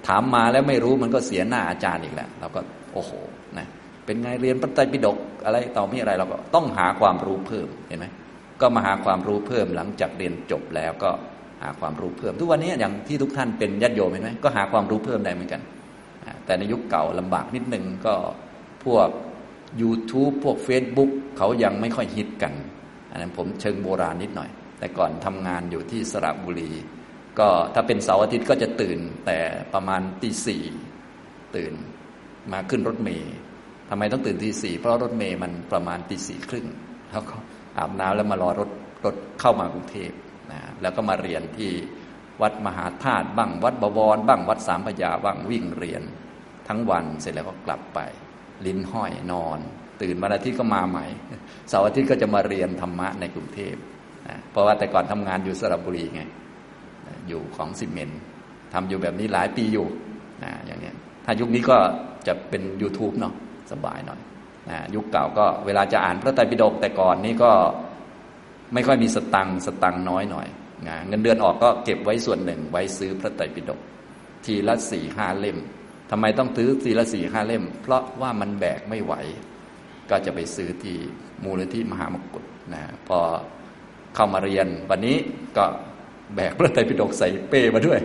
[0.09, 2.61] ถามมาแล้วไม่รู้มันก็เสียหน้าอาจารย์อีกแล้วเราก็
[2.93, 3.11] โอ้โห
[3.59, 3.67] นะ
[4.05, 8.07] เป็นไงเรียนพระไตรปิฎกอะไรต่อมีอะไรเราก็ต้องหาความรู้เพิ่มเห็นไหม
[8.61, 11.11] ก็มาหาความรู้เพิ่มหลังจากเรียนจบแล้วก็
[11.63, 15.63] หาความรู้เพิ่ม ทุกวันนี้อย่างที่ทุกท่านเป็นญาติโยมเห็นไหมก็หาความรู้เพิ่มได้เหมือนกัน
[16.45, 18.15] แต่ในยุคเก่าลำบากนิดนึงก็
[18.85, 19.09] พวก
[19.83, 22.53] YouTube พวก Facebook เขายังไม่ค่อยฮิตกัน
[23.11, 26.71] อันนั้นผมเชิงโบราณนิดหน่อย แต่ก่อนทำงานอยู่ที่สระบุรี
[27.39, 29.39] ก็ถ้าเป็นเสาร์อาทิตย์ก็จะตื่นแต่
[29.75, 30.63] ประมาณตีสี่
[31.57, 31.73] ตื่น
[32.53, 33.33] มาขึ้นรถเมย์
[33.91, 36.67] ทำไมต้องตื่นตีสี่เพราะรถเมย์มันประมาณตีสี่ครึ่ง
[37.11, 37.37] แล้วก็
[37.79, 38.71] อาบน้ำแล้วมารอรถ
[39.05, 40.11] รถเข้ามากรุงเทพ
[40.53, 41.71] นะแล้วก็มาเรียนที่
[42.43, 46.03] วัดมหาธาตุบ้างวัดบวรบ้างวัดสามพยาบ้างวิ่งเรียน
[46.69, 47.99] ทั้งวันเสร็จแล้วก็กลับไป
[48.67, 49.59] ลิ้นห้อยนอน
[50.03, 51.07] ตื่นวันอาทิตย์ก็มาใหม่
[51.69, 53.75] เสาร์อาทิตย์ก็จะมาเรียนธรรมะในกรุงเทพ
[54.29, 56.23] นะเพราะว่าแต่ก่อนทำงานอยู่สระบุรีไง
[57.29, 58.11] อยู่ของสิเมน
[58.73, 59.87] ทำอยู่แบบนี้หลายปีอยู่
[60.45, 60.95] นะอย่างเนี้ย
[61.25, 61.77] ถ้ายุคนี้ก็
[62.27, 63.35] จะเป็น YouTube เนาะ
[63.73, 64.21] สบายหน่อย
[64.95, 67.53] ยุคเก่าก็เวลาจะอ่านพระไตรปิฎกแต่ก่อนนี่ก็
[68.75, 70.49] ไม่ค่อยมีสตังสตังน้อยหน่อย
[70.89, 73.81] นะเงินเดือนออกก็เก็บไว้ส่วนหนึ่ง ไว้ซื้อพระไตรปิฎก
[74.45, 75.59] ทีละสี่ห้าเล่ม
[76.11, 79.15] ทำไมต้องซื้อทีละสี่ห้าเล่ม เพราะว่ามันแบกไม่ไหว
[80.11, 80.97] ก็จะไปซื้อที่
[81.45, 82.45] มูลที่มหามกุฏ
[82.75, 83.19] นะพอ
[84.15, 85.17] เข้ามาเรียนวันนี้
[85.57, 85.65] ก็
[86.37, 88.01] แบกพระไตรปิฎกใส่เป้มาด้วย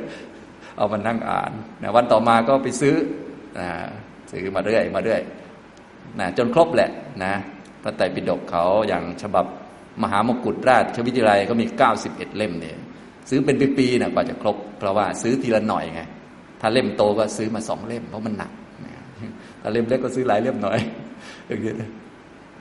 [0.77, 1.51] เอามานั่งอ่าน
[1.81, 2.95] นะวันต่อมาก็ไปซื้อ
[3.59, 3.69] นะ
[4.31, 5.21] ซื้อมาเรื่อยมาเรื่อย
[6.19, 6.89] นะจนครบแหละ
[7.23, 7.33] นะ
[7.83, 9.45] พระไตรปิฎกเขาอย่างฉบับ
[10.03, 11.65] มหามกุฏราชวิทยาลัยก็มี
[12.01, 12.77] 91 เล่มเนี่ย
[13.29, 16.01] ซื้อเป็นปีๆนะกว่าจะครบ เพราะว่าซื้อทีละหน่อยไง
[16.61, 18.51] ถ้าเล่มโตก็ซื้อมาสองเล่ม เพราะมันหนัก
[19.61, 20.79] ถ้าเล่มเล็กก็ซื้อหลายเล่มหน่อย
[21.47, 21.75] อย่างเงี้ย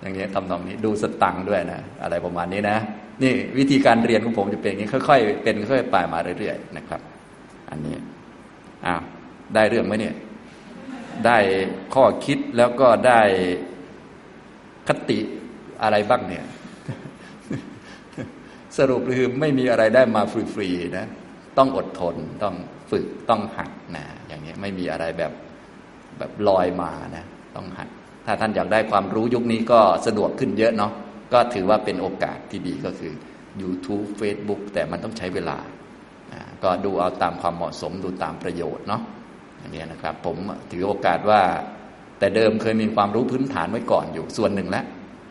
[0.02, 2.76] อย่างเงี้ยทำนองนี้ดูสตังค์ด้วยนะ อะไรประมาณนี้นะ
[3.22, 7.00] นี่วิธีการเรียนของผมจะเป็นอย่างนี้ค่อยๆเป็นค่อยๆไปมาเรื่อยๆนะครับ
[7.70, 7.94] อันนี้
[8.86, 9.00] อ้าว
[9.54, 10.14] ได้เรื่องไหมเนี่ย
[11.26, 11.38] ได้
[11.94, 13.20] ข้อคิดแล้วก็ได้
[14.88, 15.18] คติ
[15.82, 16.44] อะไรบ้างเนี่ย
[18.76, 20.22] สรุปคือไม่มีอะไรได้มา
[20.54, 21.06] ฟรีๆนะ
[21.58, 22.54] ต้องอดทนต้อง
[22.90, 25.32] ฝึกต้องหัดนะอย่างนี้ไม่มีอะไรแบบ
[26.18, 27.24] แบบลอยมานะ
[27.56, 27.88] ต้องหัด
[28.26, 30.92] ถ้าท่านอยากได้ความรู้ยุคนี้ก็สะดวกขึ้นเยอะเนาะ
[31.32, 33.12] ก็ถือว่าเป็นโอกาสที่ดีก็คือ
[33.62, 35.58] YouTube Facebook แต่มันต้องใช้เวลา
[36.64, 39.02] ก็ดูเอาตามความเหมาะสมดูตามประโยชน์เนาะ
[39.64, 40.36] อย่างนี้นะครับ ผม
[40.70, 41.40] ถือโอกาสว่า
[42.18, 44.84] แต่เดิมเคยมีความรู้พื้นฐานไว้ก่อนอยู่ส่วนหนึ่งแล้ว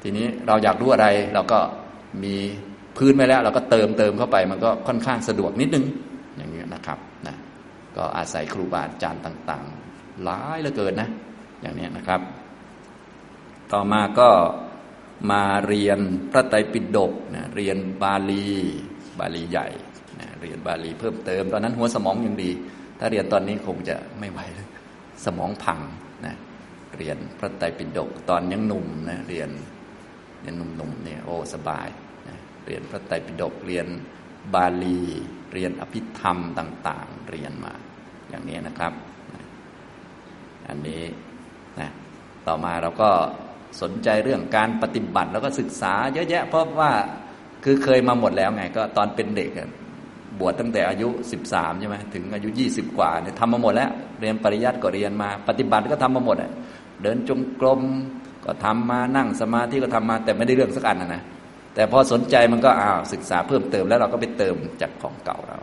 [0.03, 1.59] ทีนี้เราอยากรู้อะไรเราก็
[2.23, 2.35] มี
[2.97, 5.85] พื้นไว้แล้ว เราก็เติมเติมเข้าไป มันก็ค่อนข้างสะดวกนิดนึง
[6.37, 7.35] อย่างนี้นะครับนะ
[7.97, 11.09] ก็อาศัยครูบาอาจารย์ต่างๆ หลายเหลือเกินนะ
[11.61, 12.21] อย่างนี้นะครับ
[13.73, 14.29] ต่อมาก็
[15.31, 15.99] มาเรียน
[16.31, 18.47] พระไตรปิฎกนะเรียนบาลี
[19.19, 19.67] บาลีใหญ่
[20.19, 22.51] นะเรียนบาลีเพิ่มเติม ตอนนั้นหัวสมองยังดี
[23.05, 24.67] ถ้าเรียนตอนนี้คงจะไม่ไหวเลย
[25.25, 25.79] สมองพัง
[26.25, 26.35] นะ
[26.97, 29.49] เรียนพระไตรปิฎกตอนยังหนุ่มนะเรียน
[30.41, 31.87] เรียนหนุ่มๆเนี่ยโอ้สบาย
[32.27, 33.87] นะเรียนพระไตรปิฎกเรียน
[34.53, 34.99] บาลี
[35.53, 37.73] เรียนอภิธรรมต่าง ๆ เรียนมา
[38.29, 38.93] อย่างนี้นะครับ
[40.67, 41.03] อันนี้
[41.79, 41.89] นะ
[42.47, 43.09] ต่อมาเราก็
[43.81, 46.91] สนใจเรื่องการปฏิบัติแล้วก็ศึกษาเยอะแยะ เพราะว่า
[47.63, 49.51] คือเคยมาหมดแล้วไง ก็ตอนเป็นเด็ก
[50.39, 51.07] บวชตั้งแต่อายุ
[51.45, 56.37] 13ใช่ไหมถึงอายุ 20 กว่าเนี่ยทำมาหมดแล้ว เรียนปริยัติก็เรียนมา ปฏิบัติก็ทำมาหมด
[57.01, 57.81] เดินจงกรม
[58.45, 61.23] ก็ทำมานั่งสมาธิก็ทำมาแต่ไม่ได้เรื่องสักอันนะนะ
[61.75, 65.57] แต่พอสนใจมันก็อ้าวศึกษาเพิ่มเติมแล้วเราก็ไปเติมจากของเก่าเรา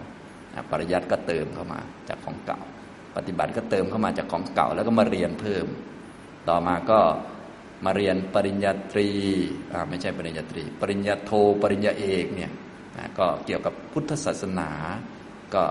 [0.71, 2.59] ปริยัติก็เติมเข้ามาจากของเก่า
[3.17, 5.67] ปฏิบัติก็เติมเข้ามาจากของเก่า แล้วก็มาเรียนเพิ่ม
[6.49, 6.99] ต่อมาก็
[7.85, 9.09] มาเรียนปริญญาตรี
[9.89, 11.31] ไม่ใช่ปริญญาตรี ปริญญาโท
[11.63, 12.51] ปริญญาเอกเนี่ย
[13.19, 14.71] ก็เกี่ยวกับพุทธศาสนา
[15.55, 15.63] ก็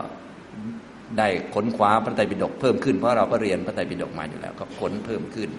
[1.17, 5.49] ได้ค้นคว้าพระไตรปิฎกเพิ่มขึ้นเพราะเราก็เรียนพระไตรปิฎกมาอยู่แล้ว ก็ค้นเพิ่มขึ้น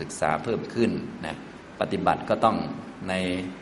[0.00, 0.90] ศึกษาเพิ่มขึ้น
[1.26, 1.36] นะ
[1.80, 2.56] ปฏิบัติก็ต้อง
[3.08, 3.14] ใน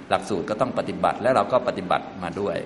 [0.08, 2.56] หลักสูตรก็ต้องปฏิบัติ และเราก็ปฏิบัติมาด้วย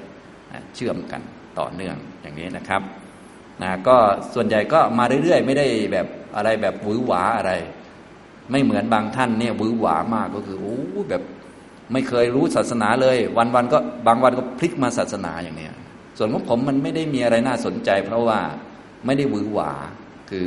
[0.52, 1.22] นะเชื่อมกัน
[1.58, 2.82] ต่อเนื่องอย่างนี้นะครับ
[3.62, 3.96] นะก็
[4.34, 6.06] ส่วนใหญ่ก็มาเรื่อยๆ ไม่ได้แบบ
[6.36, 7.52] อะไรแบบหวือหวาอะไร
[8.50, 10.76] ไม่เหมือนบางท่านเนี่ยวือหวามากก็คือโอ้
[11.10, 11.22] แบบ
[11.92, 15.74] ไม่เคยรู้ศาสนาเลย วันๆก็บางวันก็พลิกมาศาสนาอย่างเนี้ย
[16.18, 18.40] ส่วนของผมมันไม่ได้มีอะไรน่าสนใจ เพราะว่า
[19.06, 19.72] ไม่ได้วือหวา
[20.30, 20.46] คือ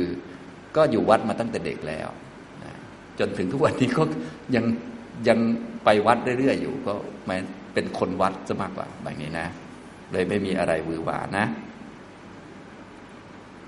[0.76, 2.08] ก็อยู่วัดมาตั้งแต่เด็กแล้ว
[3.18, 4.02] จนถึงทุกวันนี้ก็
[4.54, 4.64] ยัง
[5.28, 5.38] ยัง
[5.84, 6.94] ไปวัดเรื่อยๆอยู่ ก็
[7.26, 7.30] หม
[7.74, 9.48] เป็นคนวัดซะมากกว่าแบบนี้นะ
[10.12, 11.46] เลยไม่มีอะไรวือหวานะ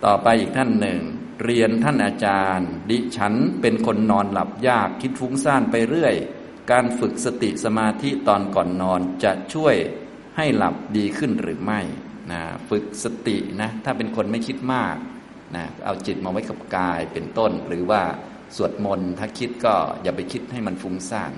[0.04, 1.00] ต่อไปอีกท่านหนึ่ง
[1.44, 6.14] เรียนท่านอาจารย์ ดิฉันเป็นคนนอนหลับยากคิดฟุ้งซ่านไปเรื่อย
[6.70, 9.74] การฝึกสติสมาธิตอนก่อนนอนจะช่วย
[10.36, 11.80] ให้หลับดีขึ้นหรือไม่
[12.32, 14.96] นะฝึกสตินะถ้าเป็นคนไม่คิดมาก
[15.56, 18.02] นะเอาจิตมาไว้กับกายเป็นต้น หรือว่า
[18.56, 21.32] สวดมนต์ถ้าคิดก็อย่าไปคิดให้มันฟุ้งซ่าน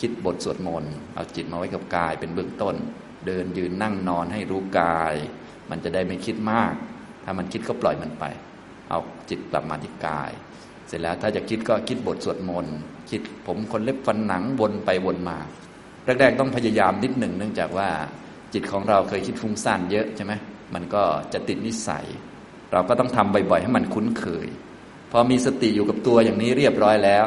[0.00, 2.76] คิดบทสวดมนต์เอาจิตมาไว้กับกายเป็นเบื้องต้น
[3.26, 5.14] เดินยืนนั่งนอนให้รู้กาย
[5.70, 6.74] มันจะได้ไม่คิดมาก
[7.24, 8.24] ถ้ามันคิดก็ปล่อยมันไป
[8.90, 8.98] เอา
[9.30, 10.30] จิตกลับมาที่กาย
[10.88, 12.76] เสร็จแล้วถ้าจะคิดก็คิดบทสวดมนต์
[13.10, 15.38] คิดผมคนเล็บฟันหนังวนไปวนมา
[16.20, 17.88] แรกๆต้องพยายามนิดหนึ่งเนื่องจากว่า
[18.52, 20.32] จิตของเราเคยคิดฟุ้งซ่านเยอะใช่ไหม
[20.74, 22.06] มันก็จะติดนิสัย
[22.72, 24.48] เราก็ต้องทำบ่อยๆ ให้มันคุ้นเคย
[25.12, 27.26] พอมีสติอยู่กับตัวอย่างนี้เรียบร้อยแล้ว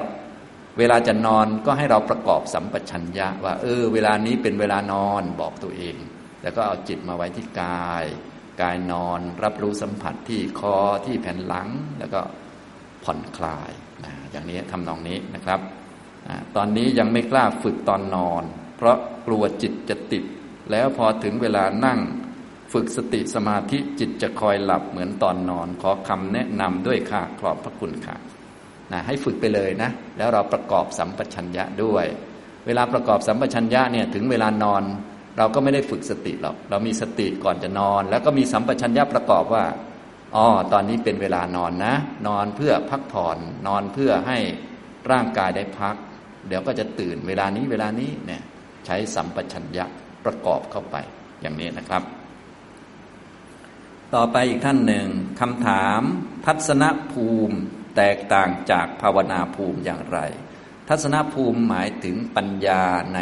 [0.77, 5.95] เวลาจะนอนก็ให้เราประกอบสัมปชัญญะว่า เออ เวลานี้เป็นเวลานอนบอกตัวเอง
[6.43, 8.05] แล้วก็เอาจิตมาไว้ที่กาย
[8.61, 12.21] กายนอน รับรู้สัมผัสที่คอที่แผ่นหลัง แล้วก็
[13.03, 13.71] ผ่อนคลาย
[14.03, 15.59] นะอย่างนี้ทำนองนี้นะครับ
[16.55, 18.43] ตอนนี้ยังไม่กล้าฝึกตอนนอน
[18.77, 18.97] เพราะ
[19.27, 20.23] กลัวจิตจะติด
[20.71, 21.99] แล้วพอถึงเวลานั่ง
[22.73, 28.15] ฝึกสติสมาธิจิตจะคอยหลับเหมือนตอนนอน ขอคำแนะนำด้วยค่ะขอบพระคุณค่ะ
[28.91, 32.05] นะให้ฝึกไปเลยนะ แล้วเราประกอบสัมปชัญญะด้วย
[32.65, 34.83] เวลาประกอบสัมปชัญญะเนี่ยถึงเวลานอน
[35.37, 39.63] เราก็ไม่ได้ฝึกสติหรอก เรามีสติก่อนจะนอน แล้วก็มีสัมปชัญญะประกอบว่า
[40.35, 41.93] อ๋อตอนนี้เป็นเวลานอนนะ
[42.27, 43.37] นอนเพื่อพักผ่อน
[43.67, 44.37] นอนเพื่อให้
[45.11, 45.95] ร่างกายได้พัก
[46.47, 48.41] เดี๋ยวก็จะตื่นเวลานี้เวลานี้เนี่ย
[48.85, 49.85] ใช้สัมปชัญญะ
[50.25, 50.95] ประกอบเข้าไป
[51.41, 52.03] อย่างนี้นะครับ
[54.15, 55.07] ต่อไปอีกท่านหนึ่ง
[55.39, 56.01] คำถาม
[56.45, 57.57] ทัศนภูมิ
[57.97, 60.19] แตกต่างจากภาวนาภูมิอย่างไร
[60.89, 62.83] ทัศนภูมิหมายถึงปัญญา
[63.15, 63.19] ใน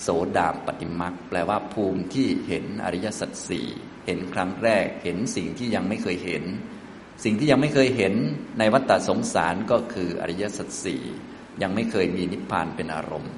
[0.00, 3.68] โสดาปฏิมักแปลว่าภูมิที่เห็นอริยสัจสี่
[4.06, 6.44] เห็นครั้งแรกเห็นสิ่งที่ยังไม่เคยเห็น
[7.24, 8.14] สิ่งที่ยังไม่เคยเห็น
[8.58, 11.02] ในวัฏฏสงสารก็คืออริยสัจสี่
[11.62, 13.32] ยังไม่เคยมีนิพพานเป็นอารมณ์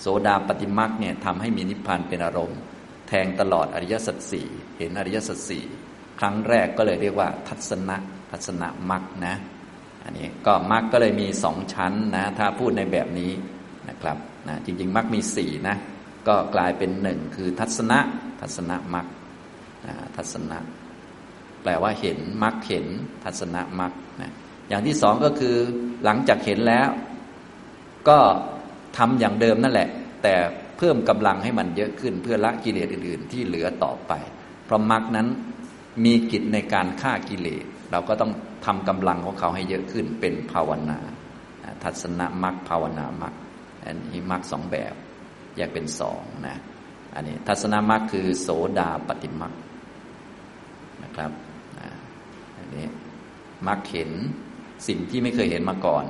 [0.00, 2.58] โสดาปฏิมักเนี่ยทำให้มีนิพพานเป็นอารมณ์
[3.08, 4.46] แทงตลอดอริยสัจสี่
[4.78, 5.64] เห็นอริยสัจสี่
[6.18, 7.96] ครั้งแรกก็เลยเรียกว่าทัศนะ
[8.30, 9.34] ทัศนมักนะ
[10.04, 13.32] อันนี้ก็มักก็เลยมีสองชั้นนะ ถ้าพูดในแบบนี้
[13.88, 14.16] นะครับ
[14.48, 15.76] นะจริงๆมักมีสี่นะ
[16.28, 17.98] ก็กลายเป็นหนึ่งคือทัศนะ
[18.40, 19.06] ทัศนะมัก
[20.16, 20.58] ทัศนะ
[21.62, 22.86] แปลว่าเห็นมักเห็น
[23.24, 24.32] ทัศนะมักนะ
[24.68, 25.56] อย่างที่สองก็คือ
[26.04, 26.88] หลังจากเห็นแล้ว
[28.08, 28.18] ก็
[28.98, 29.88] ทำอย่างเดิมนั่นแหละ
[30.22, 30.34] แต่
[30.78, 34.12] เพิ่มกำลังให้มันเยอะขึ้นเพื่อละกิเลสอื่น ๆ ที่เหลือต่อไป
[34.64, 35.26] เพราะมักนั้น
[36.04, 38.32] มีกิจในการฆ่ากิเลส เราก็ต้อง
[38.66, 40.98] ทำกำลังของเขาให้เยอะขึ้นเป็นภาวนา
[41.82, 43.34] ทัศนมักภาวนามัก
[43.84, 44.94] อันนี้มักสองแบบ
[45.56, 46.56] แยกเป็นสองนะ
[47.14, 48.48] อันนี้ทัศนมักคือโส
[48.78, 49.52] ดาปฏิมัก
[51.18, 51.34] นะครับ
[52.56, 52.86] อันนี้
[53.68, 54.10] มักเห็น
[54.88, 56.04] สิ่งที่ไม่เคยเห็นมาก่อน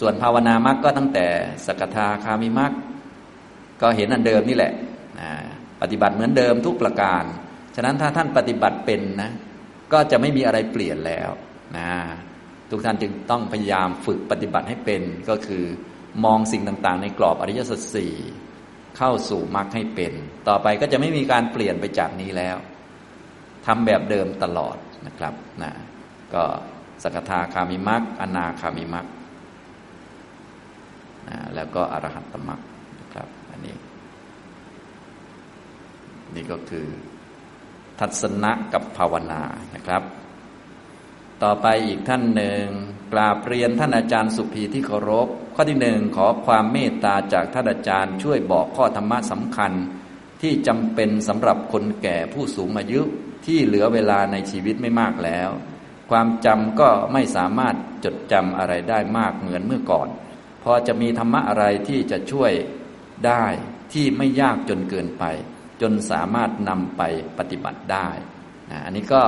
[0.00, 1.26] ส่วนภาวนามักก็ตั้งแต่
[1.66, 2.72] สกทาคามิมัก
[3.82, 4.72] ก็เห็นอันเดิมนี่แหละ
[5.80, 7.24] ปฏิบัติเหมือนเดิมทุกประการ
[7.76, 9.30] ฉะนั้นถ้าท่านปฏิบัติเป็นนะ
[9.92, 11.30] ก็จะไม่มีอะไรเปลี่ยนแล้ว
[11.78, 11.90] นะ
[12.70, 15.64] ทุกท่านจึงต้องพยายามฝึกปฏิบัติให้เป็นก็คือ
[16.24, 18.14] มองสิ่งต่างๆ ในกรอบอริยสัจสี่
[18.96, 20.12] เข้าสู่มรรคให้เป็น
[20.48, 22.56] ต่อไปก็จะไม่มีการเปลี่ยนไปจากนี้แล้ว
[23.66, 24.76] ทำแบบเดิมตลอด
[25.06, 25.70] นะครับนะ
[26.34, 26.44] ก็
[27.02, 29.06] สกทาคามิมักอนาคามิมัก
[31.28, 32.60] นะแล้วก็อรหัตตมัก
[33.00, 33.76] นะครับ อันนี้
[36.34, 36.86] นี่ก็คือ
[38.00, 39.42] ทัศนะกับภาวนา
[39.74, 40.02] นะครับ
[41.42, 42.64] ต่อไปอีกท่านหนึ่ง
[43.12, 49.72] กราบเรียนท่านอาจารย์สุภีที่เคารพ ข้อที่หนึ่งขอความเมตตาจากท่านอาจารย์ช่วยบอกข้อธรรมะสำคัญ
[50.42, 53.02] ที่จำเป็นสำหรับคนแก่ผู้สูงอายุ
[53.46, 55.50] ที่เหลือเวลาในชีวิตไม่มากแล้ว
[56.10, 60.08] ความจำก็ไม่สามารถจดจำอะไรได้มากเหมือนเมื่อก่อน
[60.64, 62.52] พอจะมีธรรมะอะไรที่จะช่วย
[63.26, 63.44] ได้
[63.92, 65.24] ที่ไม่ยากจนเกินไป
[65.82, 67.02] จนสามารถนำไป
[67.38, 68.08] ปฏิบัติได้
[68.70, 69.22] นะอันนี้ก็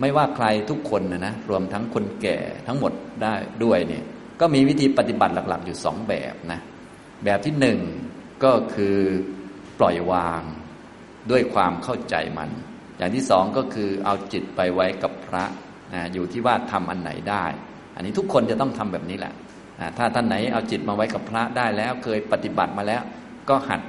[0.00, 2.92] ไม่ว่าใครทุกคนนะนะรวมทั้งคนแก่ทั้งหมด
[3.22, 3.34] ได้
[3.64, 4.04] ด้วยเนี่ย
[4.40, 6.60] ก็มีวิธีปฏิบัติหลัก ๆ อยู่สองแบบนะ
[7.24, 7.78] แบบที่หนึ่ง
[8.44, 8.96] ก็คือ
[9.78, 10.42] ปล่อยวาง
[11.30, 12.50] ด้วยความเข้าใจมัน
[12.98, 15.44] อย่างที่สองก็คือเอาจิตไปไว้กับพระ
[15.94, 17.44] นะอยู่ที่ว่าทำอันไหนได้
[17.96, 19.34] อันนี้ทุกคนจะต้องทำแบบนี้แหละ
[19.80, 23.02] นะถ้าท่านไหนเอาจิตมาไว้กับพระได้แล้ว เคยปฏิบัติมาแล้ว
[23.48, 23.80] ก็หัด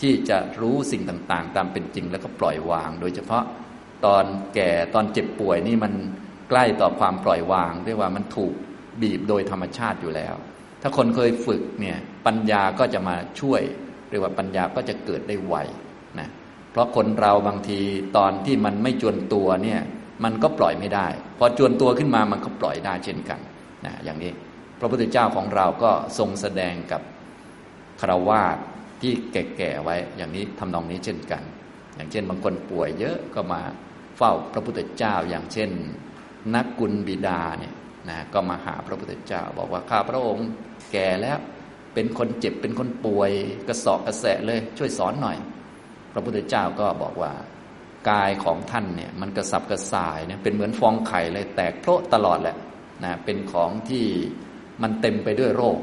[0.00, 3.44] ที่จะรู้สิ่งต่างๆ ตามเป็นจริงแล้วก็ปล่อยวาง โดยเฉพาะ
[4.04, 4.24] ตอน
[4.54, 5.92] แก่ตอนเจ็บป่วยนี่มัน
[6.50, 8.52] ใกล้ต่อความปล่อยวางเรียกว่ามันถูก
[9.02, 10.34] บีบโดยธรรมชาติอยู่แล้ว
[10.82, 13.62] ถ้าคนเคยฝึกเนี่ยปัญญาก็จะมาช่วย
[14.10, 15.54] เรียกว่าปัญญาก็จะเกิดได้ไว
[16.76, 17.80] เพราะคนเราบางที
[18.16, 19.80] ตอนที่มันไม่จวนตัวเนี่ย
[20.24, 21.06] มันก็ปล่อยไม่ได้
[21.38, 23.40] พอจวนตัวขึ้นมามันก็ปล่อยได้เช่นกัน
[23.84, 24.32] นะอย่างนี้
[24.80, 27.02] พระพุทธเจ้าของเราก็ทรงแสดงกับ
[28.00, 28.56] คารวาส
[29.02, 31.42] ที่แก่ๆไว้อย่างนี้ทำนองนี้เช่นกัน
[31.96, 33.60] อย่างเช่น บางคนป่วยเยอะก็มา
[34.16, 35.70] เฝ้าพระพุทธเจ้า อย่างเช่น
[36.54, 37.74] นักกุลบิดาเนี่ย
[38.08, 40.48] นะก็มาหาพระพุทธเจ้า บอกว่าข้าพระองค์
[40.92, 41.38] แก่แล้ว
[41.94, 43.30] เป็นคนเจ็บเป็นคนป่วย
[43.68, 45.38] กระสอบกระแสะเลย ช่วยสอนหน่อย
[46.16, 47.32] ระพุทธเจ้าก็บอกว่า
[48.10, 52.56] กายของท่านเนี่ยมันกระสับกระส่ายเนี่ยเป็นเหมือนฟองไข่เลยแตกโพะตลอดแหละ
[53.04, 54.06] นะเป็นของที่
[54.82, 55.78] มันเต็มไปด้วยโรค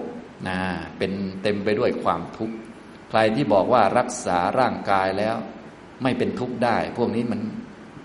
[0.48, 0.58] นะ
[0.98, 1.12] เป็น
[1.44, 2.56] เต็มไปด้วยความทุกข์
[3.10, 5.36] ใครที่บอกว่ารักษาร่างกายแล้ว
[6.04, 7.42] ไม่เป็นทุกข์ได้ พวกนี้มัน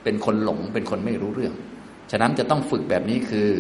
[0.04, 1.54] เป็นคนหลงเป็นคนไม่รู้เรื่อง
[2.10, 3.50] ฉะนั้นจะต้องฝึกแบบนี้คือ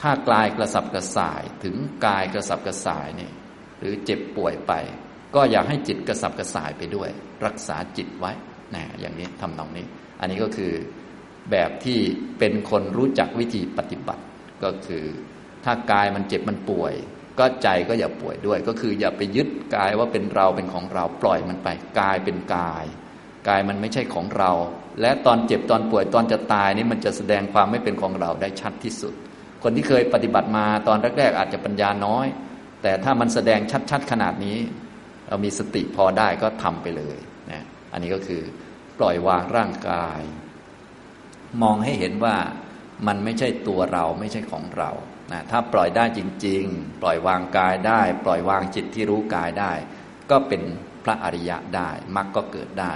[0.00, 1.76] ถ้ากายกระสับกระส่ายถึง
[2.06, 3.32] กายกระสับกระส่ายเนี่ย
[3.78, 4.72] หรือเจ็บป่วยไป
[5.34, 7.08] ก็อยากให้จิตกระสับกระส่ายไปด้วย
[7.46, 8.32] รักษาจิตไว้
[8.74, 9.86] นะอย่างนี้ทำนองนี้
[10.20, 10.72] อันนี้ก็คือ
[11.50, 11.98] แบบที่
[12.38, 14.22] เป็นคนรู้จักวิธีปฏิบัติ
[14.64, 15.04] ก็คือ
[15.64, 16.94] ถ้ากายมันเจ็บมันป่วย
[17.38, 21.68] ก็ใจก็อย่าป่วยด้วย ก็คืออย่าไปยึดกายว่าเป็นเราเป็นของเราปล่อยมันไป
[22.00, 22.84] กายเป็นกาย
[23.48, 24.52] กายมันไม่ใช่ของเรา
[25.00, 29.14] และตอนเจ็บตอนป่วยตอนจะตายนี่มันจะแสดงความไม่เป็นของเราได้ชัดที่สุด
[29.62, 32.26] คนที่เคยปฏิบัติมาตอนแรกๆอาจจะปัญญาน้อย
[32.82, 34.58] แต่ถ้ามันแสดงชัดๆขนาดนี้
[35.30, 37.18] เรามีสติพอได้ก็ทำไปเลย
[37.50, 37.62] นะ
[37.92, 38.42] อันนี้ก็คือ
[38.98, 40.20] ปล่อยวางร่างกาย
[41.62, 42.36] มองให้เห็นว่า
[43.06, 44.90] มันไม่ใช่ตัวเราไม่ใช่ของเรา
[45.32, 49.72] นะถ้าปล่อยได้จริง ๆ ปล่อยวางกายได้ ปล่อยวางจิตที่รู้กายได้
[50.30, 50.62] ก็เป็น
[51.04, 52.94] พระอริยะได้มรรคก็เกิดได้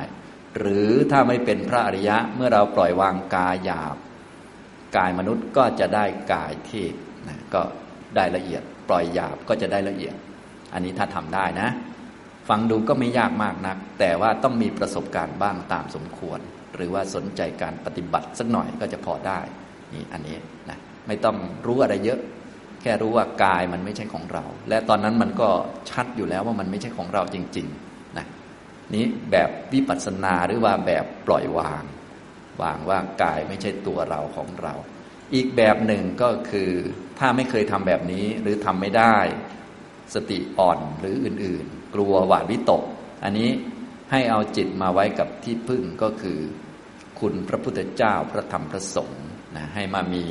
[0.58, 3.96] หรือถ้าไม่เป็นพระอริยะเมื่อเราปล่อยวางกายหยาบ
[4.96, 6.94] กายมนุษย์ก็จะได้กายเทพ
[7.28, 7.62] นะก็
[8.16, 10.14] ได้ละเอียด ปล่อยหยาบก็จะได้ละเอียด
[10.72, 11.68] อันนี้ถ้าทำได้นะ
[12.48, 16.40] ฟังดูก็ไม่ยากมากนัก แต่ว่าต้องมีประสบการณ์บ้างตามสมควร
[16.74, 19.40] หรือว่าสนใจการปฏิบัติสักหน่อยก็จะพอได้
[19.92, 20.36] นี่อันนี้
[20.70, 22.20] นะไม่ต้องรู้อะไรเยอะ
[22.82, 25.48] แค่รู้ว่ากายมันไม่ใช่ของเรา และตอนนั้นมันก็
[25.90, 28.26] ชัดอยู่แล้วว่ามันไม่ใช่ของเราจริงๆนะ
[28.94, 31.84] นี้แบบวิปัสสนาหรือว่าแบบปล่อยวาง
[32.62, 34.74] วางว่ากายไม่ใช่ตัวเราของเรา
[35.34, 36.70] อีกแบบหนึ่งก็คือ
[37.18, 39.16] ถ้าไม่เคยทำแบบนี้หรือทำไม่ได้
[40.14, 42.82] สติอ่อนหรืออื่นๆ กลัวหวาดวิตก
[43.24, 43.50] อันนี้
[44.10, 46.38] ให้เอาจิตมาไว้กับที่พึ่งก็คือ
[47.20, 49.24] คุณพระพุทธเจ้าพระธรรมพระสงฆ์
[49.56, 50.24] นะให้มามี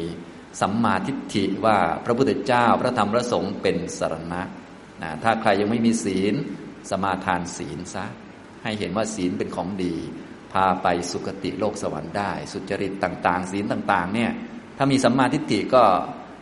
[0.61, 4.41] สัมมาทิฏฐิว่าพระพุทธเจ้าพระธรรมพระสงฆ์เป็นสรณะ
[5.01, 6.35] นะถ้าใครยังไม่มีศีล
[6.89, 8.05] สมาทานศีลซะ
[8.63, 9.95] ให้เห็นว่าศีลเป็นของดี
[10.53, 14.31] พาไปสุคติโลกสวรรค์ได้ สุจริตต่าง ๆ ศีลต่าง ๆ เนี่ย
[14.77, 15.83] ถ้ามีสัมมาทิฏฐิก็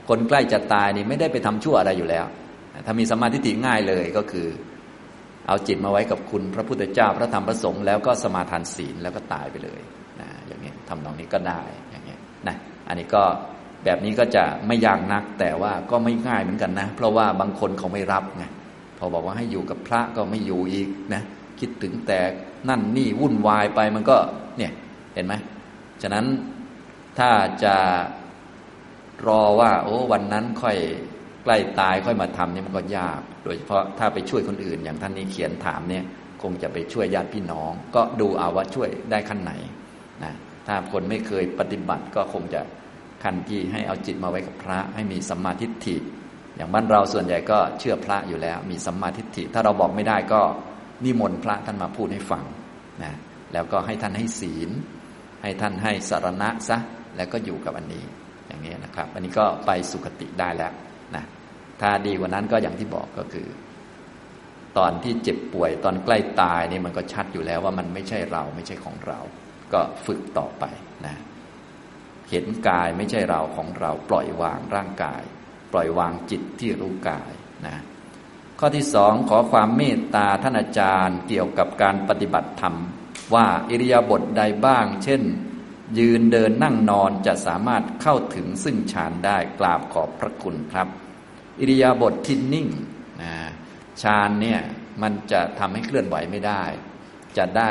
[0.10, 2.26] คนใกล้จะตายนี่ไม่ได้ไปทำชั่วอะไรอยู่แล้ว
[2.86, 4.48] ถ้ามีสัมมาทิฏฐิง่ายเลยก็คือ
[5.48, 9.82] เอาจิตมาไว้กับคุณพระพุทธเจ้าพระธรรมพระสงฆ์แล้วก็สมาทานศีลแล้วก็ตายไปเลย
[10.22, 11.62] นะอย่างนี้ทำตรงนี้ก็ได้
[11.92, 12.56] อย่างนี้นะ
[12.88, 13.24] อันนี้ก็
[13.86, 18.46] แบบนี้ก็จะไม่ยากนักแต่ว่าก็ไม่ง่ายเหมือนกันนะ เพราะว่าบางคนเขาไม่รับไง
[18.98, 21.22] พอบอกว่าให้อยู่กับพระก็ไม่อยู่อีกนะ
[21.60, 22.20] คิดถึงแต่
[22.70, 24.18] นั่นนี่วุ่นวายไปมันก็
[24.58, 24.72] เนี่ย
[25.14, 25.34] เห็นไหม
[26.02, 26.26] ฉะนั้น
[27.20, 27.30] ถ้า
[27.64, 27.76] จะ
[29.28, 30.78] รอว่า โอ้วันนั้นค่อย
[31.44, 36.04] ใกล้ตายค่อยมาทำนี่มันก็ยาก โดยเฉพาะถ้าไปช่วยคนอื่น อย่างท่านนี้เขียนถามเนี่ย
[36.42, 39.52] คงจะไปช่วยญาติพี่น้อง ก็ดูเอาว่าช่วยได้ขั้นไหน
[40.24, 40.34] นะ
[40.68, 42.62] ถ้าคนไม่เคยปฏิบัติก็คงจะ
[43.24, 45.96] ขั้นที่ให้เอาจิตมาไว้กับพระ ให้มีสัมมาทิฏฐิ
[46.56, 50.42] อย่างบ้านเราส่วนใหญ่ก็เชื่อพระอยู่แล้ว มีสัมมาทิฏฐิ ถ้าเราบอกไม่ได้ก็
[51.04, 52.44] นิมนต์พระท่านมาพูดให้ฟัง
[53.04, 53.14] นะ
[53.54, 54.70] แล้วก็ให้ท่านให้ศีล
[55.42, 56.78] ให้ท่านให้สารณะซะ
[57.18, 58.04] แล้วก็อยู่กับอันนี้
[58.48, 60.72] อย่างนี้นะครับ อันนี้ก็ไปสุคติได้แล้ว
[61.16, 61.26] นะ
[61.82, 63.48] ถ้าดีกว่านั้นก็อย่างที่บอกก็คือ
[64.78, 69.20] ตอนที่เจ็บป่วยตอนใกล้ตายนี่มันก็ชัดอยู่แล้วว่ามันไม่ใช่เราไม่ใช่ของเรา
[69.74, 70.66] ก็ฝึกต่อไป
[71.06, 71.16] นะ
[72.30, 75.22] เห็นกายไม่ใช่เราของเราปล่อยวางร่างกาย
[75.74, 77.32] ปล่อยวางจิตที่รู้กาย
[77.68, 77.78] นะ
[78.60, 82.76] ข้อที่สองขอความเมตตาท่านอาจารย์เกี่ยวกับการปฏิบัติธรรม
[83.34, 85.22] ว่าอิริยาบถใดบ้าง เช่น
[86.00, 90.88] ยืนเดินนั่งนอนจะสามารถเข้าถึงซึ่งฌานได้กราบขอบพระคุณครับ
[91.60, 92.68] อิริยาบถที่นิ่ง
[93.22, 93.34] นะ
[94.02, 94.60] ฌานเนี่ย
[95.02, 96.64] มันจะทำให้เคลื่อนไหวไม่ได้
[97.38, 97.70] จะได้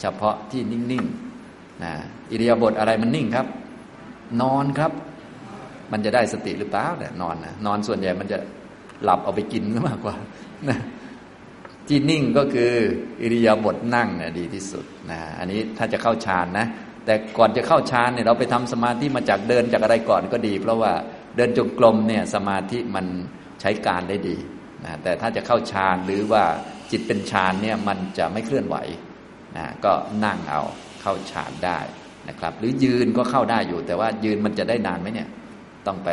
[0.00, 1.92] เฉพาะที่นิ่งๆนะ
[2.30, 3.46] อิริยาบถอะไรมันนิ่งครับ
[4.40, 4.92] นอนครับ
[5.92, 8.38] มันจะได้สติหรือเปล่าเนี่ยนอนนะนอนส่วนใหญ่มันจะ
[9.04, 10.16] หลับเอาไปกินมากกว่า
[10.68, 10.78] นะ
[11.88, 12.72] ที่นิ่งก็คือ
[13.22, 16.66] อิริยาบถนั่งเนี่ยดีที่สุดนะอันนี้ถ้าจะเข้าฌานนะ
[17.04, 20.92] แต่ก่อนจะเข้าฌานเนี่ยเราไปทำสมาธิมาจากเดินจากอะไรก่อนก็ดี เพราะว่า
[21.36, 23.06] เดินจงกรมเนี่ยสมาธิมัน
[23.60, 24.36] ใช้การได้ดี
[24.84, 26.42] นะแต่ถ้าจะเข้าฌานหรือว่า
[26.90, 28.76] จิตเป็นฌานเนี่ยมันจะไม่เคลื่อนไหว
[29.56, 29.92] นะก็
[30.24, 30.62] นั่งเอา
[31.02, 31.78] เข้าฌานได้
[32.28, 35.28] นะครับ หรือยืนก็เข้าได้อยู่ แต่ว่ายืนมันจะได้นานไหมเนี่ย
[35.86, 36.10] ต้องไป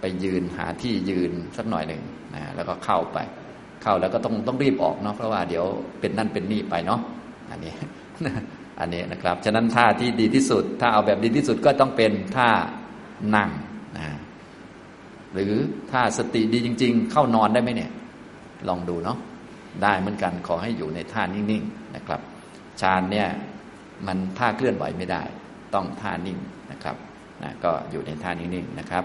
[0.00, 2.02] ไปยืนหาที่ยืนสักหน่อยหนึ่ง
[2.34, 3.18] นะแล้วก็เข้าไป
[3.82, 5.64] เข้าแล้วก็ต้องต้องรีบออกเนาะเพราะว่าเดี๋ยว
[6.00, 7.00] เป็นนั่นเป็นนี่ไปเนาะ
[7.50, 7.72] อันนี้
[8.80, 12.50] อันนี้นะครับ ฉะนั้นท่าที่ดีที่สุด ถ้าเอาแบบดีที่สุดก็ต้องเป็นท่า
[13.36, 13.50] นั่ง
[13.98, 14.06] นะ
[15.32, 15.52] หรือ
[15.90, 17.90] ถ้าสติดีจริง ๆ เข้านอนได้ไหมเนี่ย
[18.68, 19.18] ลองดูเนาะ
[19.82, 22.20] ได้เหมือนกันขอให้อยู่ในท่านิ่งๆนะครับ
[22.80, 23.28] ฌานเนี่ย
[24.06, 25.22] มันท่าเคลื่อนไหวไม่ได้
[25.74, 26.38] ต้องท่านิ่ง
[26.72, 26.96] นะครับ
[27.42, 29.04] นะก็อยู่ในท่านิ่งๆนะครับ